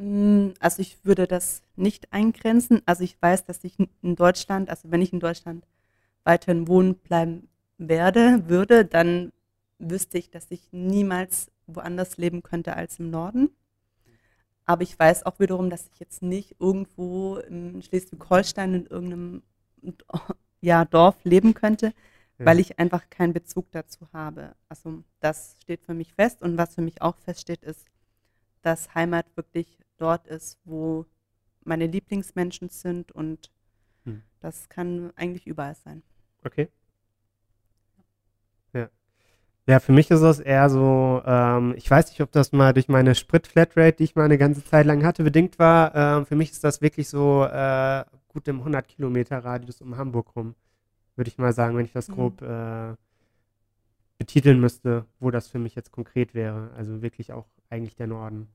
Mm, 0.00 0.54
Also 0.60 0.80
ich 0.82 1.04
würde 1.04 1.26
das 1.26 1.62
nicht 1.76 2.12
eingrenzen. 2.12 2.82
Also 2.86 3.04
ich 3.04 3.20
weiß, 3.20 3.44
dass 3.44 3.62
ich 3.64 3.76
in 4.02 4.16
Deutschland, 4.16 4.70
also 4.70 4.90
wenn 4.90 5.02
ich 5.02 5.12
in 5.12 5.20
Deutschland 5.20 5.66
weiterhin 6.24 6.68
wohnen 6.68 6.96
bleiben 6.96 7.48
werde, 7.78 8.48
würde, 8.48 8.84
dann 8.86 9.32
wüsste 9.78 10.18
ich, 10.18 10.30
dass 10.30 10.50
ich 10.50 10.72
niemals 10.72 11.50
woanders 11.66 12.16
leben 12.18 12.42
könnte 12.42 12.76
als 12.76 12.98
im 13.00 13.10
Norden. 13.10 13.50
Aber 14.66 14.82
ich 14.82 14.98
weiß 14.98 15.26
auch 15.26 15.38
wiederum, 15.40 15.70
dass 15.70 15.88
ich 15.92 15.98
jetzt 15.98 16.22
nicht 16.22 16.56
irgendwo 16.60 17.36
in 17.38 17.82
Schleswig-Holstein 17.82 18.74
in 18.74 18.86
irgendeinem 18.86 19.42
ja, 20.60 20.84
Dorf 20.84 21.16
leben 21.24 21.54
könnte, 21.54 21.92
weil 22.38 22.60
ich 22.60 22.78
einfach 22.78 23.10
keinen 23.10 23.32
Bezug 23.32 23.70
dazu 23.72 24.06
habe. 24.12 24.54
Also 24.68 25.02
das 25.20 25.56
steht 25.62 25.84
für 25.84 25.94
mich 25.94 26.14
fest 26.14 26.42
und 26.42 26.56
was 26.56 26.74
für 26.74 26.82
mich 26.82 27.02
auch 27.02 27.16
feststeht, 27.16 27.62
ist, 27.62 27.86
dass 28.62 28.94
Heimat 28.94 29.26
wirklich 29.36 29.78
dort 30.00 30.26
ist, 30.26 30.58
wo 30.64 31.06
meine 31.64 31.86
Lieblingsmenschen 31.86 32.68
sind 32.70 33.12
und 33.12 33.50
Hm. 34.04 34.22
das 34.40 34.68
kann 34.68 35.12
eigentlich 35.16 35.46
überall 35.46 35.74
sein. 35.74 36.02
Okay. 36.44 36.68
Ja. 38.72 38.88
Ja, 39.66 39.80
für 39.80 39.92
mich 39.92 40.10
ist 40.10 40.22
das 40.22 40.40
eher 40.40 40.70
so, 40.70 41.22
ähm, 41.26 41.74
ich 41.76 41.90
weiß 41.90 42.10
nicht, 42.10 42.20
ob 42.22 42.32
das 42.32 42.52
mal 42.52 42.72
durch 42.74 42.88
meine 42.88 43.14
Sprit-Flatrate, 43.14 43.98
die 43.98 44.04
ich 44.04 44.16
mal 44.16 44.24
eine 44.26 44.38
ganze 44.38 44.64
Zeit 44.64 44.86
lang 44.86 45.04
hatte, 45.04 45.24
bedingt 45.24 45.58
war. 45.58 45.94
Ähm, 45.94 46.26
für 46.26 46.36
mich 46.36 46.50
ist 46.52 46.64
das 46.64 46.82
wirklich 46.82 47.08
so 47.08 47.44
äh, 47.44 48.04
gut 48.28 48.48
im 48.48 48.60
100 48.60 48.88
Kilometer 48.88 49.38
Radius 49.44 49.80
um 49.82 49.96
Hamburg 49.96 50.36
rum, 50.36 50.54
würde 51.16 51.28
ich 51.30 51.38
mal 51.38 51.52
sagen, 51.52 51.76
wenn 51.76 51.86
ich 51.86 51.92
das 51.92 52.08
Mhm. 52.08 52.14
grob 52.14 52.42
äh, 52.42 52.94
betiteln 54.18 54.60
müsste, 54.60 55.06
wo 55.18 55.30
das 55.30 55.48
für 55.48 55.58
mich 55.58 55.74
jetzt 55.74 55.92
konkret 55.92 56.34
wäre. 56.34 56.70
Also 56.76 57.02
wirklich 57.02 57.32
auch 57.32 57.46
eigentlich 57.70 57.96
der 57.96 58.06
Norden. 58.06 58.48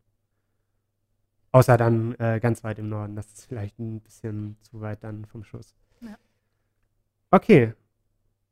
Außer 1.55 1.77
dann 1.77 2.15
äh, 2.19 2.41
ganz 2.41 2.65
weit 2.65 2.79
im 2.79 2.89
Norden. 2.89 3.15
Das 3.15 3.27
ist 3.27 3.45
vielleicht 3.45 3.79
ein 3.79 4.01
bisschen 4.01 4.57
zu 4.61 4.81
weit 4.81 5.05
dann 5.05 5.23
vom 5.23 5.45
Schuss. 5.45 5.73
Ja. 6.01 6.17
Okay. 7.31 7.71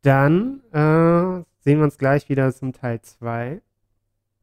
Dann 0.04 0.62
äh, 0.72 1.44
sehen 1.60 1.80
wir 1.80 1.84
uns 1.84 1.98
gleich 1.98 2.30
wieder 2.30 2.54
zum 2.54 2.72
Teil 2.72 3.02
2 3.02 3.62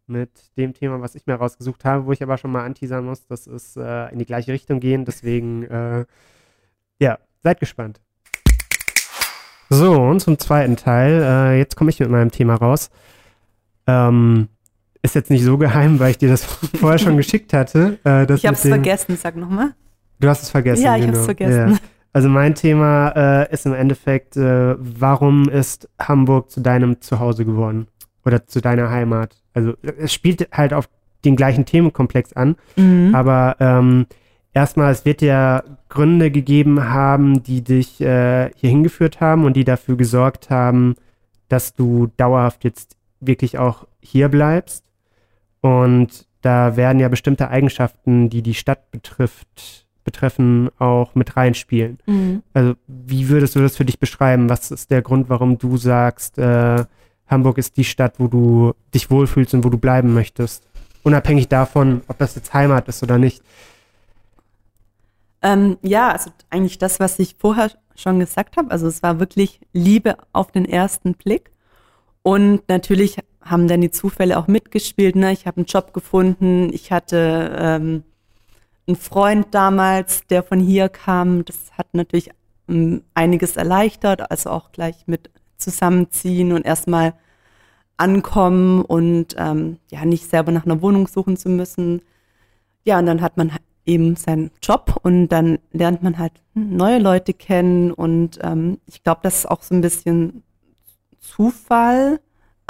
mit 0.08 0.30
dem 0.58 0.74
Thema, 0.74 1.00
was 1.00 1.14
ich 1.14 1.26
mir 1.26 1.36
rausgesucht 1.36 1.86
habe, 1.86 2.04
wo 2.04 2.12
ich 2.12 2.22
aber 2.22 2.36
schon 2.36 2.52
mal 2.52 2.66
anteasern 2.66 3.02
muss, 3.02 3.26
das 3.26 3.46
ist 3.46 3.78
äh, 3.78 4.08
in 4.08 4.18
die 4.18 4.26
gleiche 4.26 4.52
Richtung 4.52 4.78
gehen. 4.78 5.06
Deswegen, 5.06 5.62
äh, 5.62 6.04
ja, 6.98 7.18
seid 7.42 7.60
gespannt. 7.60 8.02
So, 9.70 10.02
und 10.02 10.20
zum 10.20 10.38
zweiten 10.38 10.76
Teil. 10.76 11.22
Äh, 11.22 11.58
jetzt 11.58 11.76
komme 11.76 11.88
ich 11.88 11.98
mit 11.98 12.10
meinem 12.10 12.30
Thema 12.30 12.56
raus. 12.56 12.90
Ähm, 13.86 14.50
ist 15.02 15.14
jetzt 15.14 15.30
nicht 15.30 15.42
so 15.44 15.56
geheim, 15.58 15.98
weil 15.98 16.10
ich 16.12 16.18
dir 16.18 16.28
das 16.28 16.44
vorher 16.80 16.98
schon 16.98 17.16
geschickt 17.16 17.52
hatte. 17.52 17.98
Äh, 18.04 18.32
Ich 18.34 18.44
habe 18.46 18.54
es 18.54 18.64
mit 18.64 18.72
dem- 18.74 18.82
vergessen, 18.84 19.16
sag 19.16 19.36
nochmal. 19.36 19.74
Du 20.20 20.28
hast 20.28 20.42
es 20.42 20.50
vergessen. 20.50 20.82
Ja, 20.84 20.96
ich 20.96 21.02
habe 21.02 21.12
genau. 21.12 21.20
es 21.20 21.24
vergessen. 21.24 21.70
Ja. 21.72 21.78
Also 22.12 22.28
mein 22.28 22.54
Thema 22.54 23.08
äh, 23.44 23.52
ist 23.52 23.64
im 23.66 23.72
Endeffekt, 23.74 24.36
äh, 24.36 24.74
warum 24.78 25.48
ist 25.48 25.88
Hamburg 25.98 26.50
zu 26.50 26.60
deinem 26.60 27.00
Zuhause 27.00 27.44
geworden? 27.44 27.86
Oder 28.26 28.46
zu 28.46 28.60
deiner 28.60 28.90
Heimat? 28.90 29.36
Also 29.54 29.74
es 29.98 30.12
spielt 30.12 30.48
halt 30.52 30.74
auf 30.74 30.88
den 31.24 31.36
gleichen 31.36 31.64
Themenkomplex 31.64 32.32
an, 32.34 32.56
Mhm. 32.76 33.14
aber 33.14 33.56
ähm, 33.60 34.06
erstmal, 34.52 34.90
es 34.92 35.04
wird 35.04 35.22
ja 35.22 35.62
Gründe 35.88 36.30
gegeben 36.30 36.90
haben, 36.90 37.42
die 37.42 37.62
dich 37.62 38.00
äh, 38.00 38.50
hier 38.56 38.70
hingeführt 38.70 39.20
haben 39.20 39.44
und 39.44 39.54
die 39.54 39.64
dafür 39.64 39.96
gesorgt 39.96 40.50
haben, 40.50 40.96
dass 41.48 41.74
du 41.74 42.10
dauerhaft 42.16 42.64
jetzt 42.64 42.96
wirklich 43.20 43.58
auch 43.58 43.86
hier 44.00 44.28
bleibst. 44.28 44.84
Und 45.60 46.26
da 46.42 46.76
werden 46.76 47.00
ja 47.00 47.08
bestimmte 47.08 47.50
Eigenschaften, 47.50 48.30
die 48.30 48.42
die 48.42 48.54
Stadt 48.54 48.90
betrifft, 48.90 49.86
betreffen, 50.04 50.70
auch 50.78 51.14
mit 51.14 51.36
reinspielen. 51.36 51.98
Mhm. 52.06 52.42
Also 52.54 52.74
wie 52.86 53.28
würdest 53.28 53.56
du 53.56 53.60
das 53.60 53.76
für 53.76 53.84
dich 53.84 53.98
beschreiben? 53.98 54.48
Was 54.48 54.70
ist 54.70 54.90
der 54.90 55.02
Grund, 55.02 55.28
warum 55.28 55.58
du 55.58 55.76
sagst, 55.76 56.38
äh, 56.38 56.84
Hamburg 57.26 57.58
ist 57.58 57.76
die 57.76 57.84
Stadt, 57.84 58.14
wo 58.18 58.26
du 58.26 58.72
dich 58.94 59.10
wohlfühlst 59.10 59.54
und 59.54 59.64
wo 59.64 59.68
du 59.68 59.78
bleiben 59.78 60.14
möchtest? 60.14 60.66
Unabhängig 61.02 61.48
davon, 61.48 62.02
ob 62.08 62.18
das 62.18 62.34
jetzt 62.34 62.52
Heimat 62.52 62.88
ist 62.88 63.02
oder 63.02 63.18
nicht. 63.18 63.42
Ähm, 65.42 65.78
ja, 65.82 66.10
also 66.10 66.30
eigentlich 66.50 66.78
das, 66.78 67.00
was 67.00 67.18
ich 67.18 67.36
vorher 67.38 67.70
schon 67.94 68.18
gesagt 68.18 68.56
habe. 68.56 68.70
Also 68.70 68.86
es 68.86 69.02
war 69.02 69.20
wirklich 69.20 69.60
Liebe 69.72 70.16
auf 70.32 70.50
den 70.50 70.64
ersten 70.64 71.14
Blick. 71.14 71.50
Und 72.22 72.68
natürlich 72.68 73.18
haben 73.50 73.68
dann 73.68 73.80
die 73.80 73.90
Zufälle 73.90 74.38
auch 74.38 74.46
mitgespielt. 74.46 75.16
Ne? 75.16 75.32
Ich 75.32 75.46
habe 75.46 75.58
einen 75.58 75.66
Job 75.66 75.92
gefunden. 75.92 76.72
Ich 76.72 76.92
hatte 76.92 77.56
ähm, 77.58 78.04
einen 78.86 78.96
Freund 78.96 79.48
damals, 79.50 80.26
der 80.28 80.42
von 80.42 80.60
hier 80.60 80.88
kam. 80.88 81.44
Das 81.44 81.72
hat 81.76 81.92
natürlich 81.92 82.30
ähm, 82.68 83.02
einiges 83.14 83.56
erleichtert. 83.56 84.30
Also 84.30 84.50
auch 84.50 84.72
gleich 84.72 85.06
mit 85.06 85.30
zusammenziehen 85.56 86.52
und 86.52 86.64
erstmal 86.64 87.14
ankommen 87.96 88.82
und 88.82 89.34
ähm, 89.36 89.78
ja 89.90 90.04
nicht 90.04 90.28
selber 90.28 90.52
nach 90.52 90.64
einer 90.64 90.80
Wohnung 90.80 91.06
suchen 91.06 91.36
zu 91.36 91.50
müssen. 91.50 92.02
Ja, 92.84 92.98
und 92.98 93.06
dann 93.06 93.20
hat 93.20 93.36
man 93.36 93.52
eben 93.84 94.16
seinen 94.16 94.50
Job 94.62 94.98
und 95.02 95.28
dann 95.28 95.58
lernt 95.72 96.02
man 96.02 96.18
halt 96.18 96.32
neue 96.54 96.98
Leute 96.98 97.34
kennen 97.34 97.92
und 97.92 98.38
ähm, 98.42 98.78
ich 98.86 99.02
glaube, 99.02 99.20
das 99.22 99.40
ist 99.40 99.50
auch 99.50 99.62
so 99.62 99.74
ein 99.74 99.80
bisschen 99.80 100.42
Zufall, 101.18 102.20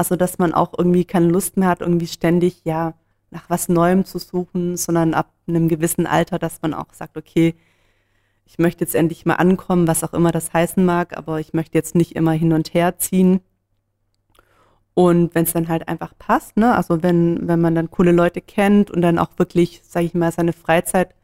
also 0.00 0.16
dass 0.16 0.38
man 0.38 0.54
auch 0.54 0.72
irgendwie 0.78 1.04
keine 1.04 1.28
Lust 1.28 1.58
mehr 1.58 1.68
hat, 1.68 1.82
irgendwie 1.82 2.06
ständig 2.06 2.62
ja 2.64 2.94
nach 3.30 3.50
was 3.50 3.68
Neuem 3.68 4.06
zu 4.06 4.18
suchen, 4.18 4.78
sondern 4.78 5.12
ab 5.12 5.30
einem 5.46 5.68
gewissen 5.68 6.06
Alter, 6.06 6.38
dass 6.38 6.62
man 6.62 6.72
auch 6.72 6.86
sagt, 6.92 7.18
okay, 7.18 7.54
ich 8.46 8.58
möchte 8.58 8.82
jetzt 8.82 8.94
endlich 8.94 9.26
mal 9.26 9.34
ankommen, 9.34 9.86
was 9.86 10.03
auch 10.03 10.14
immer 10.14 10.32
das 10.32 10.55
heißen 10.55 10.82
mag, 10.82 11.18
aber 11.18 11.38
ich 11.38 11.53
möchte 11.53 11.76
jetzt 11.76 11.94
nicht 11.94 12.16
immer 12.16 12.32
hin 12.32 12.55
und 12.55 12.72
her 12.72 12.96
ziehen. 12.98 13.40
Und 14.94 15.34
wenn 15.34 15.44
es 15.44 15.53
dann 15.53 15.68
halt 15.68 15.86
einfach 15.86 16.14
passt, 16.18 16.57
ne, 16.57 16.74
also 16.74 17.03
wenn, 17.03 17.46
wenn 17.46 17.61
man 17.61 17.74
dann 17.74 17.90
coole 17.90 18.12
Leute 18.12 18.40
kennt 18.40 18.90
und 18.90 19.03
dann 19.03 19.18
auch 19.18 19.30
wirklich, 19.36 19.82
sage 19.84 20.07
ich 20.07 20.14
mal, 20.14 20.32
seine 20.32 20.55
Freizeit 20.55 21.14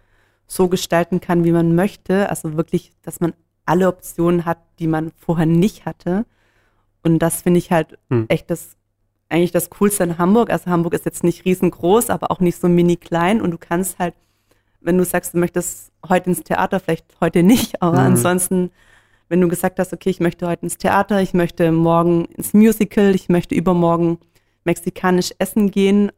so 0.46 0.68
gestalten 0.68 1.22
kann, 1.22 1.44
wie 1.44 1.52
man 1.52 1.74
möchte, 1.74 2.28
also 2.28 2.58
wirklich, 2.58 2.92
dass 3.02 3.20
man 3.20 3.32
alle 3.64 3.88
Optionen 3.88 4.44
hat, 4.44 4.58
die 4.80 4.86
man 4.86 5.12
vorher 5.16 5.46
nicht 5.46 5.86
hatte. 5.86 6.26
Und 7.06 7.20
das 7.20 7.42
finde 7.42 7.58
ich 7.58 7.70
halt 7.70 7.96
Hm. 8.10 8.26
echt 8.28 8.50
das, 8.50 8.76
eigentlich 9.28 9.52
das 9.52 9.70
Coolste 9.70 10.02
in 10.02 10.18
Hamburg. 10.18 10.50
Also 10.50 10.66
Hamburg 10.70 10.92
ist 10.92 11.04
jetzt 11.04 11.22
nicht 11.22 11.44
riesengroß, 11.44 12.10
aber 12.10 12.32
auch 12.32 12.40
nicht 12.40 12.60
so 12.60 12.68
mini 12.68 12.96
klein 12.96 13.40
und 13.40 13.52
du 13.52 13.58
kannst 13.58 13.98
halt, 14.00 14.14
wenn 14.80 14.98
du 14.98 15.04
sagst, 15.04 15.34
du 15.34 15.38
möchtest 15.38 15.92
heute 16.08 16.30
ins 16.30 16.42
Theater, 16.42 16.80
vielleicht 16.80 17.06
heute 17.20 17.42
nicht, 17.44 17.80
aber 17.82 18.00
Mhm. 18.00 18.06
ansonsten, 18.06 18.70
wenn 19.28 19.40
du 19.40 19.46
gesagt 19.48 19.78
hast, 19.78 19.92
okay, 19.92 20.10
ich 20.10 20.18
möchte 20.20 20.48
heute 20.48 20.62
ins 20.64 20.78
Theater, 20.78 21.20
ich 21.22 21.32
möchte 21.32 21.70
morgen 21.70 22.24
ins 22.36 22.52
Musical, 22.54 23.14
ich 23.14 23.28
möchte 23.28 23.54
übermorgen 23.54 24.18
mexikanisch 24.64 25.30
essen 25.38 25.70
gehen, 25.70 26.10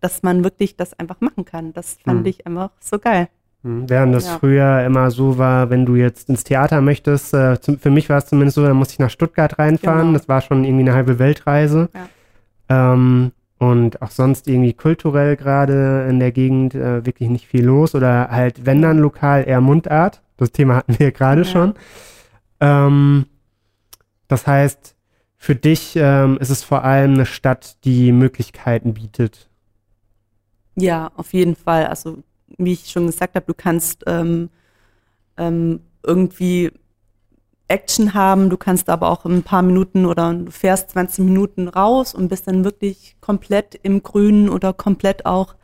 dass 0.00 0.22
man 0.22 0.44
wirklich 0.44 0.76
das 0.76 0.94
einfach 0.94 1.20
machen 1.20 1.44
kann. 1.44 1.72
Das 1.72 1.98
fand 2.04 2.20
Mhm. 2.20 2.26
ich 2.26 2.46
einfach 2.46 2.70
so 2.80 3.00
geil. 3.00 3.28
Hm, 3.64 3.88
Während 3.90 4.14
das 4.14 4.26
Ja. 4.26 4.38
früher 4.38 4.84
immer 4.84 5.10
so 5.10 5.36
war, 5.38 5.68
wenn 5.70 5.84
du 5.84 5.96
jetzt 5.96 6.28
ins 6.28 6.44
Theater 6.44 6.80
möchtest, 6.80 7.34
äh, 7.34 7.60
zum, 7.60 7.78
für 7.78 7.90
mich 7.90 8.08
war 8.08 8.18
es 8.18 8.26
zumindest 8.26 8.54
so, 8.54 8.62
dann 8.64 8.76
musste 8.76 8.92
ich 8.94 8.98
nach 9.00 9.10
Stuttgart 9.10 9.58
reinfahren. 9.58 10.08
Genau. 10.08 10.18
Das 10.18 10.28
war 10.28 10.40
schon 10.40 10.64
irgendwie 10.64 10.84
eine 10.84 10.94
halbe 10.94 11.18
Weltreise. 11.18 11.88
Ähm, 12.68 13.32
und 13.58 14.00
auch 14.02 14.12
sonst 14.12 14.46
irgendwie 14.46 14.72
kulturell 14.74 15.36
gerade 15.36 16.06
in 16.08 16.20
der 16.20 16.30
Gegend 16.30 16.76
äh, 16.76 17.04
wirklich 17.04 17.28
nicht 17.28 17.46
viel 17.48 17.64
los 17.64 17.96
oder 17.96 18.28
halt, 18.30 18.64
wenn 18.66 18.80
dann 18.82 18.98
lokal 18.98 19.42
eher 19.48 19.60
Mundart. 19.60 20.22
Das 20.36 20.52
Thema 20.52 20.76
hatten 20.76 20.96
wir 21.00 21.10
gerade 21.10 21.42
Ja. 21.42 21.46
schon. 21.48 21.74
Ähm, 22.60 23.26
das 24.28 24.46
heißt, 24.46 24.94
für 25.36 25.56
dich 25.56 25.94
ähm, 25.96 26.36
ist 26.38 26.50
es 26.50 26.62
vor 26.62 26.84
allem 26.84 27.14
eine 27.14 27.26
Stadt, 27.26 27.76
die 27.84 28.12
Möglichkeiten 28.12 28.94
bietet. 28.94 29.48
Ja, 30.76 31.10
auf 31.16 31.32
jeden 31.32 31.56
Fall. 31.56 31.86
Also, 31.86 32.22
wie 32.56 32.72
ich 32.72 32.90
schon 32.90 33.06
gesagt 33.06 33.34
habe, 33.34 33.46
du 33.46 33.54
kannst 33.54 34.04
ähm, 34.06 34.50
ähm, 35.36 35.80
irgendwie 36.02 36.72
Action 37.68 38.14
haben, 38.14 38.48
du 38.48 38.56
kannst 38.56 38.88
aber 38.88 39.10
auch 39.10 39.24
ein 39.26 39.42
paar 39.42 39.62
Minuten 39.62 40.06
oder 40.06 40.32
du 40.32 40.50
fährst 40.50 40.90
20 40.90 41.24
Minuten 41.24 41.68
raus 41.68 42.14
und 42.14 42.28
bist 42.28 42.48
dann 42.48 42.64
wirklich 42.64 43.16
komplett 43.20 43.78
im 43.82 44.02
Grünen 44.02 44.48
oder 44.48 44.72
komplett 44.72 45.26
auch 45.26 45.54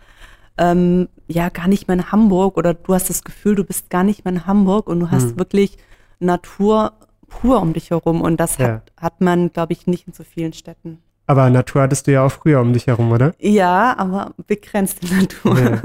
ähm, 0.59 1.09
ja 1.27 1.49
gar 1.49 1.67
nicht 1.67 1.89
mehr 1.89 1.97
in 1.97 2.13
Hamburg 2.13 2.59
oder 2.59 2.75
du 2.75 2.95
hast 2.95 3.09
das 3.09 3.25
Gefühl, 3.25 3.55
du 3.55 3.65
bist 3.65 3.89
gar 3.91 4.05
nicht 4.05 4.25
mehr 4.25 4.35
in 4.35 4.47
Hamburg 4.47 4.87
und 4.89 5.01
du 5.01 5.11
hast 5.11 5.31
Hm. 5.31 5.39
wirklich 5.39 5.79
Natur 6.21 6.93
pur 7.29 7.61
um 7.61 7.73
dich 7.73 7.91
herum 7.91 8.21
und 8.21 8.39
das 8.39 8.59
Ja. 8.59 8.67
hat, 8.67 8.93
hat 9.01 9.21
man, 9.21 9.53
glaube 9.53 9.73
ich, 9.73 9.87
nicht 9.87 10.07
in 10.07 10.13
so 10.13 10.23
vielen 10.25 10.53
Städten. 10.53 10.99
Aber 11.27 11.49
Natur 11.49 11.83
hattest 11.83 12.07
du 12.07 12.13
ja 12.13 12.25
auch 12.25 12.33
früher 12.33 12.61
um 12.61 12.73
dich 12.75 12.87
herum, 12.87 13.11
oder? 13.11 13.35
Ja, 13.39 13.95
aber 13.97 14.33
begrenzte 14.47 15.07
Natur. 15.15 15.59
Ja. 15.59 15.83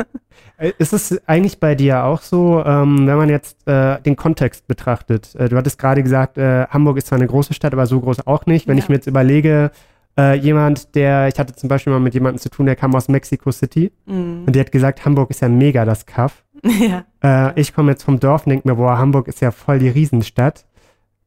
Äh, 0.58 0.74
Ist 0.78 0.92
es 0.92 1.18
eigentlich 1.28 1.60
bei 1.62 1.76
dir 1.76 2.04
auch 2.04 2.22
so, 2.22 2.62
ähm, 2.66 3.08
wenn 3.08 3.16
man 3.18 3.30
jetzt 3.30 3.66
äh, 3.68 4.02
den 4.02 4.18
Kontext 4.18 4.68
betrachtet? 4.68 5.34
Äh, 5.36 5.48
du 5.48 5.56
hattest 5.56 5.80
gerade 5.80 6.04
gesagt, 6.04 6.38
äh, 6.38 6.66
Hamburg 6.68 6.98
ist 6.98 7.08
zwar 7.08 7.18
eine 7.18 7.28
große 7.28 7.54
Stadt, 7.54 7.72
aber 7.74 7.86
so 7.86 8.02
groß 8.02 8.28
auch 8.28 8.46
nicht. 8.46 8.68
Wenn 8.68 8.78
Ja. 8.78 8.84
ich 8.84 8.90
mir 8.90 8.96
jetzt 8.96 9.08
überlege, 9.08 9.72
äh, 10.18 10.34
jemand, 10.36 10.96
der, 10.96 11.30
ich 11.30 11.40
hatte 11.40 11.56
zum 11.56 11.70
Beispiel 11.70 11.94
mal 11.94 12.00
mit 12.02 12.14
jemandem 12.14 12.42
zu 12.42 12.50
tun, 12.50 12.66
der 12.66 12.76
kam 12.76 12.94
aus 12.94 13.08
Mexico 13.08 13.52
City 13.54 13.94
Mm. 14.06 14.44
und 14.46 14.54
der 14.54 14.66
hat 14.66 14.72
gesagt, 14.74 15.06
Hamburg 15.06 15.30
ist 15.30 15.40
ja 15.42 15.48
mega 15.48 15.86
das 15.86 16.06
Kaff. 16.06 16.44
ja. 16.64 17.06
Äh, 17.24 17.58
ich 17.62 17.74
komme 17.74 17.92
jetzt 17.92 18.04
vom 18.04 18.20
Dorf 18.20 18.46
und 18.46 18.50
denke 18.50 18.68
mir, 18.68 18.76
boah, 18.76 18.98
Hamburg 18.98 19.30
ist 19.30 19.40
ja 19.40 19.52
voll 19.52 19.80
die 19.80 19.88
Riesenstadt. 19.88 20.66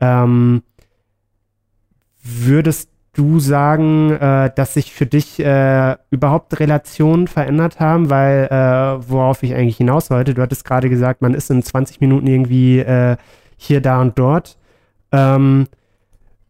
Ähm, 0.01 0.63
würdest 2.23 2.91
du 3.15 3.41
sagen, 3.41 4.11
äh, 4.13 4.51
dass 4.55 4.75
sich 4.75 4.93
für 4.93 5.07
dich 5.07 5.39
äh, 5.39 5.97
überhaupt 6.11 6.59
Relationen 6.61 7.29
verändert 7.29 7.79
haben? 7.81 8.09
Weil, 8.11 8.47
äh, 8.51 9.09
worauf 9.11 9.43
ich 9.43 9.55
eigentlich 9.55 9.77
hinaus 9.77 10.11
wollte, 10.11 10.35
du 10.35 10.43
hattest 10.43 10.65
gerade 10.65 10.89
gesagt, 10.89 11.23
man 11.23 11.35
ist 11.35 11.51
in 11.51 11.63
20 11.63 12.01
Minuten 12.01 12.27
irgendwie 12.27 12.79
äh, 12.79 13.17
hier, 13.57 13.81
da 13.81 14.01
und 14.01 14.19
dort. 14.19 14.57
Ähm, 15.13 15.67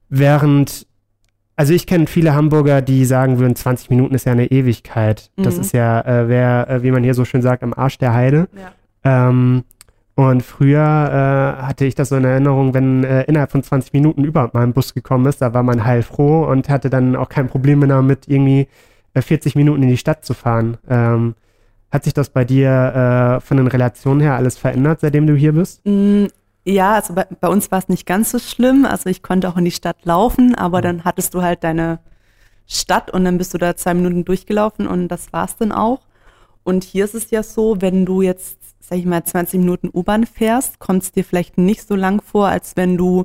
während, 0.08 0.86
also 1.56 1.72
ich 1.74 1.86
kenne 1.86 2.06
viele 2.06 2.34
Hamburger, 2.34 2.80
die 2.82 3.04
sagen 3.04 3.38
würden, 3.38 3.56
20 3.56 3.90
Minuten 3.90 4.14
ist 4.14 4.24
ja 4.26 4.32
eine 4.32 4.46
Ewigkeit. 4.50 5.30
Das 5.36 5.56
Mhm. 5.56 5.60
ist 5.60 5.72
ja, 5.72 6.00
äh, 6.00 6.28
wer, 6.28 6.68
äh, 6.70 6.82
wie 6.82 6.90
man 6.90 7.02
hier 7.02 7.14
so 7.14 7.24
schön 7.24 7.42
sagt, 7.42 7.62
am 7.62 7.72
Arsch 7.74 7.98
der 7.98 8.14
Heide. 8.14 8.48
Ja. 9.04 9.28
Ähm, 9.28 9.64
und 10.30 10.42
früher 10.42 10.78
äh, 11.58 11.62
hatte 11.62 11.84
ich 11.84 11.94
das 11.94 12.10
so 12.10 12.16
in 12.16 12.24
Erinnerung, 12.24 12.74
wenn 12.74 13.04
äh, 13.04 13.22
innerhalb 13.24 13.50
von 13.52 13.62
20 13.62 13.92
Minuten 13.92 14.24
überhaupt 14.24 14.54
mal 14.54 14.62
ein 14.62 14.72
Bus 14.72 14.94
gekommen 14.94 15.26
ist, 15.26 15.40
da 15.42 15.54
war 15.54 15.62
man 15.62 15.84
heilfroh 15.84 16.44
und 16.44 16.68
hatte 16.68 16.90
dann 16.90 17.16
auch 17.16 17.28
kein 17.28 17.48
Problem 17.48 17.80
mehr 17.80 17.88
damit, 17.88 18.28
irgendwie 18.28 18.68
äh, 19.14 19.22
40 19.22 19.54
Minuten 19.54 19.82
in 19.82 19.88
die 19.88 19.96
Stadt 19.96 20.24
zu 20.24 20.34
fahren. 20.34 20.76
Ähm, 20.88 21.34
hat 21.90 22.04
sich 22.04 22.14
das 22.14 22.30
bei 22.30 22.44
dir 22.44 23.38
äh, 23.38 23.40
von 23.40 23.58
den 23.58 23.66
Relationen 23.66 24.20
her 24.20 24.34
alles 24.34 24.56
verändert, 24.58 25.00
seitdem 25.00 25.26
du 25.26 25.34
hier 25.34 25.52
bist? 25.52 25.84
Mm, 25.86 26.26
Ja, 26.64 26.94
also 26.94 27.14
bei, 27.14 27.26
bei 27.40 27.48
uns 27.48 27.70
war 27.70 27.78
es 27.80 27.88
nicht 27.88 28.06
ganz 28.06 28.30
so 28.30 28.38
schlimm. 28.38 28.84
Also 28.86 29.10
ich 29.10 29.22
konnte 29.22 29.48
auch 29.48 29.56
in 29.56 29.64
die 29.64 29.70
Stadt 29.72 29.98
laufen, 30.04 30.54
aber 30.54 30.78
Mhm. 30.78 30.82
dann 30.82 31.04
hattest 31.04 31.34
du 31.34 31.42
halt 31.42 31.64
deine 31.64 31.98
Stadt 32.66 33.10
und 33.10 33.24
dann 33.24 33.36
bist 33.38 33.52
du 33.54 33.58
da 33.58 33.76
zwei 33.76 33.94
Minuten 33.94 34.24
durchgelaufen 34.24 34.86
und 34.86 35.08
das 35.08 35.32
war's 35.32 35.56
dann 35.56 35.72
auch. 35.72 36.00
Und 36.64 36.84
hier 36.84 37.04
ist 37.04 37.14
es 37.14 37.30
ja 37.30 37.42
so, 37.42 37.80
wenn 37.80 38.06
du 38.06 38.22
jetzt, 38.22 38.58
sag 38.92 38.98
ich 38.98 39.06
mal, 39.06 39.24
20 39.24 39.58
Minuten 39.58 39.88
U-Bahn 39.90 40.26
fährst, 40.26 40.78
kommt 40.78 41.02
es 41.02 41.12
dir 41.12 41.24
vielleicht 41.24 41.56
nicht 41.56 41.88
so 41.88 41.94
lang 41.96 42.20
vor, 42.20 42.48
als 42.48 42.76
wenn 42.76 42.98
du, 42.98 43.24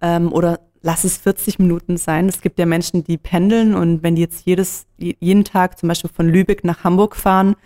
ähm, 0.00 0.32
oder 0.32 0.60
lass 0.80 1.02
es 1.02 1.16
40 1.18 1.58
Minuten 1.58 1.96
sein. 1.96 2.28
Es 2.28 2.40
gibt 2.40 2.56
ja 2.56 2.66
Menschen, 2.66 3.02
die 3.02 3.18
pendeln 3.18 3.74
und 3.74 4.04
wenn 4.04 4.14
die 4.14 4.22
jetzt 4.22 4.46
jedes, 4.46 4.86
je- 4.96 5.16
jeden 5.18 5.42
Tag 5.42 5.76
zum 5.76 5.88
Beispiel 5.88 6.08
von 6.14 6.28
Lübeck 6.28 6.62
nach 6.62 6.84
Hamburg 6.84 7.16
fahren, 7.16 7.56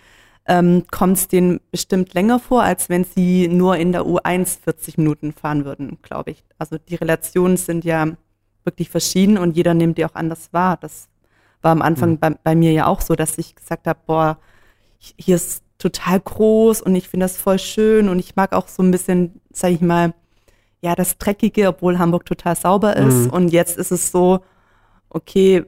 ähm, 0.47 0.85
kommt 0.89 1.17
es 1.17 1.27
denen 1.27 1.59
bestimmt 1.69 2.15
länger 2.15 2.39
vor, 2.39 2.63
als 2.63 2.89
wenn 2.89 3.03
sie 3.03 3.49
nur 3.49 3.77
in 3.77 3.91
der 3.91 4.07
U1 4.07 4.57
40 4.63 4.97
Minuten 4.97 5.31
fahren 5.31 5.63
würden, 5.63 5.99
glaube 6.01 6.31
ich. 6.31 6.43
Also 6.57 6.79
die 6.79 6.95
Relationen 6.95 7.57
sind 7.57 7.85
ja 7.85 8.07
wirklich 8.63 8.89
verschieden 8.89 9.37
und 9.37 9.55
jeder 9.55 9.75
nimmt 9.75 9.99
die 9.99 10.05
auch 10.05 10.15
anders 10.15 10.51
wahr. 10.53 10.77
Das 10.81 11.07
war 11.61 11.71
am 11.71 11.83
Anfang 11.83 12.13
Mhm. 12.13 12.19
bei, 12.19 12.29
bei 12.43 12.55
mir 12.55 12.71
ja 12.71 12.87
auch 12.87 13.01
so, 13.01 13.13
dass 13.15 13.37
ich 13.37 13.53
gesagt 13.53 13.85
habe, 13.85 13.99
boah, 14.07 14.39
hier 14.97 15.35
ist 15.35 15.61
total 15.85 16.19
groß 16.19 16.81
und 16.81 16.95
ich 16.95 17.07
finde 17.09 17.25
das 17.25 17.37
voll 17.37 17.59
schön 17.59 18.09
und 18.09 18.17
ich 18.17 18.35
mag 18.35 18.53
auch 18.53 18.67
so 18.67 18.81
ein 18.81 18.89
bisschen, 18.89 19.39
sag 19.51 19.71
ich 19.71 19.81
mal, 19.81 20.13
ja, 20.81 20.95
das 20.95 21.17
Dreckige, 21.17 21.67
obwohl 21.67 21.99
Hamburg 21.99 22.25
total 22.25 22.55
sauber 22.55 22.95
ist. 22.95 23.25
Mhm. 23.25 23.29
Und 23.29 23.49
jetzt 23.49 23.77
ist 23.77 23.91
es 23.91 24.11
so, 24.11 24.39
okay, 25.09 25.63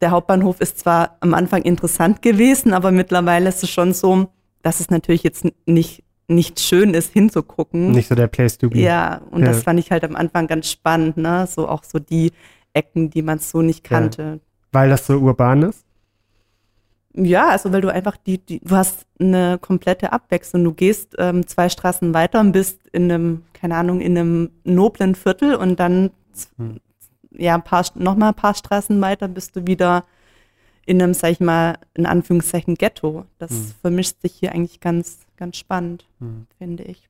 der 0.00 0.10
Hauptbahnhof 0.12 0.60
ist 0.60 0.78
zwar 0.78 1.16
am 1.20 1.34
Anfang 1.34 1.62
interessant 1.62 2.22
gewesen, 2.22 2.72
aber 2.72 2.90
mittlerweile 2.90 3.48
ist 3.50 3.62
es 3.62 3.70
schon 3.70 3.92
so, 3.92 4.28
dass 4.62 4.80
es 4.80 4.88
natürlich 4.90 5.22
jetzt 5.22 5.44
nicht, 5.66 6.04
nicht 6.26 6.60
schön 6.60 6.94
ist, 6.94 7.12
hinzugucken. 7.12 7.92
Nicht 7.92 8.08
so 8.08 8.14
der 8.14 8.28
Place 8.28 8.56
to 8.56 8.70
be. 8.70 8.78
Ja, 8.78 9.20
und 9.30 9.42
Ja. 9.42 9.48
das 9.48 9.62
fand 9.62 9.78
ich 9.78 9.90
halt 9.90 10.04
am 10.04 10.16
Anfang 10.16 10.46
ganz 10.46 10.70
spannend, 10.70 11.16
ne? 11.18 11.46
So 11.46 11.68
auch 11.68 11.84
so 11.84 11.98
die 11.98 12.32
Ecken, 12.72 13.10
die 13.10 13.22
man 13.22 13.38
so 13.40 13.60
nicht 13.62 13.88
Ja. 13.90 13.98
kannte. 13.98 14.40
Weil 14.72 14.88
das 14.88 15.06
so 15.06 15.18
urban 15.18 15.62
ist? 15.64 15.84
Ja, 17.14 17.48
also 17.48 17.72
weil 17.72 17.80
du 17.80 17.92
einfach 17.92 18.16
die, 18.16 18.38
die 18.38 18.60
du 18.60 18.76
hast 18.76 19.06
eine 19.18 19.58
komplette 19.58 20.12
Abwechslung. 20.12 20.62
Du 20.64 20.72
gehst 20.72 21.16
ähm, 21.18 21.46
zwei 21.46 21.68
Straßen 21.68 22.14
weiter 22.14 22.40
und 22.40 22.52
bist 22.52 22.86
in 22.92 23.10
einem, 23.10 23.42
keine 23.52 23.76
Ahnung, 23.76 24.00
in 24.00 24.16
einem 24.16 24.50
noblen 24.64 25.14
Viertel 25.14 25.54
und 25.54 25.78
dann 25.80 26.10
Hm. 26.56 26.78
ja 27.32 27.54
ein 27.56 27.64
paar 27.64 27.84
noch 27.96 28.16
mal 28.16 28.28
ein 28.28 28.34
paar 28.34 28.54
Straßen 28.54 29.00
weiter 29.00 29.26
bist 29.28 29.56
du 29.56 29.66
wieder 29.66 30.04
in 30.86 31.02
einem, 31.02 31.12
sag 31.12 31.32
ich 31.32 31.40
mal, 31.40 31.76
in 31.94 32.06
Anführungszeichen 32.06 32.76
Ghetto. 32.76 33.24
Das 33.38 33.50
Hm. 33.50 33.72
vermischt 33.82 34.20
sich 34.22 34.32
hier 34.32 34.52
eigentlich 34.52 34.80
ganz, 34.80 35.18
ganz 35.36 35.56
spannend, 35.56 36.06
Hm. 36.20 36.46
finde 36.58 36.84
ich. 36.84 37.08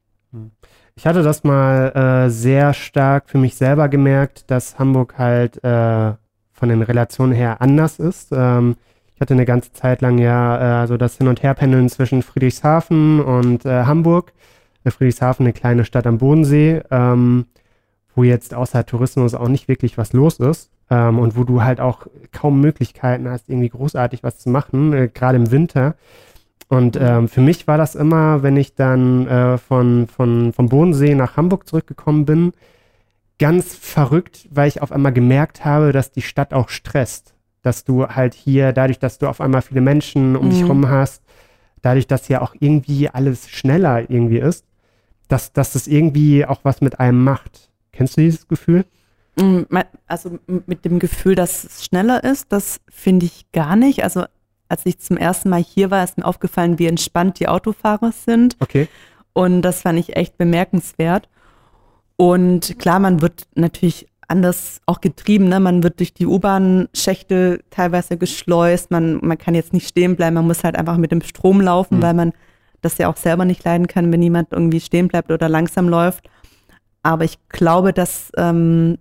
Ich 0.95 1.07
hatte 1.07 1.23
das 1.23 1.45
mal 1.45 2.25
äh, 2.27 2.31
sehr 2.31 2.73
stark 2.73 3.29
für 3.29 3.39
mich 3.39 3.57
selber 3.57 3.89
gemerkt, 3.89 4.51
dass 4.51 4.79
Hamburg 4.79 5.19
halt 5.19 5.63
äh, 5.65 6.13
von 6.53 6.69
den 6.69 6.83
Relationen 6.83 7.33
her 7.33 7.61
anders 7.61 7.99
ist. 7.99 8.29
Ähm, 8.33 8.77
ich 9.21 9.23
hatte 9.23 9.35
eine 9.35 9.45
ganze 9.45 9.75
Zeit 9.75 10.01
lang 10.01 10.17
ja 10.17 10.85
äh, 10.85 10.87
so 10.87 10.97
das 10.97 11.19
Hin- 11.19 11.29
und 11.29 11.43
Herpendeln 11.43 11.91
zwischen 11.91 12.23
Friedrichshafen 12.23 13.21
und 13.21 13.67
äh, 13.67 13.85
Hamburg. 13.85 14.33
Äh, 14.83 14.91
Friedrichshafen, 14.91 15.45
eine 15.45 15.53
kleine 15.53 15.85
Stadt 15.85 16.07
am 16.07 16.17
Bodensee, 16.17 16.81
ähm, 16.91 17.45
wo 18.15 18.23
jetzt 18.23 18.55
außer 18.55 18.87
Tourismus 18.87 19.35
auch 19.35 19.49
nicht 19.49 19.69
wirklich 19.69 19.99
was 19.99 20.15
los 20.15 20.39
ist. 20.41 20.71
Ähm, 20.89 21.19
und 21.19 21.37
wo 21.37 21.45
du 21.45 21.63
halt 21.63 21.83
auch 21.83 22.07
kaum 22.33 22.63
Möglichkeiten 22.63 23.29
hast, 23.29 23.51
irgendwie 23.51 23.69
großartig 23.69 24.23
was 24.23 24.39
zu 24.39 24.49
machen, 24.49 24.95
äh, 24.95 25.09
gerade 25.13 25.37
im 25.37 25.51
Winter. 25.51 25.97
Und 26.69 26.97
ähm, 26.99 27.29
für 27.29 27.43
mich 27.43 27.67
war 27.67 27.77
das 27.77 27.97
immer, 27.97 28.43
wenn 28.43 28.57
ich 28.57 28.75
dann 28.75 29.27
äh, 29.27 29.59
von, 29.59 30.07
von, 30.07 30.55
vom 30.55 30.71
Bodensee 30.71 31.15
nach 31.15 31.37
Hamburg 31.37 31.69
zurückgekommen 31.69 32.25
bin, 32.25 32.53
ganz 33.39 33.75
verrückt, 33.75 34.49
weil 34.51 34.69
ich 34.69 34.81
auf 34.81 34.93
einmal 34.93 35.13
gemerkt 35.13 35.67
habe, 35.67 35.93
dass 35.93 36.11
die 36.11 36.23
Stadt 36.23 36.55
auch 36.55 36.71
stresst. 36.71 37.35
Dass 37.63 37.85
du 37.85 38.07
halt 38.07 38.35
hier, 38.35 38.73
dadurch, 38.73 38.99
dass 38.99 39.19
du 39.19 39.29
auf 39.29 39.41
einmal 39.41 39.63
viele 39.63 39.81
Menschen 39.81 40.37
um 40.37 40.51
dich 40.51 40.63
Mhm. 40.63 40.69
rum 40.69 40.89
hast, 40.89 41.23
dadurch, 41.83 42.07
dass 42.07 42.29
ja 42.29 42.41
auch 42.41 42.55
irgendwie 42.59 43.09
alles 43.09 43.49
schneller 43.51 44.09
irgendwie 44.11 44.39
ist, 44.39 44.65
dass, 45.29 45.53
dass 45.53 45.73
das 45.73 45.87
irgendwie 45.87 46.45
auch 46.47 46.61
was 46.63 46.81
mit 46.81 46.99
einem 47.01 47.23
macht. 47.23 47.71
Kennst 47.93 48.17
du 48.17 48.23
dieses 48.23 48.49
Gefühl? 48.49 48.85
Mm, 49.37 49.63
Also 50.07 50.39
mit 50.67 50.85
dem 50.85 50.99
Gefühl, 50.99 51.35
dass 51.35 51.65
es 51.65 51.85
schneller 51.85 52.25
ist, 52.25 52.51
das 52.53 52.81
finde 52.89 53.27
ich 53.27 53.51
gar 53.53 53.77
nicht. 53.77 54.03
Also 54.03 54.25
als 54.69 54.87
ich 54.87 54.99
zum 54.99 55.17
ersten 55.17 55.49
Mal 55.51 55.63
hier 55.63 55.91
war, 55.91 56.03
ist 56.05 56.17
mir 56.19 56.25
aufgefallen, 56.25 56.79
wie 56.79 56.87
entspannt 56.87 57.39
die 57.41 57.49
Autofahrer 57.49 58.13
sind. 58.13 58.57
Okay. 58.61 58.89
Und 59.33 59.63
das 59.63 59.83
fand 59.83 59.99
ich 59.99 60.17
echt 60.17 60.37
bemerkenswert. 60.39 61.29
Und 62.17 62.79
klar, 62.79 62.99
man 63.01 63.21
wird 63.23 63.47
natürlich 63.55 64.09
anders 64.31 64.81
auch 64.87 65.01
getrieben. 65.01 65.49
Ne? 65.49 65.61
Man 65.61 65.83
wird 65.83 65.99
durch 65.99 66.15
die 66.15 66.27
U-Bahn-Schächte 66.27 67.61
teilweise 67.71 68.17
geschleust. 68.17 68.91
Man, 68.91 69.19
man 69.23 69.37
kann 69.39 69.55
jetzt 69.55 69.73
nicht 69.73 69.89
stehen 69.89 70.17
bleiben. 70.17 70.35
Man 70.35 70.47
muss 70.47 70.65
halt 70.65 70.77
einfach 70.77 70.97
mit 70.97 71.13
dem 71.13 71.21
Strom 71.23 71.61
laufen, 71.61 71.99
Mhm. 71.99 72.03
weil 72.03 72.15
man 72.15 72.33
das 72.83 72.97
ja 72.99 73.09
auch 73.09 73.17
selber 73.17 73.45
nicht 73.45 73.65
leiden 73.65 73.87
kann, 73.89 74.11
wenn 74.13 74.23
jemand 74.23 74.53
irgendwie 74.53 74.81
stehen 74.81 75.09
bleibt 75.09 75.31
oder 75.31 75.49
langsam 75.49 75.89
läuft. 75.89 76.29
Aber 77.03 77.25
ich 77.25 77.39
glaube, 77.49 77.93
dass, 77.93 78.31
ähm, 78.37 78.99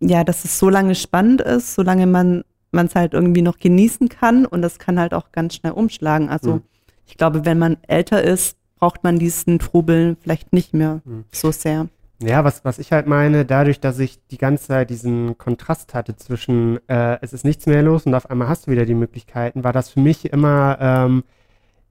ja, 0.00 0.24
dass 0.24 0.44
es 0.44 0.58
so 0.58 0.68
lange 0.68 0.94
spannend 0.94 1.40
ist, 1.40 1.74
solange 1.74 2.06
man 2.06 2.42
man 2.72 2.86
es 2.86 2.96
halt 2.96 3.14
irgendwie 3.14 3.40
noch 3.42 3.58
genießen 3.58 4.08
kann 4.08 4.46
und 4.46 4.60
das 4.60 4.80
kann 4.80 4.98
halt 4.98 5.14
auch 5.14 5.30
ganz 5.30 5.54
schnell 5.54 5.70
umschlagen. 5.74 6.28
Also 6.28 6.54
Mhm. 6.54 6.62
ich 7.06 7.16
glaube, 7.16 7.44
wenn 7.44 7.56
man 7.56 7.76
älter 7.86 8.20
ist, 8.24 8.56
braucht 8.74 9.04
man 9.04 9.20
diesen 9.20 9.60
Trubel 9.60 10.16
vielleicht 10.20 10.52
nicht 10.52 10.74
mehr 10.74 11.00
mhm. 11.04 11.24
so 11.30 11.52
sehr. 11.52 11.86
Ja, 12.22 12.44
was, 12.44 12.64
was 12.64 12.78
ich 12.78 12.92
halt 12.92 13.06
meine, 13.06 13.44
dadurch, 13.44 13.80
dass 13.80 13.98
ich 13.98 14.24
die 14.28 14.38
ganze 14.38 14.68
Zeit 14.68 14.90
diesen 14.90 15.36
Kontrast 15.36 15.94
hatte 15.94 16.16
zwischen, 16.16 16.78
äh, 16.88 17.18
es 17.20 17.32
ist 17.32 17.44
nichts 17.44 17.66
mehr 17.66 17.82
los 17.82 18.06
und 18.06 18.14
auf 18.14 18.30
einmal 18.30 18.48
hast 18.48 18.66
du 18.66 18.70
wieder 18.70 18.86
die 18.86 18.94
Möglichkeiten, 18.94 19.64
war 19.64 19.72
das 19.72 19.90
für 19.90 20.00
mich 20.00 20.32
immer 20.32 20.78
ähm, 20.80 21.24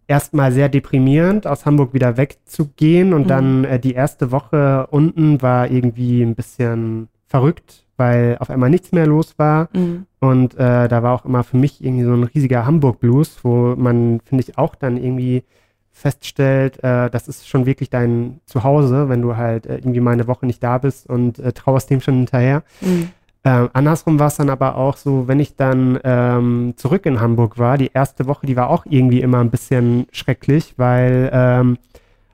erstmal 0.07 0.51
sehr 0.51 0.69
deprimierend, 0.69 1.45
aus 1.45 1.65
Hamburg 1.65 1.93
wieder 1.93 2.17
wegzugehen 2.17 3.13
und 3.13 3.23
mhm. 3.23 3.27
dann 3.27 3.65
äh, 3.65 3.79
die 3.79 3.93
erste 3.93 4.31
Woche 4.31 4.87
unten 4.91 5.41
war 5.41 5.69
irgendwie 5.69 6.21
ein 6.21 6.35
bisschen 6.35 7.09
verrückt, 7.27 7.85
weil 7.97 8.37
auf 8.39 8.49
einmal 8.49 8.69
nichts 8.69 8.91
mehr 8.91 9.07
los 9.07 9.37
war. 9.37 9.69
Mhm. 9.73 10.05
Und 10.19 10.55
äh, 10.55 10.87
da 10.87 11.03
war 11.03 11.13
auch 11.13 11.25
immer 11.25 11.43
für 11.43 11.57
mich 11.57 11.83
irgendwie 11.83 12.05
so 12.05 12.13
ein 12.13 12.23
riesiger 12.23 12.65
Hamburg-Blues, 12.65 13.39
wo 13.43 13.75
man, 13.75 14.21
finde 14.23 14.43
ich, 14.47 14.57
auch 14.57 14.75
dann 14.75 14.97
irgendwie 14.97 15.43
feststellt, 15.93 16.83
äh, 16.83 17.09
das 17.09 17.27
ist 17.27 17.47
schon 17.47 17.65
wirklich 17.65 17.89
dein 17.89 18.41
Zuhause, 18.45 19.07
wenn 19.07 19.21
du 19.21 19.37
halt 19.37 19.67
äh, 19.67 19.75
irgendwie 19.75 20.01
mal 20.01 20.11
eine 20.11 20.27
Woche 20.27 20.45
nicht 20.45 20.61
da 20.61 20.79
bist 20.79 21.07
und 21.07 21.39
äh, 21.39 21.53
trauerst 21.53 21.89
dem 21.89 22.01
schon 22.01 22.15
hinterher. 22.15 22.63
Mhm. 22.81 23.09
Ähm, 23.45 23.69
andersrum 23.73 24.19
war 24.19 24.27
es 24.27 24.35
dann 24.35 24.49
aber 24.49 24.75
auch 24.75 24.97
so, 24.97 25.27
wenn 25.27 25.39
ich 25.39 25.55
dann 25.55 25.99
ähm, 26.03 26.73
zurück 26.77 27.05
in 27.05 27.21
Hamburg 27.21 27.57
war, 27.57 27.77
die 27.77 27.91
erste 27.93 28.25
Woche, 28.25 28.47
die 28.47 28.55
war 28.55 28.69
auch 28.69 28.85
irgendwie 28.89 29.21
immer 29.21 29.39
ein 29.39 29.51
bisschen 29.51 30.07
schrecklich, 30.11 30.73
weil 30.77 31.29
ähm, 31.31 31.77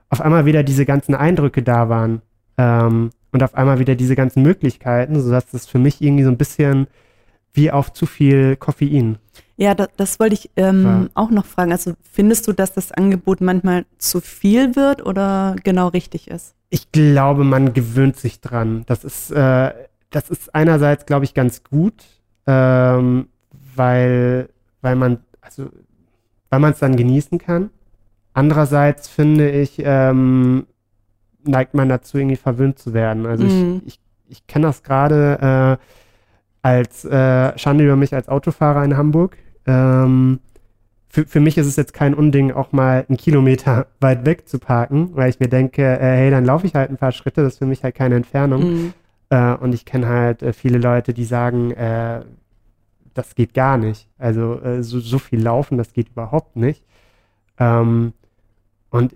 auf 0.08 0.20
einmal 0.20 0.46
wieder 0.46 0.62
diese 0.62 0.86
ganzen 0.86 1.14
Eindrücke 1.14 1.62
da 1.62 1.88
waren 1.88 2.22
ähm, 2.58 3.10
und 3.32 3.42
auf 3.42 3.54
einmal 3.54 3.78
wieder 3.78 3.94
diese 3.94 4.16
ganzen 4.16 4.42
Möglichkeiten, 4.42 5.20
sodass 5.20 5.50
das 5.50 5.66
für 5.66 5.78
mich 5.78 6.00
irgendwie 6.00 6.24
so 6.24 6.30
ein 6.30 6.38
bisschen 6.38 6.86
wie 7.52 7.70
auf 7.70 7.92
zu 7.92 8.06
viel 8.06 8.56
Koffein. 8.56 9.18
Ja, 9.56 9.74
das, 9.74 9.88
das 9.96 10.20
wollte 10.20 10.34
ich 10.34 10.50
ähm, 10.56 10.84
ja. 10.84 11.06
auch 11.14 11.30
noch 11.30 11.44
fragen. 11.44 11.72
Also 11.72 11.94
findest 12.10 12.48
du, 12.48 12.52
dass 12.52 12.72
das 12.72 12.92
Angebot 12.92 13.40
manchmal 13.40 13.84
zu 13.98 14.20
viel 14.20 14.74
wird 14.76 15.04
oder 15.04 15.56
genau 15.62 15.88
richtig 15.88 16.28
ist? 16.28 16.54
Ich 16.70 16.92
glaube, 16.92 17.44
man 17.44 17.74
gewöhnt 17.74 18.16
sich 18.16 18.40
dran. 18.40 18.84
Das 18.86 19.04
ist 19.04 19.30
äh, 19.32 19.72
das 20.10 20.28
ist 20.28 20.54
einerseits, 20.54 21.06
glaube 21.06 21.24
ich, 21.24 21.34
ganz 21.34 21.62
gut, 21.64 22.04
ähm, 22.46 23.28
weil, 23.74 24.48
weil 24.82 24.96
man, 24.96 25.18
also, 25.40 25.70
weil 26.50 26.60
man 26.60 26.72
es 26.72 26.80
dann 26.80 26.96
genießen 26.96 27.38
kann. 27.38 27.70
Andererseits 28.32 29.08
finde 29.08 29.50
ich, 29.50 29.80
ähm, 29.84 30.66
neigt 31.44 31.74
man 31.74 31.88
dazu, 31.88 32.18
irgendwie 32.18 32.36
verwöhnt 32.36 32.78
zu 32.78 32.92
werden. 32.92 33.26
Also 33.26 33.44
mhm. 33.44 33.82
ich, 33.86 33.94
ich, 33.94 34.00
ich 34.28 34.46
kenne 34.46 34.66
das 34.66 34.82
gerade 34.82 35.78
äh, 35.80 35.84
als 36.62 37.04
äh, 37.04 37.58
Schande 37.58 37.84
über 37.84 37.96
mich 37.96 38.14
als 38.14 38.28
Autofahrer 38.28 38.84
in 38.84 38.96
Hamburg. 38.96 39.36
Ähm, 39.66 40.40
für, 41.08 41.26
für 41.26 41.40
mich 41.40 41.58
ist 41.58 41.66
es 41.66 41.76
jetzt 41.76 41.92
kein 41.92 42.14
Unding, 42.14 42.52
auch 42.52 42.72
mal 42.72 43.04
einen 43.08 43.18
Kilometer 43.18 43.86
weit 44.00 44.24
weg 44.26 44.48
zu 44.48 44.58
parken, 44.58 45.10
weil 45.14 45.30
ich 45.30 45.40
mir 45.40 45.48
denke, 45.48 45.82
äh, 45.82 46.16
hey, 46.16 46.30
dann 46.30 46.44
laufe 46.44 46.66
ich 46.66 46.74
halt 46.74 46.90
ein 46.90 46.96
paar 46.96 47.12
Schritte, 47.12 47.42
das 47.42 47.54
ist 47.54 47.58
für 47.58 47.66
mich 47.66 47.82
halt 47.82 47.94
keine 47.94 48.16
Entfernung. 48.16 48.62
Mhm. 48.62 48.92
Äh, 49.30 49.54
und 49.54 49.74
ich 49.74 49.84
kenne 49.84 50.08
halt 50.08 50.42
äh, 50.42 50.52
viele 50.52 50.78
Leute, 50.78 51.14
die 51.14 51.24
sagen, 51.24 51.72
äh, 51.72 52.22
das 53.14 53.34
geht 53.34 53.54
gar 53.54 53.76
nicht. 53.76 54.08
Also 54.18 54.60
äh, 54.60 54.82
so, 54.82 55.00
so, 55.00 55.18
viel 55.18 55.42
laufen, 55.42 55.78
das 55.78 55.92
geht 55.92 56.10
überhaupt 56.10 56.56
nicht. 56.56 56.84
Ähm, 57.58 58.12
und 58.90 59.12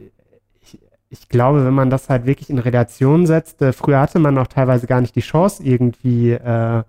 ich, 0.62 0.78
ich, 1.10 1.28
glaube, 1.28 1.64
wenn 1.64 1.74
man 1.74 1.90
das 1.90 2.08
halt 2.08 2.26
wirklich 2.26 2.50
in 2.50 2.58
Relation 2.58 3.26
setzt, 3.26 3.62
äh, 3.62 3.72
früher 3.72 4.00
hatte 4.00 4.18
man 4.18 4.36
auch 4.38 4.46
teilweise 4.46 4.86
gar 4.86 5.00
nicht 5.00 5.14
die 5.16 5.20
Chance, 5.20 5.62
irgendwie 5.62 6.32
äh, 6.32 6.82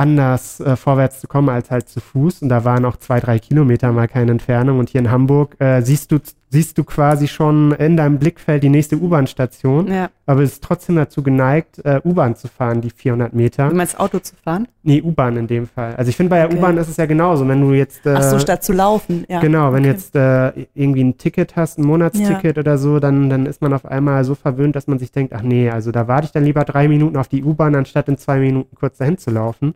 anders 0.00 0.60
äh, 0.60 0.76
vorwärts 0.76 1.20
zu 1.20 1.28
kommen 1.28 1.50
als 1.50 1.70
halt 1.70 1.88
zu 1.88 2.00
Fuß. 2.00 2.42
Und 2.42 2.48
da 2.48 2.64
waren 2.64 2.84
auch 2.84 2.96
zwei, 2.96 3.20
drei 3.20 3.38
Kilometer 3.38 3.92
mal 3.92 4.08
keine 4.08 4.32
Entfernung. 4.32 4.78
Und 4.78 4.88
hier 4.88 5.00
in 5.00 5.10
Hamburg 5.10 5.60
äh, 5.60 5.82
siehst 5.82 6.10
du 6.10 6.18
siehst 6.50 6.76
du 6.76 6.84
quasi 6.84 7.28
schon 7.28 7.72
in 7.72 7.96
deinem 7.96 8.18
Blickfeld 8.18 8.64
die 8.64 8.68
nächste 8.68 8.96
U-Bahn-Station, 8.96 9.86
ja. 9.86 10.10
aber 10.26 10.40
bist 10.40 10.62
trotzdem 10.62 10.96
dazu 10.96 11.22
geneigt, 11.22 11.78
äh, 11.84 12.00
U-Bahn 12.04 12.34
zu 12.34 12.48
fahren, 12.48 12.80
die 12.80 12.90
400 12.90 13.32
Meter. 13.32 13.68
Du 13.68 13.76
meinst 13.76 13.98
Auto 14.00 14.18
zu 14.18 14.34
fahren? 14.34 14.66
Nee, 14.82 15.00
U-Bahn 15.00 15.36
in 15.36 15.46
dem 15.46 15.68
Fall. 15.68 15.94
Also 15.94 16.08
ich 16.08 16.16
finde, 16.16 16.30
bei 16.30 16.38
der 16.38 16.46
okay. 16.46 16.56
U-Bahn 16.56 16.76
ist 16.76 16.88
es 16.88 16.96
ja 16.96 17.06
genauso, 17.06 17.46
wenn 17.46 17.60
du 17.60 17.72
jetzt... 17.72 18.04
Äh, 18.04 18.14
Ach 18.16 18.22
so, 18.22 18.40
statt 18.40 18.64
zu 18.64 18.72
laufen, 18.72 19.24
ja. 19.28 19.38
Genau, 19.38 19.72
wenn 19.72 19.84
okay. 19.84 19.92
jetzt 19.92 20.16
äh, 20.16 20.66
irgendwie 20.74 21.04
ein 21.04 21.18
Ticket 21.18 21.54
hast, 21.54 21.78
ein 21.78 21.86
Monatsticket 21.86 22.56
ja. 22.56 22.60
oder 22.60 22.78
so, 22.78 22.98
dann, 22.98 23.30
dann 23.30 23.46
ist 23.46 23.62
man 23.62 23.72
auf 23.72 23.86
einmal 23.86 24.24
so 24.24 24.34
verwöhnt, 24.34 24.74
dass 24.74 24.88
man 24.88 24.98
sich 24.98 25.12
denkt, 25.12 25.32
ach 25.32 25.42
nee, 25.42 25.70
also 25.70 25.92
da 25.92 26.08
warte 26.08 26.26
ich 26.26 26.32
dann 26.32 26.44
lieber 26.44 26.64
drei 26.64 26.88
Minuten 26.88 27.16
auf 27.16 27.28
die 27.28 27.44
U-Bahn, 27.44 27.76
anstatt 27.76 28.08
in 28.08 28.18
zwei 28.18 28.40
Minuten 28.40 28.74
kurz 28.74 28.98
dahin 28.98 29.18
zu 29.18 29.30
laufen 29.30 29.74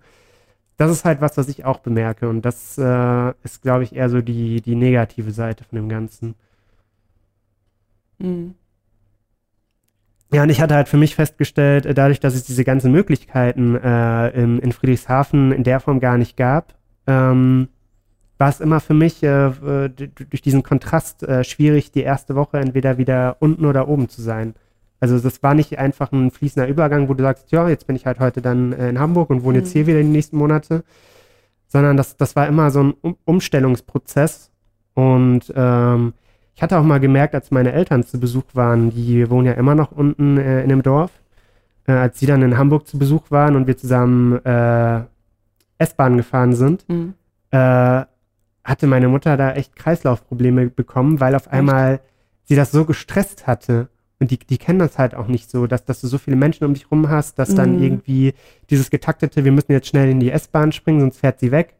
das 0.76 0.90
ist 0.90 1.04
halt 1.04 1.20
was, 1.20 1.36
was 1.36 1.48
ich 1.48 1.64
auch 1.64 1.78
bemerke. 1.78 2.28
Und 2.28 2.42
das 2.42 2.76
äh, 2.78 3.32
ist, 3.44 3.62
glaube 3.62 3.84
ich, 3.84 3.94
eher 3.94 4.08
so 4.08 4.20
die, 4.20 4.60
die 4.60 4.74
negative 4.74 5.30
Seite 5.30 5.62
von 5.62 5.76
dem 5.76 5.88
Ganzen. 5.88 6.34
Mhm. 8.18 8.54
Ja, 10.32 10.42
und 10.42 10.50
ich 10.50 10.60
hatte 10.60 10.74
halt 10.74 10.88
für 10.88 10.96
mich 10.96 11.14
festgestellt, 11.14 11.86
äh, 11.86 11.94
dadurch, 11.94 12.18
dass 12.18 12.34
es 12.34 12.44
diese 12.44 12.64
ganzen 12.64 12.90
Möglichkeiten 12.90 13.76
äh, 13.76 14.30
in, 14.30 14.58
in, 14.58 14.72
Friedrichshafen 14.72 15.52
in 15.52 15.62
der 15.62 15.78
Form 15.78 16.00
gar 16.00 16.18
nicht 16.18 16.36
gab, 16.36 16.74
ähm, 17.06 17.68
war 18.38 18.48
es 18.48 18.60
immer 18.60 18.80
für 18.80 18.94
mich 18.94 19.22
äh, 19.22 19.88
durch 19.88 20.42
diesen 20.42 20.64
Kontrast 20.64 21.22
äh, 21.22 21.44
schwierig, 21.44 21.92
die 21.92 22.02
erste 22.02 22.34
Woche 22.34 22.58
entweder 22.58 22.98
wieder 22.98 23.36
unten 23.38 23.64
oder 23.64 23.86
oben 23.86 24.08
zu 24.08 24.22
sein. 24.22 24.54
Also 24.98 25.18
das 25.18 25.42
war 25.42 25.54
nicht 25.54 25.78
einfach 25.78 26.10
ein 26.12 26.30
fließender 26.30 26.68
Übergang, 26.68 27.08
wo 27.08 27.14
du 27.14 27.22
sagst, 27.22 27.52
ja, 27.52 27.68
jetzt 27.68 27.86
bin 27.86 27.94
ich 27.94 28.06
halt 28.06 28.18
heute 28.18 28.42
dann 28.42 28.72
äh, 28.72 28.88
in 28.88 28.98
Hamburg 28.98 29.30
und 29.30 29.44
wohne 29.44 29.58
mhm. 29.58 29.64
jetzt 29.64 29.72
hier 29.72 29.86
wieder 29.86 30.02
die 30.02 30.08
nächsten 30.08 30.36
Monate, 30.36 30.82
sondern 31.68 31.96
das, 31.96 32.16
das 32.16 32.34
war 32.34 32.48
immer 32.48 32.70
so 32.70 32.82
ein 32.82 32.94
um 33.02 33.16
Umstellungsprozess. 33.24 34.50
Und 34.94 35.52
ähm, 35.54 36.14
ich 36.54 36.62
hatte 36.62 36.78
auch 36.78 36.84
mal 36.84 37.00
gemerkt, 37.00 37.34
als 37.34 37.50
meine 37.50 37.72
Eltern 37.72 38.04
zu 38.04 38.20
Besuch 38.20 38.44
waren, 38.52 38.90
die 38.90 39.28
wohnen 39.28 39.46
ja 39.46 39.52
immer 39.54 39.74
noch 39.74 39.92
unten 39.92 40.38
äh, 40.38 40.62
in 40.62 40.68
dem 40.68 40.82
Dorf, 40.82 41.10
äh, 41.86 41.92
als 41.92 42.18
sie 42.18 42.26
dann 42.26 42.42
in 42.42 42.56
Hamburg 42.56 42.86
zu 42.86 42.98
Besuch 42.98 43.30
waren 43.30 43.56
und 43.56 43.66
wir 43.66 43.76
zusammen 43.76 44.44
äh, 44.44 45.02
S-Bahn 45.78 46.16
gefahren 46.16 46.54
sind, 46.54 46.88
mhm. 46.88 47.14
Äh, 47.50 48.04
hatte 48.64 48.88
meine 48.88 49.06
Mutter 49.06 49.36
da 49.36 49.52
echt 49.52 49.76
Kreislaufprobleme 49.76 50.70
bekommen, 50.70 51.20
weil 51.20 51.36
auf 51.36 51.52
einmal 51.52 52.00
sie 52.44 52.56
das 52.56 52.72
so 52.72 52.84
gestresst 52.84 53.46
hatte 53.46 53.88
und 54.18 54.30
die, 54.30 54.38
die 54.38 54.58
kennen 54.58 54.78
das 54.78 54.98
halt 54.98 55.14
auch 55.14 55.26
nicht 55.26 55.50
so, 55.50 55.66
dass, 55.66 55.84
dass 55.84 56.00
du 56.00 56.06
so 56.06 56.18
viele 56.18 56.36
Menschen 56.36 56.64
um 56.64 56.74
dich 56.74 56.90
rum 56.90 57.10
hast, 57.10 57.38
dass 57.38 57.50
mhm. 57.50 57.56
dann 57.56 57.82
irgendwie 57.82 58.34
dieses 58.70 58.90
getaktete, 58.90 59.44
wir 59.44 59.52
müssen 59.52 59.72
jetzt 59.72 59.88
schnell 59.88 60.08
in 60.08 60.18
die 60.18 60.30
S-Bahn 60.30 60.72
springen, 60.72 61.00
sonst 61.00 61.18
fährt 61.18 61.40
sie 61.40 61.50
weg. 61.50 61.74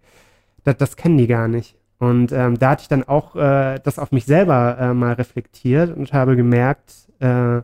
Das, 0.62 0.76
das 0.76 0.96
kennen 0.96 1.18
die 1.18 1.26
gar 1.26 1.48
nicht. 1.48 1.76
Und 2.04 2.32
ähm, 2.32 2.58
da 2.58 2.70
hatte 2.70 2.82
ich 2.82 2.88
dann 2.88 3.04
auch 3.04 3.34
äh, 3.34 3.78
das 3.82 3.98
auf 3.98 4.12
mich 4.12 4.26
selber 4.26 4.76
äh, 4.78 4.92
mal 4.92 5.14
reflektiert 5.14 5.96
und 5.96 6.12
habe 6.12 6.36
gemerkt, 6.36 6.92
äh, 7.20 7.62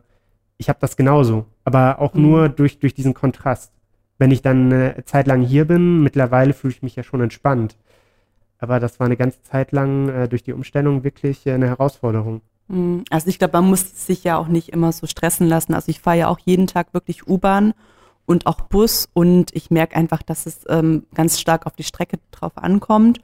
ich 0.57 0.69
habe 0.69 0.79
das 0.79 0.97
genauso, 0.97 1.45
aber 1.63 1.99
auch 1.99 2.13
mhm. 2.13 2.21
nur 2.21 2.49
durch, 2.49 2.79
durch 2.79 2.93
diesen 2.93 3.13
Kontrast. 3.13 3.71
Wenn 4.17 4.31
ich 4.31 4.41
dann 4.41 4.71
eine 4.71 5.05
Zeit 5.05 5.27
lang 5.27 5.41
hier 5.41 5.65
bin, 5.65 6.01
mittlerweile 6.01 6.53
fühle 6.53 6.73
ich 6.73 6.83
mich 6.83 6.95
ja 6.95 7.03
schon 7.03 7.21
entspannt. 7.21 7.77
Aber 8.59 8.79
das 8.79 8.99
war 8.99 9.05
eine 9.05 9.17
ganze 9.17 9.41
Zeit 9.43 9.71
lang 9.71 10.09
äh, 10.09 10.27
durch 10.27 10.43
die 10.43 10.53
Umstellung 10.53 11.03
wirklich 11.03 11.45
äh, 11.45 11.53
eine 11.53 11.67
Herausforderung. 11.67 12.41
Mhm. 12.67 13.03
Also 13.09 13.27
ich 13.27 13.37
glaube, 13.37 13.57
man 13.59 13.69
muss 13.69 14.05
sich 14.05 14.23
ja 14.23 14.37
auch 14.37 14.47
nicht 14.47 14.69
immer 14.69 14.91
so 14.91 15.05
stressen 15.05 15.47
lassen. 15.47 15.73
Also 15.73 15.89
ich 15.89 15.99
fahre 15.99 16.17
ja 16.17 16.27
auch 16.29 16.39
jeden 16.39 16.67
Tag 16.67 16.93
wirklich 16.93 17.27
U-Bahn 17.27 17.73
und 18.25 18.47
auch 18.47 18.61
Bus 18.61 19.07
und 19.13 19.53
ich 19.53 19.69
merke 19.71 19.95
einfach, 19.95 20.23
dass 20.23 20.45
es 20.45 20.61
ähm, 20.69 21.05
ganz 21.13 21.39
stark 21.39 21.65
auf 21.65 21.75
die 21.75 21.83
Strecke 21.83 22.17
drauf 22.31 22.53
ankommt. 22.55 23.19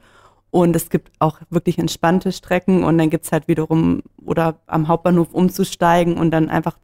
Und 0.50 0.74
es 0.74 0.88
gibt 0.88 1.12
auch 1.18 1.40
wirklich 1.50 1.78
entspannte 1.78 2.32
Strecken 2.32 2.84
und 2.84 2.96
dann 2.96 3.10
gibt 3.10 3.26
es 3.26 3.32
halt 3.32 3.48
wiederum 3.48 4.02
oder 4.24 4.56
am 4.66 4.88
Hauptbahnhof 4.88 5.32
umzusteigen 5.32 6.16
und 6.16 6.30
dann 6.30 6.48
einfach 6.48 6.78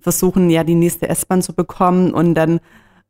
versuchen, 0.00 0.50
ja, 0.50 0.64
die 0.64 0.74
nächste 0.74 1.08
S-Bahn 1.08 1.42
zu 1.42 1.52
bekommen 1.52 2.12
und 2.12 2.34
dann 2.34 2.60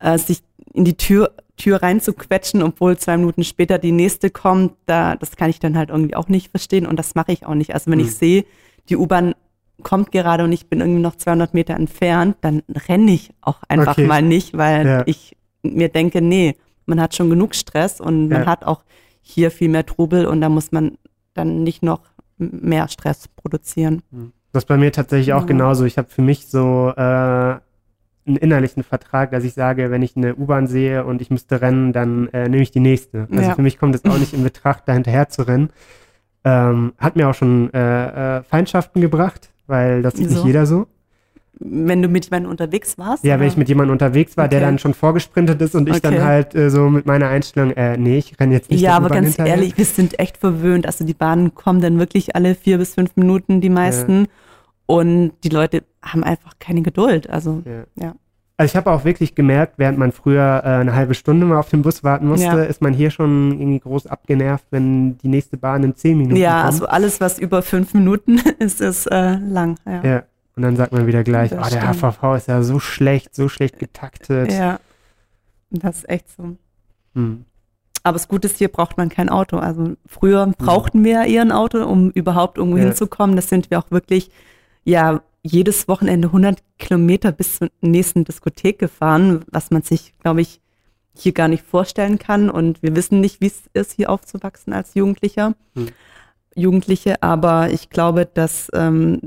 äh, 0.00 0.18
sich 0.18 0.42
in 0.74 0.84
die 0.84 0.96
Tür, 0.96 1.32
Tür 1.56 1.82
reinzuquetschen, 1.82 2.62
obwohl 2.62 2.98
zwei 2.98 3.16
Minuten 3.16 3.44
später 3.44 3.78
die 3.78 3.92
nächste 3.92 4.30
kommt, 4.30 4.74
da, 4.86 5.16
das 5.16 5.36
kann 5.36 5.50
ich 5.50 5.60
dann 5.60 5.76
halt 5.76 5.90
irgendwie 5.90 6.16
auch 6.16 6.28
nicht 6.28 6.50
verstehen 6.50 6.86
und 6.86 6.98
das 6.98 7.14
mache 7.14 7.32
ich 7.32 7.46
auch 7.46 7.54
nicht. 7.54 7.74
Also 7.74 7.90
wenn 7.90 7.98
mhm. 7.98 8.06
ich 8.06 8.14
sehe, 8.14 8.44
die 8.88 8.96
U-Bahn 8.96 9.34
kommt 9.82 10.12
gerade 10.12 10.44
und 10.44 10.52
ich 10.52 10.68
bin 10.68 10.80
irgendwie 10.80 11.00
noch 11.00 11.16
200 11.16 11.54
Meter 11.54 11.74
entfernt, 11.74 12.36
dann 12.42 12.62
renne 12.88 13.12
ich 13.12 13.30
auch 13.40 13.60
einfach 13.68 13.92
okay. 13.92 14.06
mal 14.06 14.22
nicht, 14.22 14.56
weil 14.56 14.86
ja. 14.86 15.02
ich 15.06 15.36
mir 15.62 15.88
denke, 15.88 16.20
nee, 16.20 16.56
man 16.86 17.00
hat 17.00 17.14
schon 17.14 17.30
genug 17.30 17.54
Stress 17.54 18.00
und 18.00 18.28
man 18.28 18.42
ja. 18.42 18.46
hat 18.46 18.64
auch 18.64 18.82
hier 19.20 19.50
viel 19.50 19.68
mehr 19.68 19.86
Trubel 19.86 20.26
und 20.26 20.40
da 20.40 20.48
muss 20.48 20.72
man 20.72 20.98
dann 21.34 21.62
nicht 21.62 21.82
noch 21.82 22.02
mehr 22.38 22.88
Stress 22.88 23.28
produzieren. 23.28 24.02
Hm. 24.10 24.32
Das 24.52 24.64
ist 24.64 24.68
bei 24.68 24.76
mir 24.76 24.90
tatsächlich 24.92 25.32
auch 25.32 25.42
ja. 25.42 25.46
genauso. 25.46 25.84
Ich 25.84 25.96
habe 25.98 26.08
für 26.08 26.22
mich 26.22 26.48
so 26.48 26.92
äh, 26.96 27.00
einen 27.00 27.60
innerlichen 28.26 28.82
Vertrag, 28.82 29.30
dass 29.30 29.44
ich 29.44 29.54
sage, 29.54 29.90
wenn 29.90 30.02
ich 30.02 30.16
eine 30.16 30.34
U-Bahn 30.34 30.66
sehe 30.66 31.04
und 31.04 31.22
ich 31.22 31.30
müsste 31.30 31.60
rennen, 31.60 31.92
dann 31.92 32.28
äh, 32.28 32.48
nehme 32.48 32.62
ich 32.62 32.70
die 32.70 32.80
nächste. 32.80 33.28
Also 33.30 33.50
ja. 33.50 33.54
für 33.54 33.62
mich 33.62 33.78
kommt 33.78 33.94
es 33.94 34.04
auch 34.04 34.18
nicht 34.18 34.34
in 34.34 34.42
Betracht, 34.42 34.84
da 34.86 34.92
hinterher 34.92 35.28
zu 35.28 35.42
rennen. 35.42 35.70
Ähm, 36.42 36.94
hat 36.98 37.16
mir 37.16 37.28
auch 37.28 37.34
schon 37.34 37.72
äh, 37.72 38.38
äh 38.38 38.42
Feindschaften 38.42 39.00
gebracht, 39.00 39.50
weil 39.66 40.02
das 40.02 40.14
sieht 40.14 40.30
Wieso? 40.30 40.38
nicht 40.38 40.46
jeder 40.46 40.66
so. 40.66 40.86
Wenn 41.62 42.00
du 42.02 42.08
mit 42.08 42.24
jemandem 42.24 42.50
unterwegs 42.50 42.96
warst? 42.98 43.22
Ja, 43.22 43.34
oder? 43.34 43.40
wenn 43.42 43.48
ich 43.48 43.56
mit 43.56 43.68
jemandem 43.68 43.92
unterwegs 43.92 44.36
war, 44.36 44.48
der 44.48 44.60
Okay. 44.60 44.66
dann 44.66 44.78
schon 44.78 44.94
vorgesprintet 44.94 45.60
ist 45.60 45.74
und 45.74 45.88
ich 45.88 46.00
dann 46.00 46.14
Okay. 46.14 46.22
halt 46.22 46.54
äh, 46.54 46.70
so 46.70 46.88
mit 46.88 47.04
meiner 47.06 47.28
Einstellung, 47.28 47.70
äh, 47.72 47.96
nee, 47.98 48.18
ich 48.18 48.38
renne 48.40 48.54
jetzt 48.54 48.70
nicht 48.70 48.80
Ja, 48.80 48.90
der 48.90 48.96
aber 48.96 49.08
ganz 49.10 49.28
hinterher. 49.28 49.54
ehrlich, 49.56 49.76
wir 49.76 49.84
sind 49.84 50.18
echt 50.18 50.38
verwöhnt. 50.38 50.86
Also 50.86 51.04
die 51.04 51.14
Bahnen 51.14 51.54
kommen 51.54 51.80
dann 51.80 51.98
wirklich 51.98 52.34
alle 52.34 52.54
vier 52.54 52.78
bis 52.78 52.94
fünf 52.94 53.14
Minuten, 53.16 53.60
die 53.60 53.68
meisten. 53.70 54.26
Und 54.86 55.32
die 55.44 55.50
Leute 55.50 55.84
haben 56.02 56.24
einfach 56.24 56.54
keine 56.58 56.82
Geduld. 56.82 57.28
Also 57.30 57.62
Ja. 57.64 57.84
Ja. 58.04 58.14
Also 58.56 58.72
ich 58.72 58.76
habe 58.76 58.90
auch 58.90 59.04
wirklich 59.06 59.34
gemerkt, 59.34 59.74
während 59.78 59.96
man 59.96 60.12
früher 60.12 60.60
äh, 60.62 60.68
eine 60.68 60.94
halbe 60.94 61.14
Stunde 61.14 61.46
mal 61.46 61.56
auf 61.58 61.70
den 61.70 61.80
Bus 61.80 62.04
warten 62.04 62.26
musste, 62.28 62.44
Ja. 62.44 62.62
ist 62.62 62.82
man 62.82 62.92
hier 62.92 63.10
schon 63.10 63.52
irgendwie 63.52 63.78
groß 63.80 64.06
abgenervt, 64.06 64.66
wenn 64.70 65.16
die 65.16 65.28
nächste 65.28 65.56
Bahn 65.56 65.82
in 65.82 65.96
zehn 65.96 66.18
Minuten 66.18 66.36
ja, 66.36 66.56
kommt. 66.62 66.64
also 66.72 66.86
alles, 66.86 67.22
was 67.22 67.38
über 67.38 67.62
fünf 67.62 67.94
Minuten 67.94 68.38
ist, 68.58 68.82
ist 68.82 69.06
äh, 69.06 69.36
lang. 69.36 69.76
Ja. 69.86 70.02
ja. 70.04 70.22
Und 70.56 70.62
dann 70.62 70.76
sagt 70.76 70.92
man 70.92 71.06
wieder 71.06 71.24
gleich, 71.24 71.52
oh, 71.52 71.62
der. 71.70 71.88
HVV 71.94 72.36
ist 72.36 72.48
ja 72.48 72.62
so 72.62 72.78
schlecht, 72.80 73.34
so 73.34 73.48
schlecht 73.48 73.78
getaktet. 73.78 74.52
ja. 74.52 74.78
Das 75.72 75.98
ist 75.98 76.08
echt 76.08 76.26
so. 76.36 76.56
Hm. 77.14 77.44
Aber 78.02 78.14
das 78.14 78.26
Gute 78.26 78.48
ist, 78.48 78.58
hier 78.58 78.68
braucht 78.68 78.96
man 78.96 79.08
kein 79.08 79.28
Auto. 79.28 79.58
Also 79.58 79.94
früher 80.06 80.46
brauchten 80.58 81.04
wir 81.04 81.12
ja 81.12 81.24
eher 81.24 81.42
ein 81.42 81.52
Auto, 81.52 81.84
um 81.84 82.10
überhaupt 82.10 82.58
irgendwo 82.58 82.78
Ja. 82.78 82.84
hinzukommen. 82.86 83.36
Das 83.36 83.48
sind 83.48 83.70
wir 83.70 83.78
auch 83.78 83.90
wirklich, 83.90 84.30
ja, 84.84 85.22
jedes 85.42 85.86
Wochenende 85.86 86.28
100 86.28 86.58
Kilometer 86.78 87.30
bis 87.30 87.58
zur 87.58 87.68
nächsten 87.82 88.24
Diskothek 88.24 88.78
gefahren, 88.80 89.44
was 89.50 89.70
man 89.70 89.82
sich, 89.82 90.12
glaube 90.18 90.40
ich, 90.40 90.60
hier 91.14 91.32
gar 91.32 91.46
nicht 91.48 91.64
vorstellen 91.64 92.18
kann. 92.18 92.50
Und 92.50 92.82
wir 92.82 92.96
wissen 92.96 93.20
nicht, 93.20 93.40
wie 93.40 93.46
es 93.46 93.62
ist, 93.72 93.92
hier 93.92 94.10
aufzuwachsen 94.10 94.72
als 94.72 94.94
Jugendlicher. 94.94 95.54
Hm. 95.76 95.88
Jugendliche, 96.56 97.22
aber 97.22 97.70
ich 97.70 97.90
glaube, 97.90 98.26
dass, 98.26 98.68
ähm, 98.74 99.20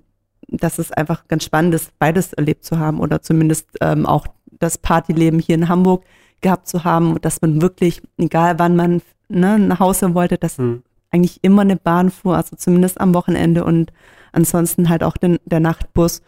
dass 0.57 0.79
es 0.79 0.91
einfach 0.91 1.27
ganz 1.27 1.43
spannend 1.43 1.75
ist, 1.75 1.97
beides 1.99 2.33
erlebt 2.33 2.63
zu 2.63 2.79
haben 2.79 2.99
oder 2.99 3.21
zumindest 3.21 3.67
ähm, 3.81 4.05
auch 4.05 4.27
das 4.59 4.77
Partyleben 4.77 5.39
hier 5.39 5.55
in 5.55 5.67
Hamburg 5.67 6.03
gehabt 6.41 6.67
zu 6.67 6.83
haben, 6.83 7.19
dass 7.21 7.41
man 7.41 7.61
wirklich, 7.61 8.01
egal 8.17 8.59
wann 8.59 8.75
man 8.75 9.01
ne, 9.29 9.59
nach 9.59 9.79
Hause 9.79 10.13
wollte, 10.13 10.37
dass 10.37 10.57
Hm. 10.57 10.83
eigentlich 11.11 11.39
immer 11.43 11.61
eine 11.63 11.75
Bahn 11.75 12.11
fuhr, 12.11 12.37
also 12.37 12.55
zumindest 12.55 12.99
am 13.01 13.13
Wochenende 13.13 13.63
und 13.63 13.91
ansonsten 14.31 14.89
halt 14.89 15.03
auch 15.03 15.17
den, 15.17 15.39
der 15.45 15.59
Nachtbus. 15.59 16.21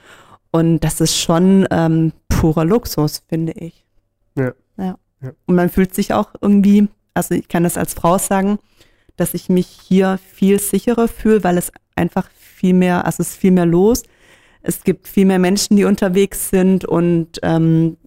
Und 0.51 0.80
das 0.80 1.01
ist 1.01 1.17
schon 1.17 1.67
ähm, 1.71 2.13
purer 2.30 2.65
Luxus, 2.65 3.23
finde 3.28 3.53
ich. 3.53 3.86
Ja. 4.36 4.53
ja. 4.78 4.97
Ja. 5.21 5.32
Und 5.45 5.55
man 5.55 5.69
fühlt 5.69 5.93
sich 5.93 6.13
auch 6.13 6.34
irgendwie, 6.41 6.88
also 7.13 7.36
ich 7.36 7.47
kann 7.47 7.63
das 7.63 7.78
als 7.78 7.93
Frau 7.93 8.17
sagen, 8.17 8.59
dass 9.17 9.34
ich 9.34 9.49
mich 9.49 9.67
hier 9.67 10.19
viel 10.34 10.59
sicherer 10.59 11.07
fühle, 11.07 11.43
weil 11.43 11.57
es 11.57 11.71
einfach 11.95 12.30
viel 12.32 12.73
mehr, 12.73 13.05
also 13.05 13.21
es 13.21 13.32
ist 13.32 13.38
viel 13.38 13.51
mehr 13.51 13.65
los. 13.65 14.03
Es 14.68 14.84
gibt 14.84 15.07
viel 15.07 15.26
mehr 15.26 15.38
Menschen, 15.39 15.78
die 15.78 15.84
unterwegs 15.86 16.49
sind 16.49 16.86
und 16.86 17.39
ähm, 17.43 17.97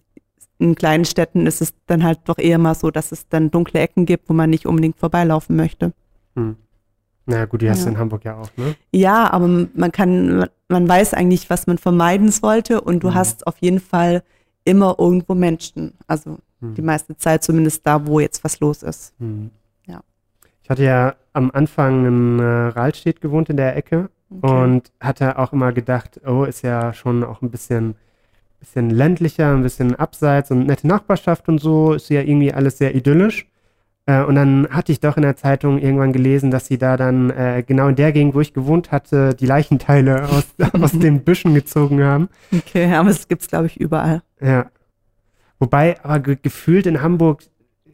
in 0.57 0.75
kleinen 0.75 1.05
Städten 1.05 1.47
ist 1.47 1.61
es 1.61 1.73
dann 1.87 2.03
halt 2.03 2.19
doch 2.25 2.37
eher 2.37 2.57
mal 2.57 2.75
so, 2.75 2.91
dass 2.91 3.13
es 3.13 3.29
dann 3.29 3.49
dunkle 3.49 3.79
Ecken 3.79 4.05
gibt, 4.05 4.27
wo 4.29 4.33
man 4.33 4.49
nicht 4.49 4.65
unbedingt 4.65 4.97
vorbeilaufen 4.99 5.55
möchte. 5.55 5.93
Hm. 6.35 6.57
Na 7.25 7.45
gut, 7.45 7.61
die 7.61 7.69
hast 7.69 7.81
du 7.83 7.85
Ja. 7.85 7.91
in 7.91 7.97
Hamburg 7.97 8.25
ja 8.25 8.35
auch, 8.37 8.49
ne? 8.57 8.75
Ja, 8.91 9.31
aber 9.31 9.47
man 9.73 9.91
kann, 9.93 10.47
man 10.67 10.89
weiß 10.89 11.13
eigentlich, 11.13 11.49
was 11.49 11.65
man 11.65 11.77
vermeiden 11.77 12.29
sollte 12.29 12.81
und 12.81 13.03
du 13.03 13.09
Mhm. 13.09 13.13
hast 13.15 13.47
auf 13.47 13.57
jeden 13.59 13.79
Fall 13.79 14.21
immer 14.65 14.95
irgendwo 14.99 15.35
Menschen. 15.35 15.93
Also 16.07 16.39
Hm. 16.59 16.73
die 16.75 16.81
meiste 16.81 17.15
Zeit 17.15 17.41
zumindest 17.43 17.87
da, 17.87 18.05
wo 18.05 18.19
jetzt 18.19 18.43
was 18.43 18.59
los 18.59 18.83
ist. 18.83 19.13
Hm. 19.19 19.51
Ja. 19.85 20.01
Ich 20.61 20.69
hatte 20.69 20.83
ja 20.83 21.15
am 21.31 21.51
Anfang 21.51 22.05
in 22.05 22.39
äh, 22.39 22.43
Rahlstedt 22.43 23.21
gewohnt 23.21 23.49
in 23.49 23.55
der 23.55 23.77
Ecke 23.77 24.09
und 24.29 24.91
hatte 24.99 25.39
auch 25.39 25.53
immer 25.53 25.71
gedacht, 25.71 26.21
oh, 26.25 26.43
ist 26.43 26.61
ja 26.61 26.93
schon 26.93 27.23
auch 27.23 27.41
ein 27.41 27.49
bisschen, 27.49 27.95
bisschen 28.59 28.89
ländlicher, 28.89 29.53
ein 29.53 29.63
bisschen 29.63 29.95
abseits 29.95 30.51
und 30.51 30.67
nette 30.67 30.87
Nachbarschaft 30.87 31.49
und 31.49 31.59
so, 31.59 31.93
ist 31.93 32.09
ja 32.09 32.21
irgendwie 32.21 32.53
alles 32.53 32.77
sehr 32.77 32.95
idyllisch. 32.95 33.47
Äh, 34.05 34.23
und 34.23 34.35
dann 34.35 34.67
hatte 34.69 34.91
ich 34.91 34.99
doch 34.99 35.17
in 35.17 35.23
der 35.23 35.35
Zeitung 35.35 35.79
irgendwann 35.79 36.13
gelesen, 36.13 36.51
dass 36.51 36.67
sie 36.67 36.77
da 36.77 36.97
dann 36.97 37.29
äh, 37.31 37.63
genau 37.65 37.87
in 37.87 37.95
der 37.95 38.11
Gegend, 38.11 38.33
wo 38.33 38.41
ich 38.41 38.53
gewohnt 38.53 38.91
hatte, 38.91 39.35
die 39.35 39.45
Leichenteile 39.45 40.23
aus, 40.29 40.47
aus 40.73 40.91
den 40.91 41.23
Büschen 41.23 41.53
gezogen 41.53 42.03
haben. 42.03 42.29
Okay, 42.51 42.93
aber 42.93 43.09
es 43.09 43.27
gibt's 43.27 43.47
glaube 43.47 43.67
ich 43.67 43.79
überall. 43.79 44.21
Ja. 44.41 44.67
Wobei, 45.59 46.01
aber 46.03 46.19
ge 46.19 46.37
gefühlt 46.41 46.85
in 46.85 47.01
Hamburg 47.01 47.43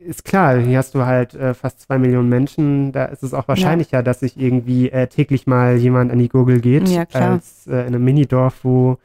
ist 0.06 0.26
klar, 0.26 0.58
hier 0.58 0.78
hast 0.78 0.96
du 0.96 1.06
halt 1.06 1.34
äh, 1.34 1.54
fast 1.54 1.82
zwei 1.82 1.98
Millionen 1.98 2.30
Menschen, 2.30 2.92
da 2.92 3.06
ist 3.06 3.24
es 3.24 3.34
auch 3.34 3.48
wahrscheinlicher, 3.48 4.04
dass 4.04 4.20
sich 4.22 4.40
irgendwie 4.40 4.90
äh, 4.90 5.08
täglich 5.08 5.48
mal 5.48 5.76
jemand 5.78 6.12
an 6.12 6.20
die 6.20 6.30
Gurgel 6.30 6.60
geht, 6.62 6.88
Ja, 6.90 7.06
klar. 7.06 7.32
als 7.32 7.68
äh, 7.68 7.82
in 7.82 7.88
einem 7.88 8.04
Minidorf, 8.04 8.60
wo 8.64 8.98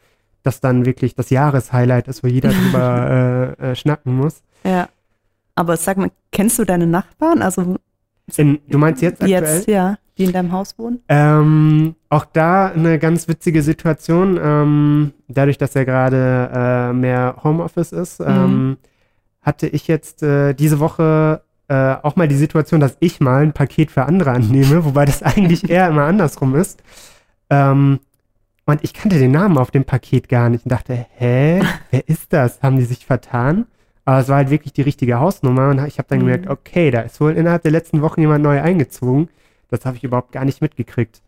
das 0.42 0.60
dann 0.60 0.86
wirklich 0.86 1.14
das 1.14 1.30
Jahreshighlight 1.30 2.08
ist, 2.08 2.22
wo 2.22 2.28
jeder 2.28 2.50
drüber 2.72 3.56
äh, 3.60 3.70
äh, 3.70 3.74
schnacken 3.74 4.16
muss. 4.16 4.42
Ja. 4.64 4.88
Aber 5.54 5.76
sag 5.76 5.96
mal, 5.98 6.10
kennst 6.32 6.58
du 6.58 6.64
deine 6.64 6.86
Nachbarn? 6.86 7.42
Also 7.42 7.76
In, 8.36 8.58
du 8.68 8.78
meinst 8.78 9.02
jetzt 9.02 9.20
aktuell? 9.22 9.42
jetzt, 9.42 9.68
ja, 9.68 9.96
die 10.16 10.24
in 10.24 10.32
deinem 10.32 10.52
Haus 10.52 10.78
wohnen? 10.78 11.00
Ähm, 11.08 11.94
auch 12.08 12.24
da 12.24 12.66
eine 12.68 12.98
ganz 12.98 13.28
witzige 13.28 13.62
Situation. 13.62 14.38
Ähm, 14.42 15.12
dadurch, 15.28 15.58
dass 15.58 15.74
ja 15.74 15.84
gerade 15.84 16.50
äh, 16.54 16.92
mehr 16.94 17.36
Homeoffice 17.44 17.92
ist, 17.92 18.20
ähm, 18.20 18.78
hatte 19.42 19.66
ich 19.66 19.88
jetzt 19.88 20.22
äh, 20.22 20.54
diese 20.54 20.80
Woche 20.80 21.42
äh, 21.68 21.94
auch 22.02 22.16
mal 22.16 22.28
die 22.28 22.36
Situation, 22.36 22.80
dass 22.80 22.96
ich 23.00 23.20
mal 23.20 23.42
ein 23.42 23.52
Paket 23.52 23.90
für 23.90 24.04
andere 24.04 24.32
annehme, 24.32 24.84
wobei 24.84 25.04
das 25.04 25.22
eigentlich 25.22 25.68
eher 25.70 25.88
immer 25.88 26.04
andersrum 26.04 26.54
ist. 26.56 26.82
Ähm, 27.48 28.00
und 28.66 28.84
ich 28.84 28.94
kannte 28.94 29.18
den 29.18 29.32
Namen 29.32 29.58
auf 29.58 29.70
dem 29.70 29.84
Paket 29.84 30.28
gar 30.28 30.48
nicht 30.48 30.64
und 30.64 30.70
dachte, 30.72 31.06
hä, 31.16 31.60
wer 31.90 32.08
ist 32.08 32.32
das? 32.32 32.62
Haben 32.62 32.76
die 32.76 32.84
sich 32.84 33.04
vertan? 33.06 33.66
Aber 34.04 34.20
es 34.20 34.28
war 34.28 34.36
halt 34.36 34.50
wirklich 34.50 34.72
die 34.72 34.82
richtige 34.82 35.18
Hausnummer 35.20 35.70
und 35.70 35.84
ich 35.86 35.98
habe 35.98 36.08
dann 36.08 36.18
Mhm. 36.18 36.22
gemerkt, 36.24 36.48
okay, 36.48 36.90
da 36.90 37.00
ist 37.00 37.20
wohl 37.20 37.32
innerhalb 37.36 37.62
der 37.62 37.70
letzten 37.72 38.02
Wochen 38.02 38.20
jemand 38.20 38.42
neu 38.44 38.60
eingezogen. 38.60 39.28
Das 39.68 39.84
habe 39.86 39.96
ich 39.96 40.04
überhaupt 40.04 40.32
gar 40.32 40.44
nicht 40.44 40.60
mitgekriegt. 40.62 41.22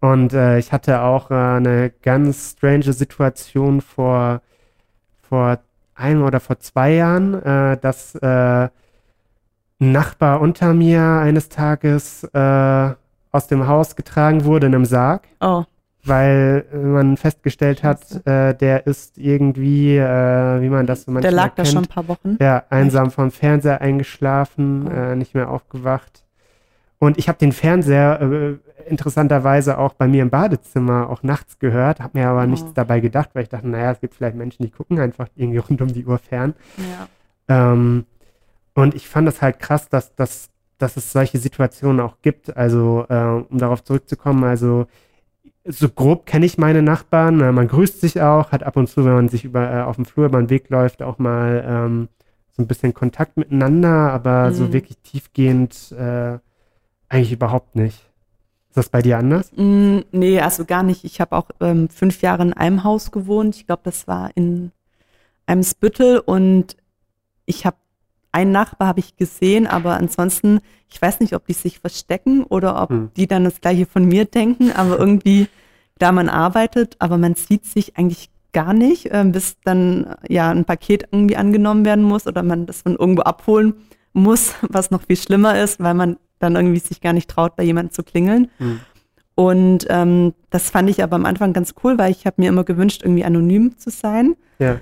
Und 0.00 0.32
äh, 0.32 0.58
ich 0.58 0.72
hatte 0.72 1.02
auch 1.02 1.30
äh, 1.30 1.34
eine 1.34 1.92
ganz 2.02 2.52
strange 2.52 2.92
Situation 2.92 3.80
vor, 3.80 4.42
vor 5.28 5.60
einem 5.94 6.22
oder 6.24 6.40
vor 6.40 6.58
zwei 6.58 6.94
Jahren, 6.94 7.34
äh, 7.42 7.76
dass 7.78 8.14
äh, 8.16 8.68
ein 9.80 9.92
Nachbar 9.92 10.40
unter 10.40 10.74
mir 10.74 11.02
eines 11.02 11.48
Tages 11.48 12.24
äh, 12.32 12.90
aus 13.32 13.46
dem 13.48 13.66
Haus 13.66 13.96
getragen 13.96 14.44
wurde 14.44 14.66
in 14.68 14.74
einem 14.74 14.84
Sarg, 14.84 15.26
Oh, 15.40 15.64
weil 16.04 16.64
man 16.72 17.16
festgestellt 17.16 17.82
hat, 17.84 18.26
äh, 18.26 18.54
der 18.54 18.86
ist 18.86 19.18
irgendwie, 19.18 19.96
äh, 19.96 20.60
wie 20.60 20.68
man 20.68 20.86
das 20.86 21.02
so 21.04 21.10
manchmal 21.12 21.30
der 21.30 21.36
lag 21.36 21.54
da 21.54 21.62
kennt, 21.62 21.68
schon 21.68 21.84
ein 21.84 21.88
paar 21.88 22.08
Wochen. 22.08 22.36
ja, 22.40 22.64
einsam 22.70 23.10
vom 23.10 23.30
Fernseher 23.30 23.80
eingeschlafen, 23.80 24.86
Oh. 24.88 24.90
äh, 24.90 25.16
nicht 25.16 25.34
mehr 25.34 25.48
aufgewacht. 25.50 26.24
Und 27.02 27.18
ich 27.18 27.26
habe 27.28 27.36
den 27.36 27.50
Fernseher 27.50 28.20
äh, 28.20 28.54
interessanterweise 28.88 29.76
auch 29.76 29.94
bei 29.94 30.06
mir 30.06 30.22
im 30.22 30.30
Badezimmer 30.30 31.10
auch 31.10 31.24
nachts 31.24 31.58
gehört, 31.58 31.98
habe 31.98 32.16
mir 32.16 32.28
aber 32.28 32.44
Oh. 32.44 32.46
nichts 32.46 32.72
dabei 32.74 33.00
gedacht, 33.00 33.30
weil 33.32 33.42
ich 33.42 33.48
dachte, 33.48 33.66
naja, 33.68 33.90
es 33.90 33.98
gibt 34.00 34.14
vielleicht 34.14 34.36
Menschen, 34.36 34.62
die 34.62 34.70
gucken 34.70 35.00
einfach 35.00 35.26
irgendwie 35.34 35.58
rund 35.58 35.82
um 35.82 35.88
die 35.92 36.04
Uhr 36.06 36.18
fern. 36.18 36.54
Ja. 36.76 37.72
Ähm, 37.72 38.04
und 38.74 38.94
ich 38.94 39.08
fand 39.08 39.26
das 39.26 39.42
halt 39.42 39.58
krass, 39.58 39.88
dass, 39.88 40.14
dass, 40.14 40.48
dass 40.78 40.96
es 40.96 41.10
solche 41.10 41.38
Situationen 41.38 41.98
auch 41.98 42.18
gibt. 42.22 42.56
Also, 42.56 43.04
äh, 43.08 43.42
um 43.50 43.58
darauf 43.58 43.82
zurückzukommen, 43.82 44.44
also 44.44 44.86
so 45.64 45.88
grob 45.88 46.24
kenne 46.24 46.46
ich 46.46 46.56
meine 46.56 46.82
Nachbarn. 46.82 47.36
Man 47.52 47.66
grüßt 47.66 48.00
sich 48.00 48.20
auch, 48.22 48.52
hat 48.52 48.62
ab 48.62 48.76
und 48.76 48.88
zu, 48.88 49.04
wenn 49.04 49.14
man 49.14 49.28
sich 49.28 49.44
über, 49.44 49.68
äh, 49.72 49.80
auf 49.82 49.96
dem 49.96 50.04
Flur 50.04 50.26
über 50.26 50.38
den 50.40 50.50
Weg 50.50 50.70
läuft, 50.70 51.02
auch 51.02 51.18
mal 51.18 51.64
ähm, 51.66 52.08
so 52.52 52.62
ein 52.62 52.68
bisschen 52.68 52.94
Kontakt 52.94 53.36
miteinander, 53.36 54.12
aber 54.12 54.52
so 54.52 54.66
Mhm. 54.66 54.72
wirklich 54.72 54.98
tiefgehend 54.98 55.90
äh, 55.98 56.38
eigentlich 57.12 57.32
überhaupt 57.32 57.76
nicht. 57.76 58.08
Ist 58.68 58.76
das 58.76 58.88
bei 58.88 59.02
dir 59.02 59.18
anders? 59.18 59.52
Mm, 59.54 59.98
nee, 60.12 60.40
also 60.40 60.64
gar 60.64 60.82
nicht. 60.82 61.04
Ich 61.04 61.20
habe 61.20 61.36
auch 61.36 61.50
ähm, 61.60 61.88
fünf 61.90 62.22
Jahre 62.22 62.42
in 62.42 62.52
einem 62.54 62.84
Haus 62.84 63.10
gewohnt. 63.10 63.54
Ich 63.56 63.66
glaube, 63.66 63.82
das 63.84 64.08
war 64.08 64.30
in 64.34 64.72
Eimsbüttel 65.46 66.20
und 66.20 66.76
ich 67.44 67.66
habe 67.66 67.76
einen 68.32 68.50
Nachbar 68.50 68.88
habe 68.88 69.00
ich 69.00 69.16
gesehen, 69.16 69.66
aber 69.66 69.98
ansonsten, 69.98 70.60
ich 70.90 71.00
weiß 71.00 71.20
nicht, 71.20 71.34
ob 71.34 71.46
die 71.46 71.52
sich 71.52 71.80
verstecken 71.80 72.44
oder 72.44 72.82
ob 72.82 72.88
Hm. 72.88 73.10
die 73.14 73.26
dann 73.26 73.44
das 73.44 73.60
gleiche 73.60 73.84
von 73.84 74.06
mir 74.06 74.24
denken, 74.24 74.72
aber 74.72 74.98
irgendwie, 74.98 75.48
klar, 75.98 76.12
man 76.12 76.30
arbeitet, 76.30 76.96
aber 76.98 77.18
man 77.18 77.34
sieht 77.34 77.66
sich 77.66 77.98
eigentlich 77.98 78.30
gar 78.54 78.72
nicht, 78.72 79.08
ähm, 79.12 79.32
bis 79.32 79.56
dann 79.64 80.16
ja 80.28 80.50
ein 80.50 80.64
Paket 80.64 81.08
irgendwie 81.12 81.36
angenommen 81.36 81.84
werden 81.84 82.04
muss 82.04 82.26
oder 82.26 82.42
man 82.42 82.64
das 82.64 82.82
von 82.82 82.96
irgendwo 82.96 83.22
abholen 83.22 83.74
muss, 84.14 84.54
was 84.62 84.90
noch 84.90 85.02
viel 85.02 85.16
schlimmer 85.16 85.60
ist, 85.60 85.78
weil 85.80 85.94
man 85.94 86.16
dann 86.42 86.56
irgendwie 86.56 86.78
sich 86.80 87.00
gar 87.00 87.12
nicht 87.12 87.30
traut, 87.30 87.56
bei 87.56 87.62
jemandem 87.62 87.92
zu 87.92 88.02
klingeln. 88.02 88.50
Hm. 88.58 88.80
Und 89.34 89.86
ähm, 89.88 90.34
das 90.50 90.68
fand 90.70 90.90
ich 90.90 91.02
aber 91.02 91.16
am 91.16 91.24
Anfang 91.24 91.52
ganz 91.54 91.74
cool, 91.82 91.96
weil 91.98 92.10
ich 92.10 92.26
habe 92.26 92.40
mir 92.42 92.48
immer 92.48 92.64
gewünscht, 92.64 93.02
irgendwie 93.02 93.24
anonym 93.24 93.78
zu 93.78 93.90
sein, 93.90 94.36
Ja. 94.58 94.78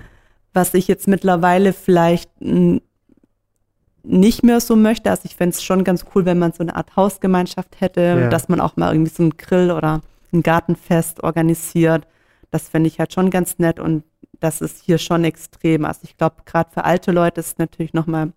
was 0.53 0.73
ich 0.73 0.87
jetzt 0.89 1.07
mittlerweile 1.07 1.71
vielleicht 1.71 2.29
nicht 4.03 4.43
mehr 4.43 4.59
so 4.59 4.75
möchte. 4.75 5.09
Also 5.09 5.23
ich 5.25 5.35
fände 5.35 5.55
es 5.55 5.63
schon 5.63 5.83
ganz 5.83 6.05
cool, 6.13 6.25
wenn 6.25 6.39
man 6.39 6.51
so 6.51 6.63
eine 6.63 6.75
Art 6.75 6.95
Hausgemeinschaft 6.95 7.79
hätte, 7.79 8.01
Ja. 8.01 8.29
dass 8.29 8.49
man 8.49 8.59
auch 8.59 8.75
mal 8.75 8.93
irgendwie 8.93 9.11
so 9.11 9.23
einen 9.23 9.37
Grill 9.37 9.71
oder 9.71 10.01
ein 10.33 10.43
Gartenfest 10.43 11.23
organisiert. 11.23 12.07
Das 12.49 12.67
fände 12.67 12.87
ich 12.87 12.99
halt 12.99 13.13
schon 13.13 13.29
ganz 13.29 13.59
nett 13.59 13.79
und 13.79 14.03
das 14.39 14.59
ist 14.61 14.83
hier 14.83 14.97
schon 14.97 15.23
extrem. 15.23 15.85
Also 15.85 16.01
ich 16.03 16.17
glaube, 16.17 16.37
gerade 16.45 16.71
für 16.71 16.83
alte 16.83 17.11
Leute 17.11 17.39
ist 17.39 17.47
es 17.53 17.57
natürlich 17.57 17.93
nochmal 17.93 18.33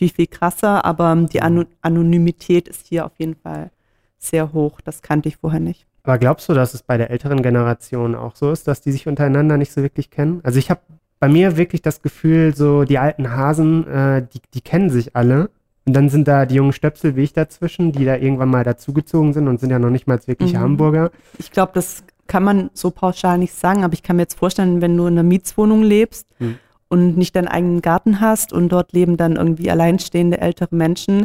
viel, 0.00 0.08
viel 0.08 0.26
krasser, 0.28 0.86
aber 0.86 1.14
die 1.30 1.42
An 1.42 1.66
Anonymität 1.82 2.68
ist 2.68 2.86
hier 2.86 3.04
auf 3.04 3.12
jeden 3.18 3.34
Fall 3.34 3.70
sehr 4.16 4.54
hoch. 4.54 4.80
Das 4.80 5.02
kannte 5.02 5.28
ich 5.28 5.36
vorher 5.36 5.60
nicht. 5.60 5.86
Aber 6.04 6.16
glaubst 6.16 6.48
du, 6.48 6.54
dass 6.54 6.72
es 6.72 6.82
bei 6.82 6.96
der 6.96 7.10
älteren 7.10 7.42
Generation 7.42 8.14
auch 8.14 8.34
so 8.34 8.50
ist, 8.50 8.66
dass 8.66 8.80
die 8.80 8.92
sich 8.92 9.06
untereinander 9.06 9.58
nicht 9.58 9.72
so 9.72 9.82
wirklich 9.82 10.10
kennen? 10.10 10.40
Also 10.42 10.58
ich 10.58 10.70
habe 10.70 10.80
bei 11.18 11.28
mir 11.28 11.58
wirklich 11.58 11.82
das 11.82 12.00
Gefühl, 12.00 12.54
so 12.56 12.84
die 12.84 12.96
alten 12.96 13.30
Hasen, 13.30 13.86
äh, 13.86 14.26
die, 14.32 14.40
die 14.54 14.62
kennen 14.62 14.88
sich 14.88 15.14
alle. 15.14 15.50
Und 15.84 15.92
dann 15.92 16.08
sind 16.08 16.26
da 16.26 16.46
die 16.46 16.54
jungen 16.54 16.72
Stöpsel 16.72 17.14
wie 17.16 17.22
ich 17.22 17.34
dazwischen, 17.34 17.92
die 17.92 18.06
da 18.06 18.16
irgendwann 18.16 18.48
mal 18.48 18.64
dazugezogen 18.64 19.34
sind 19.34 19.48
und 19.48 19.60
sind 19.60 19.68
ja 19.68 19.78
noch 19.78 19.90
nicht 19.90 20.06
mal 20.06 20.18
wirklich 20.24 20.54
mhm. 20.54 20.60
Hamburger. 20.60 21.10
Ich 21.36 21.50
glaube, 21.50 21.72
das 21.74 22.04
kann 22.26 22.42
man 22.42 22.70
so 22.72 22.90
pauschal 22.90 23.36
nicht 23.36 23.52
sagen, 23.52 23.84
aber 23.84 23.92
ich 23.92 24.02
kann 24.02 24.16
mir 24.16 24.22
jetzt 24.22 24.38
vorstellen, 24.38 24.80
wenn 24.80 24.96
du 24.96 25.06
in 25.08 25.18
einer 25.18 25.24
Mietswohnung 25.24 25.82
lebst 25.82 26.26
mhm. 26.38 26.58
Und 26.90 27.16
nicht 27.16 27.36
deinen 27.36 27.48
eigenen 27.48 27.80
Garten 27.80 28.20
hast 28.20 28.52
und 28.52 28.68
dort 28.68 28.92
leben 28.92 29.16
dann 29.16 29.36
irgendwie 29.36 29.70
alleinstehende 29.70 30.40
ältere 30.40 30.74
Menschen, 30.74 31.24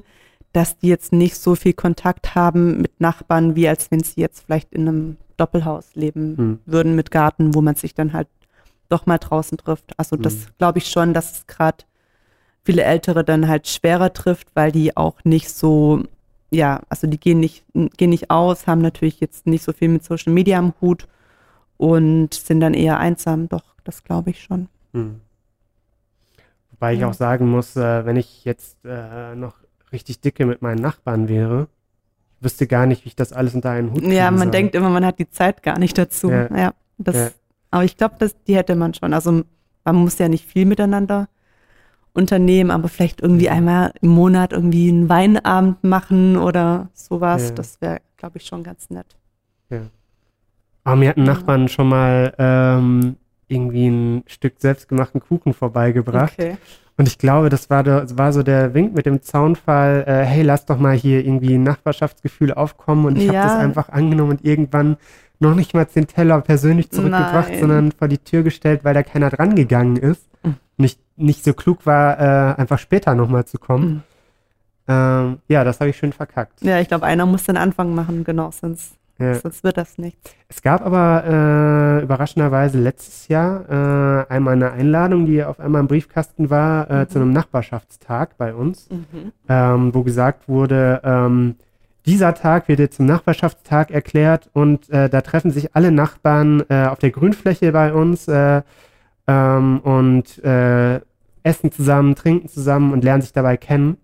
dass 0.54 0.78
die 0.78 0.88
jetzt 0.88 1.12
nicht 1.12 1.36
so 1.36 1.56
viel 1.56 1.74
Kontakt 1.74 2.36
haben 2.36 2.82
mit 2.82 3.02
Nachbarn, 3.02 3.56
wie 3.56 3.68
als 3.68 3.92
wenn 3.92 4.02
sie 4.02 4.22
jetzt 4.22 4.46
vielleicht 4.46 4.72
in 4.72 4.88
einem 4.88 5.18
Doppelhaus 5.36 5.96
leben 5.96 6.36
mhm. 6.36 6.60
würden 6.66 6.96
mit 6.96 7.12
Garten, 7.12 7.56
wo 7.56 7.62
man 7.62 7.76
sich 7.76 7.94
dann 7.94 8.14
halt 8.14 8.30
doch 8.88 9.08
mal 9.08 9.18
draußen 9.18 9.58
trifft. 9.58 9.98
Also 9.98 10.16
das 10.16 10.36
mhm. 10.36 10.50
glaube 10.60 10.78
ich 10.78 10.88
schon, 10.88 11.14
dass 11.14 11.32
es 11.32 11.48
gerade 11.48 11.84
viele 12.64 12.84
Ältere 12.84 13.24
dann 13.24 13.48
halt 13.48 13.68
schwerer 13.68 14.14
trifft, 14.14 14.48
weil 14.54 14.72
die 14.72 14.96
auch 14.96 15.16
nicht 15.24 15.50
so, 15.50 16.04
ja, 16.52 16.82
also 16.90 17.08
die 17.08 17.20
gehen 17.20 17.40
nicht, 17.40 17.66
gehen 17.98 18.12
nicht 18.12 18.30
aus, 18.30 18.68
haben 18.68 18.82
natürlich 18.82 19.20
jetzt 19.20 19.48
nicht 19.48 19.64
so 19.64 19.74
viel 19.74 19.90
mit 19.90 20.04
Social 20.04 20.32
Media 20.32 20.60
am 20.60 20.74
Hut 20.80 21.08
und 21.78 22.36
sind 22.36 22.60
dann 22.60 22.76
eher 22.76 23.00
einsam. 23.00 23.50
Doch, 23.50 23.64
das 23.84 24.04
glaube 24.04 24.30
ich 24.30 24.44
schon. 24.44 24.68
Mhm. 24.94 25.22
Wobei 26.76 26.92
ja. 26.92 27.00
ich 27.00 27.06
auch 27.06 27.14
sagen 27.14 27.50
muss, 27.50 27.76
äh, 27.76 28.06
wenn 28.06 28.18
ich 28.18 28.44
jetzt 28.44 28.78
äh, 28.84 29.34
noch 29.36 29.56
richtig 29.92 30.20
dicke 30.20 30.46
mit 30.46 30.62
meinen 30.62 30.82
Nachbarn 30.82 31.30
wäre, 31.30 31.68
wüsste 32.42 32.68
gar 32.68 32.86
nicht, 32.86 33.06
wie 33.06 33.10
ich 33.10 33.16
das 33.16 33.32
alles 33.32 33.56
unter 33.56 33.72
einen 33.72 33.94
Hut 33.94 34.04
Ja, 34.04 34.30
man 34.30 34.44
soll. 34.44 34.52
denkt 34.52 34.76
immer, 34.76 34.90
man 34.90 35.06
hat 35.06 35.20
die 35.20 35.30
Zeit 35.30 35.64
gar 35.64 35.80
nicht 35.80 35.98
dazu. 35.98 36.30
Ja, 36.30 36.56
ja 36.56 36.74
das 36.98 37.16
ja. 37.16 37.30
Aber 37.72 37.84
ich 37.84 37.98
glaube, 37.98 38.16
die 38.48 38.56
hätte 38.56 38.76
man 38.76 38.94
schon. 38.94 39.14
Also 39.14 39.44
man 39.84 39.96
muss 39.96 40.18
ja 40.18 40.28
nicht 40.28 40.46
viel 40.46 40.66
miteinander 40.66 41.28
unternehmen, 42.14 42.72
aber 42.72 42.88
vielleicht 42.88 43.22
irgendwie 43.22 43.50
einmal 43.50 43.92
im 44.02 44.10
Monat 44.10 44.54
irgendwie 44.54 44.90
einen 44.90 45.10
Weinabend 45.10 45.84
machen 45.84 46.38
oder 46.38 46.90
sowas. 46.94 47.50
Ja. 47.50 47.56
Das 47.56 47.82
wäre, 47.82 48.02
glaube 48.18 48.38
ich, 48.38 48.46
schon 48.46 48.64
ganz 48.64 48.90
nett. 48.90 49.18
Ja. 49.70 49.82
Aber 50.84 50.96
mir 50.96 51.10
hatten 51.10 51.24
Nachbarn 51.24 51.68
schon 51.68 51.90
mal 51.90 52.34
ähm, 52.38 53.18
irgendwie 53.48 53.88
ein 53.88 54.24
Stück 54.28 54.56
selbstgemachten 54.60 55.22
Kuchen 55.22 55.54
vorbeigebracht. 55.54 56.34
Okay. 56.34 56.58
Und 56.98 57.08
ich 57.08 57.18
glaube, 57.18 57.50
das 57.50 57.70
war, 57.70 57.84
das 57.84 58.18
war 58.18 58.32
so 58.32 58.42
der 58.42 58.74
Wink 58.74 58.96
mit 58.96 59.06
dem 59.06 59.22
Zaunfall, 59.22 60.06
äh, 60.08 60.24
hey, 60.24 60.44
lass 60.44 60.66
doch 60.66 60.80
mal 60.80 60.96
hier 60.96 61.26
irgendwie 61.26 61.56
ein 61.56 61.64
Nachbarschaftsgefühl 61.64 62.54
aufkommen. 62.54 63.06
Und 63.06 63.18
ich 63.18 63.26
ja. 63.26 63.34
habe 63.34 63.48
das 63.50 63.58
einfach 63.58 63.90
angenommen 63.90 64.32
und 64.32 64.46
irgendwann 64.46 64.98
noch 65.40 65.56
nicht 65.56 65.74
mal 65.74 65.86
den 65.86 66.08
Teller 66.08 66.40
persönlich 66.42 66.92
zurückgebracht, 66.92 67.50
Nein. 67.50 67.60
sondern 67.60 67.92
vor 67.92 68.08
die 68.08 68.18
Tür 68.18 68.44
gestellt, 68.44 68.84
weil 68.84 68.94
da 68.94 69.04
keiner 69.04 69.30
dran 69.30 69.56
gegangen 69.56 69.98
ist. 69.98 70.26
Mhm. 70.44 70.56
Nicht, 70.78 71.00
nicht 71.18 71.44
so 71.44 71.54
klug 71.54 71.86
war, 71.86 72.20
äh, 72.20 72.56
einfach 72.56 72.80
später 72.80 73.14
nochmal 73.14 73.46
zu 73.46 73.58
kommen. 73.58 73.88
Mhm. 73.88 74.02
Ähm, 74.88 75.38
ja, 75.48 75.64
das 75.64 75.80
habe 75.80 75.90
ich 75.90 75.98
schön 75.98 76.14
verkackt. 76.14 76.62
Ja, 76.62 76.80
ich 76.80 76.88
glaube, 76.88 77.06
einer 77.06 77.26
muss 77.26 77.44
den 77.44 77.58
Anfang 77.58 77.96
machen, 77.96 78.24
genau, 78.24 78.52
sonst, 78.52 78.96
ja. 79.20 79.36
sonst 79.36 79.64
wird 79.64 79.78
das 79.78 79.98
nichts. 79.98 80.36
Es 80.48 80.62
gab 80.62 80.86
aber 80.86 81.24
äh, 81.26 82.04
überraschenderweise 82.04 82.78
letztes 82.80 83.28
Jahr 83.28 83.70
äh, 83.70 84.34
einmal 84.34 84.54
eine 84.54 84.72
Einladung, 84.72 85.26
die 85.26 85.44
auf 85.44 85.60
einmal 85.60 85.82
im 85.82 85.88
Briefkasten 85.88 86.50
war, 86.50 86.90
äh, 86.90 87.00
mhm. 87.02 87.10
zu 87.10 87.20
einem 87.20 87.34
Nachbarschaftstag 87.34 88.38
bei 88.38 88.54
uns, 88.54 88.90
mhm. 88.90 89.32
ähm, 89.48 89.94
wo 89.94 90.04
gesagt 90.04 90.48
wurde, 90.48 91.02
ähm, 91.04 91.56
dieser 92.06 92.36
Tag 92.36 92.68
wird 92.68 92.80
jetzt 92.80 92.98
zum 92.98 93.08
Nachbarschaftstag 93.08 93.90
erklärt 93.90 94.50
und 94.54 94.90
äh, 94.90 95.10
da 95.10 95.22
treffen 95.22 95.52
sich 95.52 95.76
alle 95.76 95.92
Nachbarn 95.92 96.64
äh, 96.70 96.86
auf 96.86 97.00
der 97.00 97.10
Grünfläche 97.10 97.72
bei 97.72 97.94
uns 97.94 98.28
äh, 98.28 98.62
ähm, 99.28 99.80
und 99.80 100.44
äh, 100.44 101.02
essen 101.42 101.72
zusammen, 101.72 102.16
trinken 102.16 102.48
zusammen 102.48 102.94
und 102.94 103.04
lernen 103.04 103.22
sich 103.22 103.34
dabei 103.34 103.58
kennen. 103.58 103.98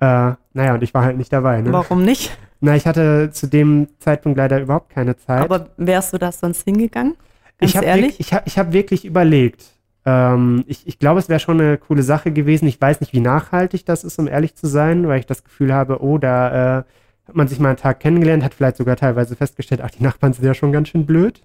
Äh, 0.00 0.32
naja, 0.52 0.74
und 0.74 0.82
ich 0.82 0.94
war 0.94 1.04
halt 1.04 1.16
nicht 1.16 1.32
dabei. 1.32 1.60
Ne? 1.60 1.72
Warum 1.72 2.04
nicht? 2.04 2.36
Na, 2.64 2.76
ich 2.76 2.86
hatte 2.86 3.30
zu 3.32 3.48
dem 3.48 3.88
Zeitpunkt 3.98 4.38
leider 4.38 4.60
überhaupt 4.60 4.90
keine 4.90 5.16
Zeit. 5.16 5.42
Aber 5.42 5.70
wärst 5.76 6.12
du 6.12 6.18
das 6.18 6.38
sonst 6.38 6.62
hingegangen? 6.62 7.16
Ganz 7.58 7.72
ich 7.72 7.76
habe 7.76 7.86
ehrlich? 7.86 8.20
ich 8.20 8.32
hab, 8.32 8.46
ich 8.46 8.56
hab 8.56 8.72
wirklich 8.72 9.04
überlegt. 9.04 9.64
Ähm, 10.06 10.62
ich, 10.68 10.86
ich 10.86 11.00
glaube, 11.00 11.18
es 11.18 11.28
wäre 11.28 11.40
schon 11.40 11.60
eine 11.60 11.76
coole 11.76 12.04
Sache 12.04 12.30
gewesen. 12.30 12.68
Ich 12.68 12.80
weiß 12.80 13.00
nicht, 13.00 13.12
wie 13.12 13.20
nachhaltig 13.20 13.84
das 13.84 14.04
ist, 14.04 14.16
um 14.20 14.28
ehrlich 14.28 14.54
zu 14.54 14.68
sein, 14.68 15.08
weil 15.08 15.18
ich 15.18 15.26
das 15.26 15.42
Gefühl 15.42 15.74
habe, 15.74 16.04
oh, 16.04 16.18
da 16.18 16.78
äh, 16.78 16.84
hat 17.26 17.34
man 17.34 17.48
sich 17.48 17.58
mal 17.58 17.70
einen 17.70 17.78
Tag 17.78 17.98
kennengelernt, 17.98 18.44
hat 18.44 18.54
vielleicht 18.54 18.76
sogar 18.76 18.94
teilweise 18.94 19.34
festgestellt, 19.34 19.80
ach, 19.82 19.90
die 19.90 20.04
Nachbarn 20.04 20.32
sind 20.32 20.44
ja 20.44 20.54
schon 20.54 20.70
ganz 20.70 20.88
schön 20.88 21.04
blöd. 21.04 21.42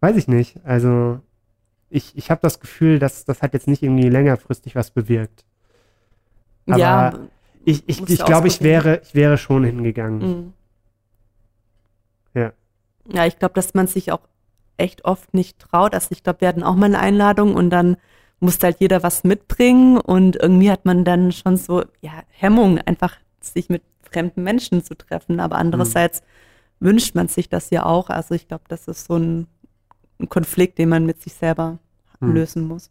Weiß 0.00 0.16
ich 0.16 0.26
nicht. 0.26 0.58
Also 0.64 1.20
ich, 1.88 2.16
ich 2.16 2.32
habe 2.32 2.40
das 2.42 2.58
Gefühl, 2.58 2.98
dass 2.98 3.24
das 3.24 3.42
hat 3.42 3.52
jetzt 3.52 3.68
nicht 3.68 3.84
irgendwie 3.84 4.08
längerfristig 4.08 4.74
was 4.74 4.90
bewirkt. 4.90 5.44
Aber 6.66 6.78
ja, 6.78 7.12
ich, 7.64 7.88
ich, 7.88 8.08
ich 8.08 8.24
glaube, 8.24 8.48
ich 8.48 8.60
wäre, 8.62 9.00
ich 9.02 9.14
wäre 9.14 9.38
schon 9.38 9.64
hingegangen. 9.64 10.18
Mhm. 10.18 10.52
Ja. 12.34 12.52
Ja, 13.12 13.26
ich 13.26 13.38
glaube, 13.38 13.54
dass 13.54 13.74
man 13.74 13.86
sich 13.86 14.12
auch 14.12 14.22
echt 14.76 15.04
oft 15.04 15.34
nicht 15.34 15.58
traut. 15.58 15.94
Also 15.94 16.08
ich 16.10 16.22
glaube, 16.22 16.40
wir 16.40 16.48
hatten 16.48 16.62
auch 16.62 16.74
mal 16.74 16.86
eine 16.86 16.98
Einladung 16.98 17.54
und 17.54 17.70
dann 17.70 17.96
musste 18.40 18.66
halt 18.66 18.80
jeder 18.80 19.02
was 19.02 19.22
mitbringen 19.22 19.98
und 19.98 20.36
irgendwie 20.36 20.70
hat 20.70 20.84
man 20.84 21.04
dann 21.04 21.30
schon 21.30 21.56
so, 21.56 21.84
ja, 22.00 22.24
Hemmung, 22.30 22.78
einfach 22.78 23.16
sich 23.40 23.68
mit 23.68 23.82
fremden 24.02 24.42
Menschen 24.42 24.82
zu 24.82 24.96
treffen. 24.96 25.40
Aber 25.40 25.56
andererseits 25.56 26.22
mhm. 26.80 26.86
wünscht 26.86 27.14
man 27.14 27.28
sich 27.28 27.48
das 27.48 27.70
ja 27.70 27.86
auch. 27.86 28.10
Also 28.10 28.34
ich 28.34 28.48
glaube, 28.48 28.64
das 28.68 28.88
ist 28.88 29.06
so 29.06 29.16
ein, 29.16 29.46
ein, 30.18 30.28
Konflikt, 30.28 30.78
den 30.78 30.88
man 30.88 31.06
mit 31.06 31.22
sich 31.22 31.34
selber 31.34 31.78
mhm. 32.20 32.34
lösen 32.34 32.66
muss. 32.66 32.90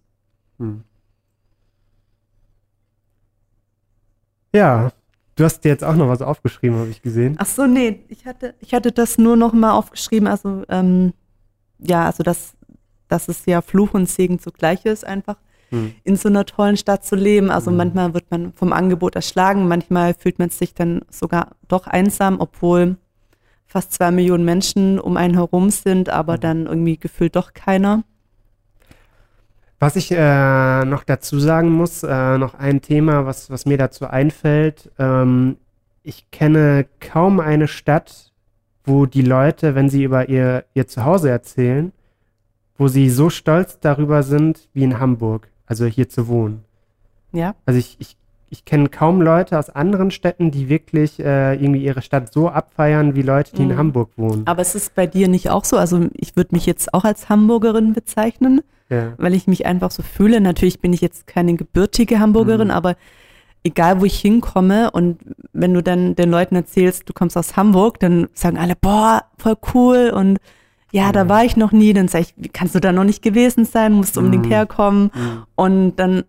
Mhm. 0.57 0.83
Ja, 4.53 4.91
du 5.35 5.43
hast 5.43 5.61
dir 5.61 5.69
jetzt 5.69 5.83
auch 5.83 5.95
noch 5.95 6.07
was 6.07 6.21
aufgeschrieben, 6.21 6.77
habe 6.77 6.89
ich 6.89 7.01
gesehen. 7.01 7.35
Ach 7.39 7.45
so, 7.45 7.65
nee, 7.65 8.01
ich 8.09 8.25
hatte, 8.25 8.55
ich 8.59 8.73
hatte 8.73 8.91
das 8.91 9.17
nur 9.17 9.35
noch 9.35 9.53
mal 9.53 9.71
aufgeschrieben. 9.71 10.27
Also 10.27 10.63
ähm, 10.69 11.13
ja, 11.79 12.05
also 12.05 12.23
dass, 12.23 12.53
dass 13.07 13.27
es 13.27 13.45
ja 13.45 13.61
Fluch 13.61 13.93
und 13.93 14.09
Segen 14.09 14.39
zugleich 14.39 14.85
ist 14.85 15.05
einfach 15.05 15.37
hm. 15.69 15.93
in 16.03 16.15
so 16.15 16.29
einer 16.29 16.45
tollen 16.45 16.77
Stadt 16.77 17.05
zu 17.05 17.15
leben. 17.15 17.49
Also 17.49 17.71
hm. 17.71 17.77
manchmal 17.77 18.13
wird 18.13 18.29
man 18.29 18.53
vom 18.53 18.73
Angebot 18.73 19.15
erschlagen, 19.15 19.67
manchmal 19.67 20.13
fühlt 20.13 20.39
man 20.39 20.49
sich 20.49 20.73
dann 20.73 21.01
sogar 21.09 21.55
doch 21.67 21.87
einsam, 21.87 22.39
obwohl 22.39 22.97
fast 23.65 23.93
zwei 23.93 24.11
Millionen 24.11 24.43
Menschen 24.43 24.99
um 24.99 25.15
einen 25.15 25.35
herum 25.35 25.69
sind, 25.69 26.09
aber 26.09 26.33
hm. 26.33 26.39
dann 26.41 26.65
irgendwie 26.67 26.97
gefühlt 26.97 27.35
doch 27.35 27.53
keiner. 27.53 28.03
Was 29.81 29.95
ich 29.95 30.11
äh, 30.11 30.85
noch 30.85 31.03
dazu 31.03 31.39
sagen 31.39 31.71
muss, 31.71 32.03
äh, 32.03 32.37
noch 32.37 32.53
ein 32.53 32.81
Thema, 32.81 33.25
was, 33.25 33.49
was 33.49 33.65
mir 33.65 33.77
dazu 33.77 34.05
einfällt. 34.05 34.91
Ähm, 34.99 35.57
ich 36.03 36.29
kenne 36.29 36.85
kaum 36.99 37.39
eine 37.39 37.67
Stadt, 37.67 38.31
wo 38.85 39.07
die 39.07 39.23
Leute, 39.23 39.73
wenn 39.73 39.89
sie 39.89 40.03
über 40.03 40.29
ihr, 40.29 40.65
ihr 40.75 40.87
Zuhause 40.87 41.31
erzählen, 41.31 41.91
wo 42.77 42.87
sie 42.87 43.09
so 43.09 43.29
stolz 43.29 43.79
darüber 43.79 44.21
sind 44.21 44.69
wie 44.73 44.83
in 44.83 44.99
Hamburg 44.99 45.51
also 45.71 45.85
hier 45.85 46.09
zu 46.09 46.27
wohnen. 46.27 46.65
Ja. 47.31 47.55
Also 47.65 47.79
ich, 47.79 47.95
ich, 47.99 48.17
ich 48.49 48.65
kenne 48.65 48.89
kaum 48.89 49.21
Leute 49.21 49.57
aus 49.57 49.69
anderen 49.69 50.11
Städten, 50.11 50.51
die 50.51 50.67
wirklich 50.67 51.17
äh, 51.17 51.53
irgendwie 51.55 51.85
ihre 51.85 52.01
Stadt 52.01 52.33
so 52.33 52.49
abfeiern 52.49 53.15
wie 53.15 53.21
Leute, 53.21 53.55
die 53.55 53.63
mhm. 53.63 53.71
in 53.71 53.77
Hamburg 53.77 54.09
wohnen. 54.17 54.45
Aber 54.47 54.61
es 54.61 54.75
ist 54.75 54.95
bei 54.95 55.07
dir 55.07 55.29
nicht 55.29 55.49
auch 55.49 55.63
so. 55.63 55.77
Also 55.77 56.09
ich 56.13 56.35
würde 56.35 56.53
mich 56.53 56.65
jetzt 56.65 56.93
auch 56.93 57.05
als 57.05 57.29
Hamburgerin 57.29 57.93
bezeichnen, 57.93 58.59
ja. 58.91 59.13
weil 59.17 59.33
ich 59.33 59.47
mich 59.47 59.65
einfach 59.65 59.89
so 59.89 60.03
fühle. 60.03 60.39
Natürlich 60.41 60.79
bin 60.79 60.93
ich 60.93 61.01
jetzt 61.01 61.25
keine 61.25 61.55
gebürtige 61.55 62.19
Hamburgerin, 62.19 62.67
mhm. 62.67 62.73
aber 62.73 62.95
egal 63.63 64.01
wo 64.01 64.05
ich 64.05 64.19
hinkomme 64.19 64.91
und 64.91 65.19
wenn 65.53 65.73
du 65.73 65.81
dann 65.81 66.15
den 66.15 66.29
Leuten 66.29 66.55
erzählst, 66.55 67.07
du 67.09 67.13
kommst 67.13 67.37
aus 67.37 67.55
Hamburg, 67.55 67.99
dann 67.99 68.27
sagen 68.33 68.57
alle, 68.57 68.75
boah, 68.75 69.23
voll 69.37 69.55
cool 69.73 70.11
und 70.13 70.39
ja, 70.91 71.11
da 71.13 71.29
war 71.29 71.45
ich 71.45 71.55
noch 71.55 71.71
nie. 71.71 71.93
Dann 71.93 72.09
sage 72.09 72.25
ich, 72.25 72.33
wie 72.35 72.49
kannst 72.49 72.75
du 72.75 72.79
da 72.79 72.91
noch 72.91 73.05
nicht 73.05 73.21
gewesen 73.21 73.65
sein? 73.65 73.93
Musst 73.93 74.15
du 74.15 74.19
unbedingt 74.19 74.47
mhm. 74.47 74.51
herkommen. 74.51 75.03
Mhm. 75.13 75.43
Und 75.55 75.95
dann 75.95 76.23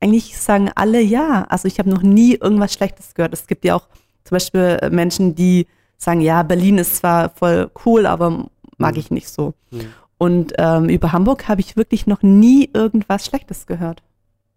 eigentlich 0.00 0.38
sagen 0.38 0.70
alle 0.74 1.00
ja. 1.00 1.44
Also 1.48 1.68
ich 1.68 1.78
habe 1.78 1.90
noch 1.90 2.02
nie 2.02 2.34
irgendwas 2.34 2.72
Schlechtes 2.72 3.14
gehört. 3.14 3.34
Es 3.34 3.46
gibt 3.46 3.64
ja 3.64 3.74
auch 3.74 3.88
zum 4.24 4.36
Beispiel 4.36 4.78
Menschen, 4.90 5.34
die 5.34 5.66
sagen, 5.98 6.20
ja, 6.20 6.42
Berlin 6.42 6.78
ist 6.78 6.96
zwar 6.96 7.30
voll 7.30 7.70
cool, 7.84 8.06
aber 8.06 8.46
mag 8.78 8.94
mhm. 8.94 9.00
ich 9.00 9.10
nicht 9.10 9.28
so. 9.28 9.54
Mhm. 9.70 9.92
Und 10.22 10.52
ähm, 10.56 10.88
über 10.88 11.10
Hamburg 11.10 11.48
habe 11.48 11.60
ich 11.60 11.76
wirklich 11.76 12.06
noch 12.06 12.22
nie 12.22 12.70
irgendwas 12.72 13.26
Schlechtes 13.26 13.66
gehört. 13.66 14.04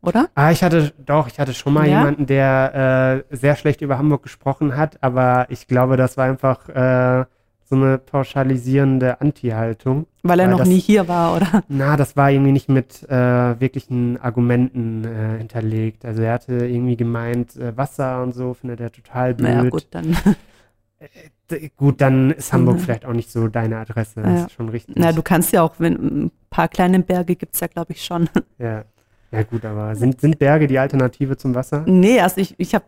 Oder? 0.04 0.30
Ah, 0.36 0.52
ich 0.52 0.62
hatte, 0.62 0.94
doch, 1.04 1.28
ich 1.28 1.40
hatte 1.40 1.56
schon 1.56 1.74
mal 1.74 1.88
ja? 1.90 1.98
jemanden, 1.98 2.28
der 2.28 3.26
äh, 3.32 3.36
sehr 3.36 3.56
schlecht 3.56 3.82
über 3.82 3.98
Hamburg 3.98 4.22
gesprochen 4.22 4.78
hat, 4.78 5.02
aber 5.02 5.48
ich 5.50 5.66
glaube, 5.66 5.98
das 5.98 6.18
war 6.18 6.26
einfach 6.26 6.70
äh, 6.70 7.26
so 7.64 7.76
eine 7.78 7.98
pauschalisierende 7.98 9.20
Anti-Haltung. 9.22 10.06
Weil 10.22 10.40
er 10.40 10.46
Weil 10.46 10.52
noch 10.52 10.60
das- 10.60 10.68
nie 10.68 10.78
hier 10.80 11.08
war, 11.08 11.36
oder? 11.36 11.64
Na, 11.68 11.98
das 11.98 12.16
war 12.16 12.30
irgendwie 12.30 12.52
nicht 12.52 12.70
mit 12.70 13.02
äh, 13.10 13.60
wirklichen 13.60 14.22
Argumenten 14.22 15.04
äh, 15.04 15.40
hinterlegt. 15.40 16.06
Also 16.06 16.22
er 16.22 16.34
hatte 16.34 16.54
irgendwie 16.68 16.96
gemeint, 16.96 17.56
äh, 17.56 17.76
Wasser 17.76 18.22
und 18.22 18.34
so 18.36 18.54
findet 18.54 18.82
er 18.82 18.92
total 18.92 19.34
blöd. 19.34 19.50
Naja, 19.50 19.70
gut, 19.72 19.88
dann. 19.90 20.16
Gut, 21.78 22.02
dann 22.02 22.32
ist 22.32 22.52
Hamburg 22.54 22.76
Mhm. 22.78 22.80
vielleicht 22.80 23.06
auch 23.06 23.14
nicht 23.14 23.32
so 23.32 23.48
deine 23.48 23.78
Adresse. 23.78 24.22
Das 24.22 24.32
Ja. 24.40 24.46
ist 24.46 24.52
schon 24.54 24.70
richtig. 24.70 24.96
Na, 24.98 25.12
du 25.12 25.22
kannst 25.22 25.52
ja 25.54 25.62
auch, 25.62 25.76
wenn 25.78 25.94
ein 26.26 26.32
paar 26.50 26.68
kleine 26.68 27.00
Berge 27.00 27.36
gibt 27.36 27.54
es 27.56 27.62
ja, 27.62 27.68
glaube 27.68 27.94
ich, 27.94 28.04
schon. 28.04 28.28
ja. 28.58 28.84
ja, 29.32 29.44
gut, 29.44 29.64
aber 29.66 29.96
sind, 29.96 30.22
sind 30.22 30.40
Berge 30.40 30.66
die 30.68 30.80
Alternative 30.80 31.38
zum 31.38 31.54
Wasser? 31.54 31.84
Nee, 31.86 32.20
also 32.20 32.42
ich, 32.42 32.56
ich 32.58 32.74
habe 32.74 32.86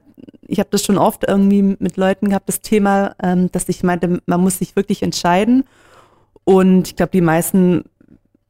ich 0.47 0.59
hab 0.59 0.71
das 0.71 0.83
schon 0.83 0.97
oft 0.97 1.27
irgendwie 1.27 1.61
mit 1.77 1.97
Leuten 1.97 2.29
gehabt, 2.29 2.47
das 2.49 2.61
Thema, 2.61 3.15
ähm, 3.21 3.51
dass 3.51 3.69
ich 3.69 3.83
meinte, 3.83 4.21
man 4.25 4.41
muss 4.41 4.57
sich 4.57 4.75
wirklich 4.75 5.03
entscheiden. 5.03 5.63
Und 6.45 6.87
ich 6.87 6.95
glaube, 6.95 7.11
die 7.11 7.21
meisten 7.21 7.83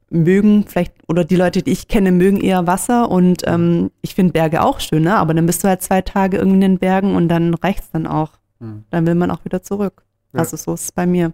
mögen 0.10 0.66
vielleicht, 0.68 0.94
oder 1.10 1.26
die 1.26 1.36
Leute, 1.36 1.64
die 1.64 1.72
ich 1.72 1.88
kenne, 1.88 2.12
mögen 2.12 2.40
eher 2.40 2.66
Wasser. 2.68 3.10
Und 3.12 3.42
ähm, 3.46 3.92
ich 4.02 4.16
finde 4.16 4.32
Berge 4.34 4.64
auch 4.64 4.80
schön, 4.80 5.04
ne? 5.04 5.16
aber 5.18 5.34
dann 5.34 5.46
bist 5.46 5.64
du 5.64 5.68
halt 5.68 5.82
zwei 5.82 6.02
Tage 6.02 6.38
irgendwie 6.38 6.56
in 6.58 6.62
den 6.62 6.80
Bergen 6.80 7.16
und 7.16 7.28
dann 7.28 7.54
reicht's 7.56 7.92
dann 7.92 8.08
auch. 8.08 8.32
Hm. 8.60 8.84
Dann 8.90 9.06
will 9.06 9.16
man 9.16 9.32
auch 9.32 9.44
wieder 9.46 9.62
zurück. 9.62 10.04
Ja. 10.34 10.40
Also 10.40 10.58
so 10.58 10.74
ist 10.74 10.84
es 10.84 10.92
bei 10.92 11.06
mir. 11.06 11.34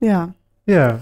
Ja. 0.00 0.34
Ja. 0.66 1.00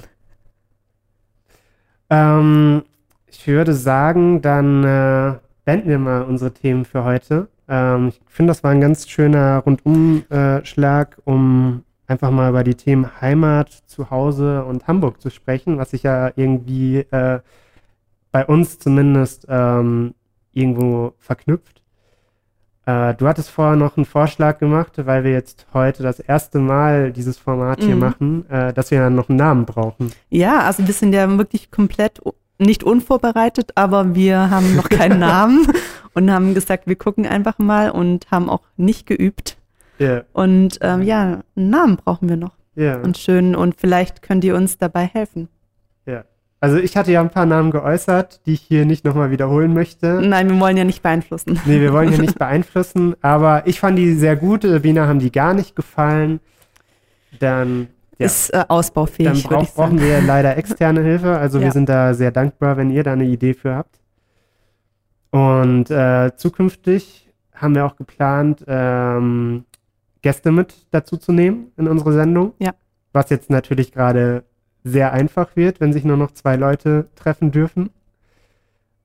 Ähm, 2.10 2.82
ich 3.26 3.46
würde 3.46 3.74
sagen, 3.74 4.40
dann 4.40 4.84
äh, 4.84 5.34
beenden 5.64 5.88
wir 5.88 5.98
mal 5.98 6.22
unsere 6.22 6.52
Themen 6.52 6.84
für 6.84 7.04
heute. 7.04 7.48
Ähm, 7.68 8.08
ich 8.08 8.20
finde, 8.26 8.50
das 8.50 8.62
war 8.62 8.70
ein 8.70 8.80
ganz 8.80 9.08
schöner 9.08 9.58
Rundumschlag, 9.58 11.18
um 11.24 11.82
einfach 12.06 12.30
mal 12.30 12.50
über 12.50 12.64
die 12.64 12.74
Themen 12.74 13.20
Heimat, 13.20 13.70
Zuhause 13.86 14.64
und 14.64 14.86
Hamburg 14.86 15.20
zu 15.20 15.30
sprechen, 15.30 15.78
was 15.78 15.90
sich 15.90 16.02
ja 16.02 16.30
irgendwie 16.36 16.98
äh, 16.98 17.40
bei 18.30 18.46
uns 18.46 18.78
zumindest 18.78 19.46
ähm, 19.48 20.14
irgendwo 20.52 21.14
verknüpft. 21.18 21.82
Äh, 22.86 23.14
du 23.14 23.26
hattest 23.26 23.48
vorher 23.50 23.76
noch 23.76 23.96
einen 23.96 24.04
Vorschlag 24.04 24.58
gemacht, 24.58 24.92
weil 24.96 25.24
wir 25.24 25.32
jetzt 25.32 25.66
heute 25.72 26.02
das 26.02 26.20
erste 26.20 26.58
Mal 26.58 27.12
dieses 27.12 27.38
Format 27.38 27.82
hier 27.82 27.94
Mhm. 27.94 28.00
machen, 28.00 28.50
äh, 28.50 28.72
dass 28.72 28.90
wir 28.90 29.00
dann 29.00 29.14
noch 29.14 29.28
einen 29.28 29.38
Namen 29.38 29.64
brauchen. 29.64 30.12
Ja, 30.30 30.60
also 30.60 30.86
wir 30.86 30.92
sind 30.94 31.14
ja 31.14 31.38
wirklich 31.38 31.70
komplett 31.70 32.20
nicht 32.58 32.84
unvorbereitet, 32.84 33.72
aber 33.74 34.14
wir 34.14 34.50
haben 34.50 34.76
noch 34.76 34.88
keinen 34.88 35.18
Namen 35.30 35.66
und 36.14 36.30
haben 36.30 36.54
gesagt, 36.54 36.86
wir 36.86 36.96
gucken 36.96 37.26
einfach 37.26 37.58
mal 37.58 37.90
und 37.90 38.30
haben 38.30 38.48
auch 38.50 38.62
nicht 38.76 39.06
geübt. 39.06 39.56
Ja, 39.98 40.22
Und 40.32 40.78
ähm, 40.80 41.02
ja, 41.02 41.42
einen 41.56 41.70
Namen 41.70 41.96
brauchen 41.96 42.28
wir 42.28 42.36
noch. 42.36 42.52
ja, 42.74 42.96
Und 42.98 43.16
schön, 43.16 43.54
und 43.56 43.76
vielleicht 43.80 44.22
könnt 44.22 44.44
ihr 44.44 44.56
uns 44.56 44.76
dabei 44.76 45.04
helfen. 45.06 45.48
Ja. 46.66 46.72
Also 46.72 46.78
ich 46.78 46.96
hatte 46.96 47.12
ja 47.12 47.20
ein 47.20 47.30
paar 47.30 47.46
Namen 47.46 47.70
geäußert, 47.70 48.40
die 48.46 48.54
ich 48.54 48.60
hier 48.62 48.84
nicht 48.86 49.04
nochmal 49.04 49.30
wiederholen 49.30 49.74
möchte. 49.74 50.20
Nein, 50.22 50.48
wir 50.50 50.58
wollen 50.60 50.76
ja 50.76 50.84
nicht 50.84 51.02
beeinflussen. 51.02 51.60
Nee, 51.66 51.80
wir 51.80 51.92
wollen 51.92 52.08
hier 52.10 52.20
nicht 52.20 52.38
beeinflussen, 52.38 53.14
aber 53.22 53.66
ich 53.66 53.80
fand 53.80 53.98
die 53.98 54.14
sehr 54.14 54.36
gut. 54.36 54.64
äh, 54.64 54.82
Wiener 54.82 55.06
haben 55.06 55.18
die 55.18 55.30
gar 55.32 55.54
nicht 55.54 55.76
gefallen. 55.76 56.40
Dann, 57.40 57.88
ja, 58.18 58.26
Ist 58.26 58.50
äh, 58.54 58.64
ausbaufähig, 58.68 59.42
dann 59.44 59.58
brauch, 59.58 59.74
brauchen 59.74 60.00
wir 60.00 60.20
leider 60.22 60.56
externe 60.56 61.02
Hilfe. 61.02 61.36
Also 61.38 61.58
wir 61.60 61.66
Ja. 61.66 61.72
sind 61.72 61.88
da 61.88 62.14
sehr 62.14 62.30
dankbar, 62.30 62.76
wenn 62.76 62.90
ihr 62.90 63.02
da 63.02 63.12
eine 63.12 63.24
Idee 63.24 63.54
für 63.54 63.74
habt. 63.74 63.98
Und 65.30 65.90
äh, 65.90 66.30
zukünftig 66.36 67.28
haben 67.54 67.74
wir 67.74 67.84
auch 67.86 67.96
geplant, 67.96 68.64
ähm, 68.68 69.64
Gäste 70.22 70.52
mit 70.52 70.74
dazu 70.92 71.16
zu 71.16 71.32
nehmen 71.32 71.72
in 71.76 71.88
unsere 71.88 72.12
Sendung. 72.12 72.52
Ja. 72.58 72.72
Was 73.12 73.30
jetzt 73.30 73.50
natürlich 73.50 73.92
gerade 73.92 74.44
sehr 74.84 75.12
einfach 75.12 75.56
wird, 75.56 75.80
wenn 75.80 75.92
sich 75.92 76.04
nur 76.04 76.16
noch 76.18 76.30
zwei 76.32 76.56
Leute 76.56 77.08
treffen 77.16 77.50
dürfen. 77.50 77.90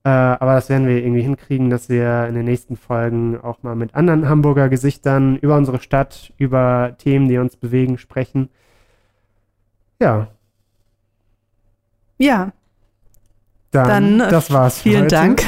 Äh, 0.03 0.09
aber 0.09 0.53
das 0.53 0.69
werden 0.69 0.87
wir 0.87 0.97
irgendwie 0.97 1.21
hinkriegen, 1.21 1.69
dass 1.69 1.89
wir 1.89 2.27
in 2.27 2.35
den 2.35 2.45
nächsten 2.45 2.77
Folgen 2.77 3.39
auch 3.39 3.63
mal 3.63 3.75
mit 3.75 3.95
anderen 3.95 4.29
Hamburger 4.29 4.69
Gesichtern 4.69 5.37
über 5.37 5.57
unsere 5.57 5.81
Stadt, 5.81 6.33
über 6.37 6.95
Themen, 6.97 7.27
die 7.27 7.37
uns 7.37 7.55
bewegen, 7.55 7.97
sprechen. 7.97 8.49
Ja, 9.99 10.27
Ja, 12.17 12.51
dann, 13.71 14.17
dann 14.17 14.27
äh, 14.27 14.31
das 14.31 14.51
war's. 14.51 14.81
für 14.81 14.89
vielen. 14.89 15.07
Dank. 15.07 15.43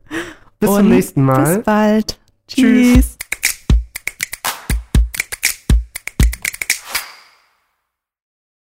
Bis 0.60 0.70
zum 0.70 0.88
nächsten 0.88 1.22
Mal. 1.22 1.56
Bis 1.56 1.64
bald. 1.64 2.18
Tschüss. 2.48 2.94
Tschüss. 2.94 3.17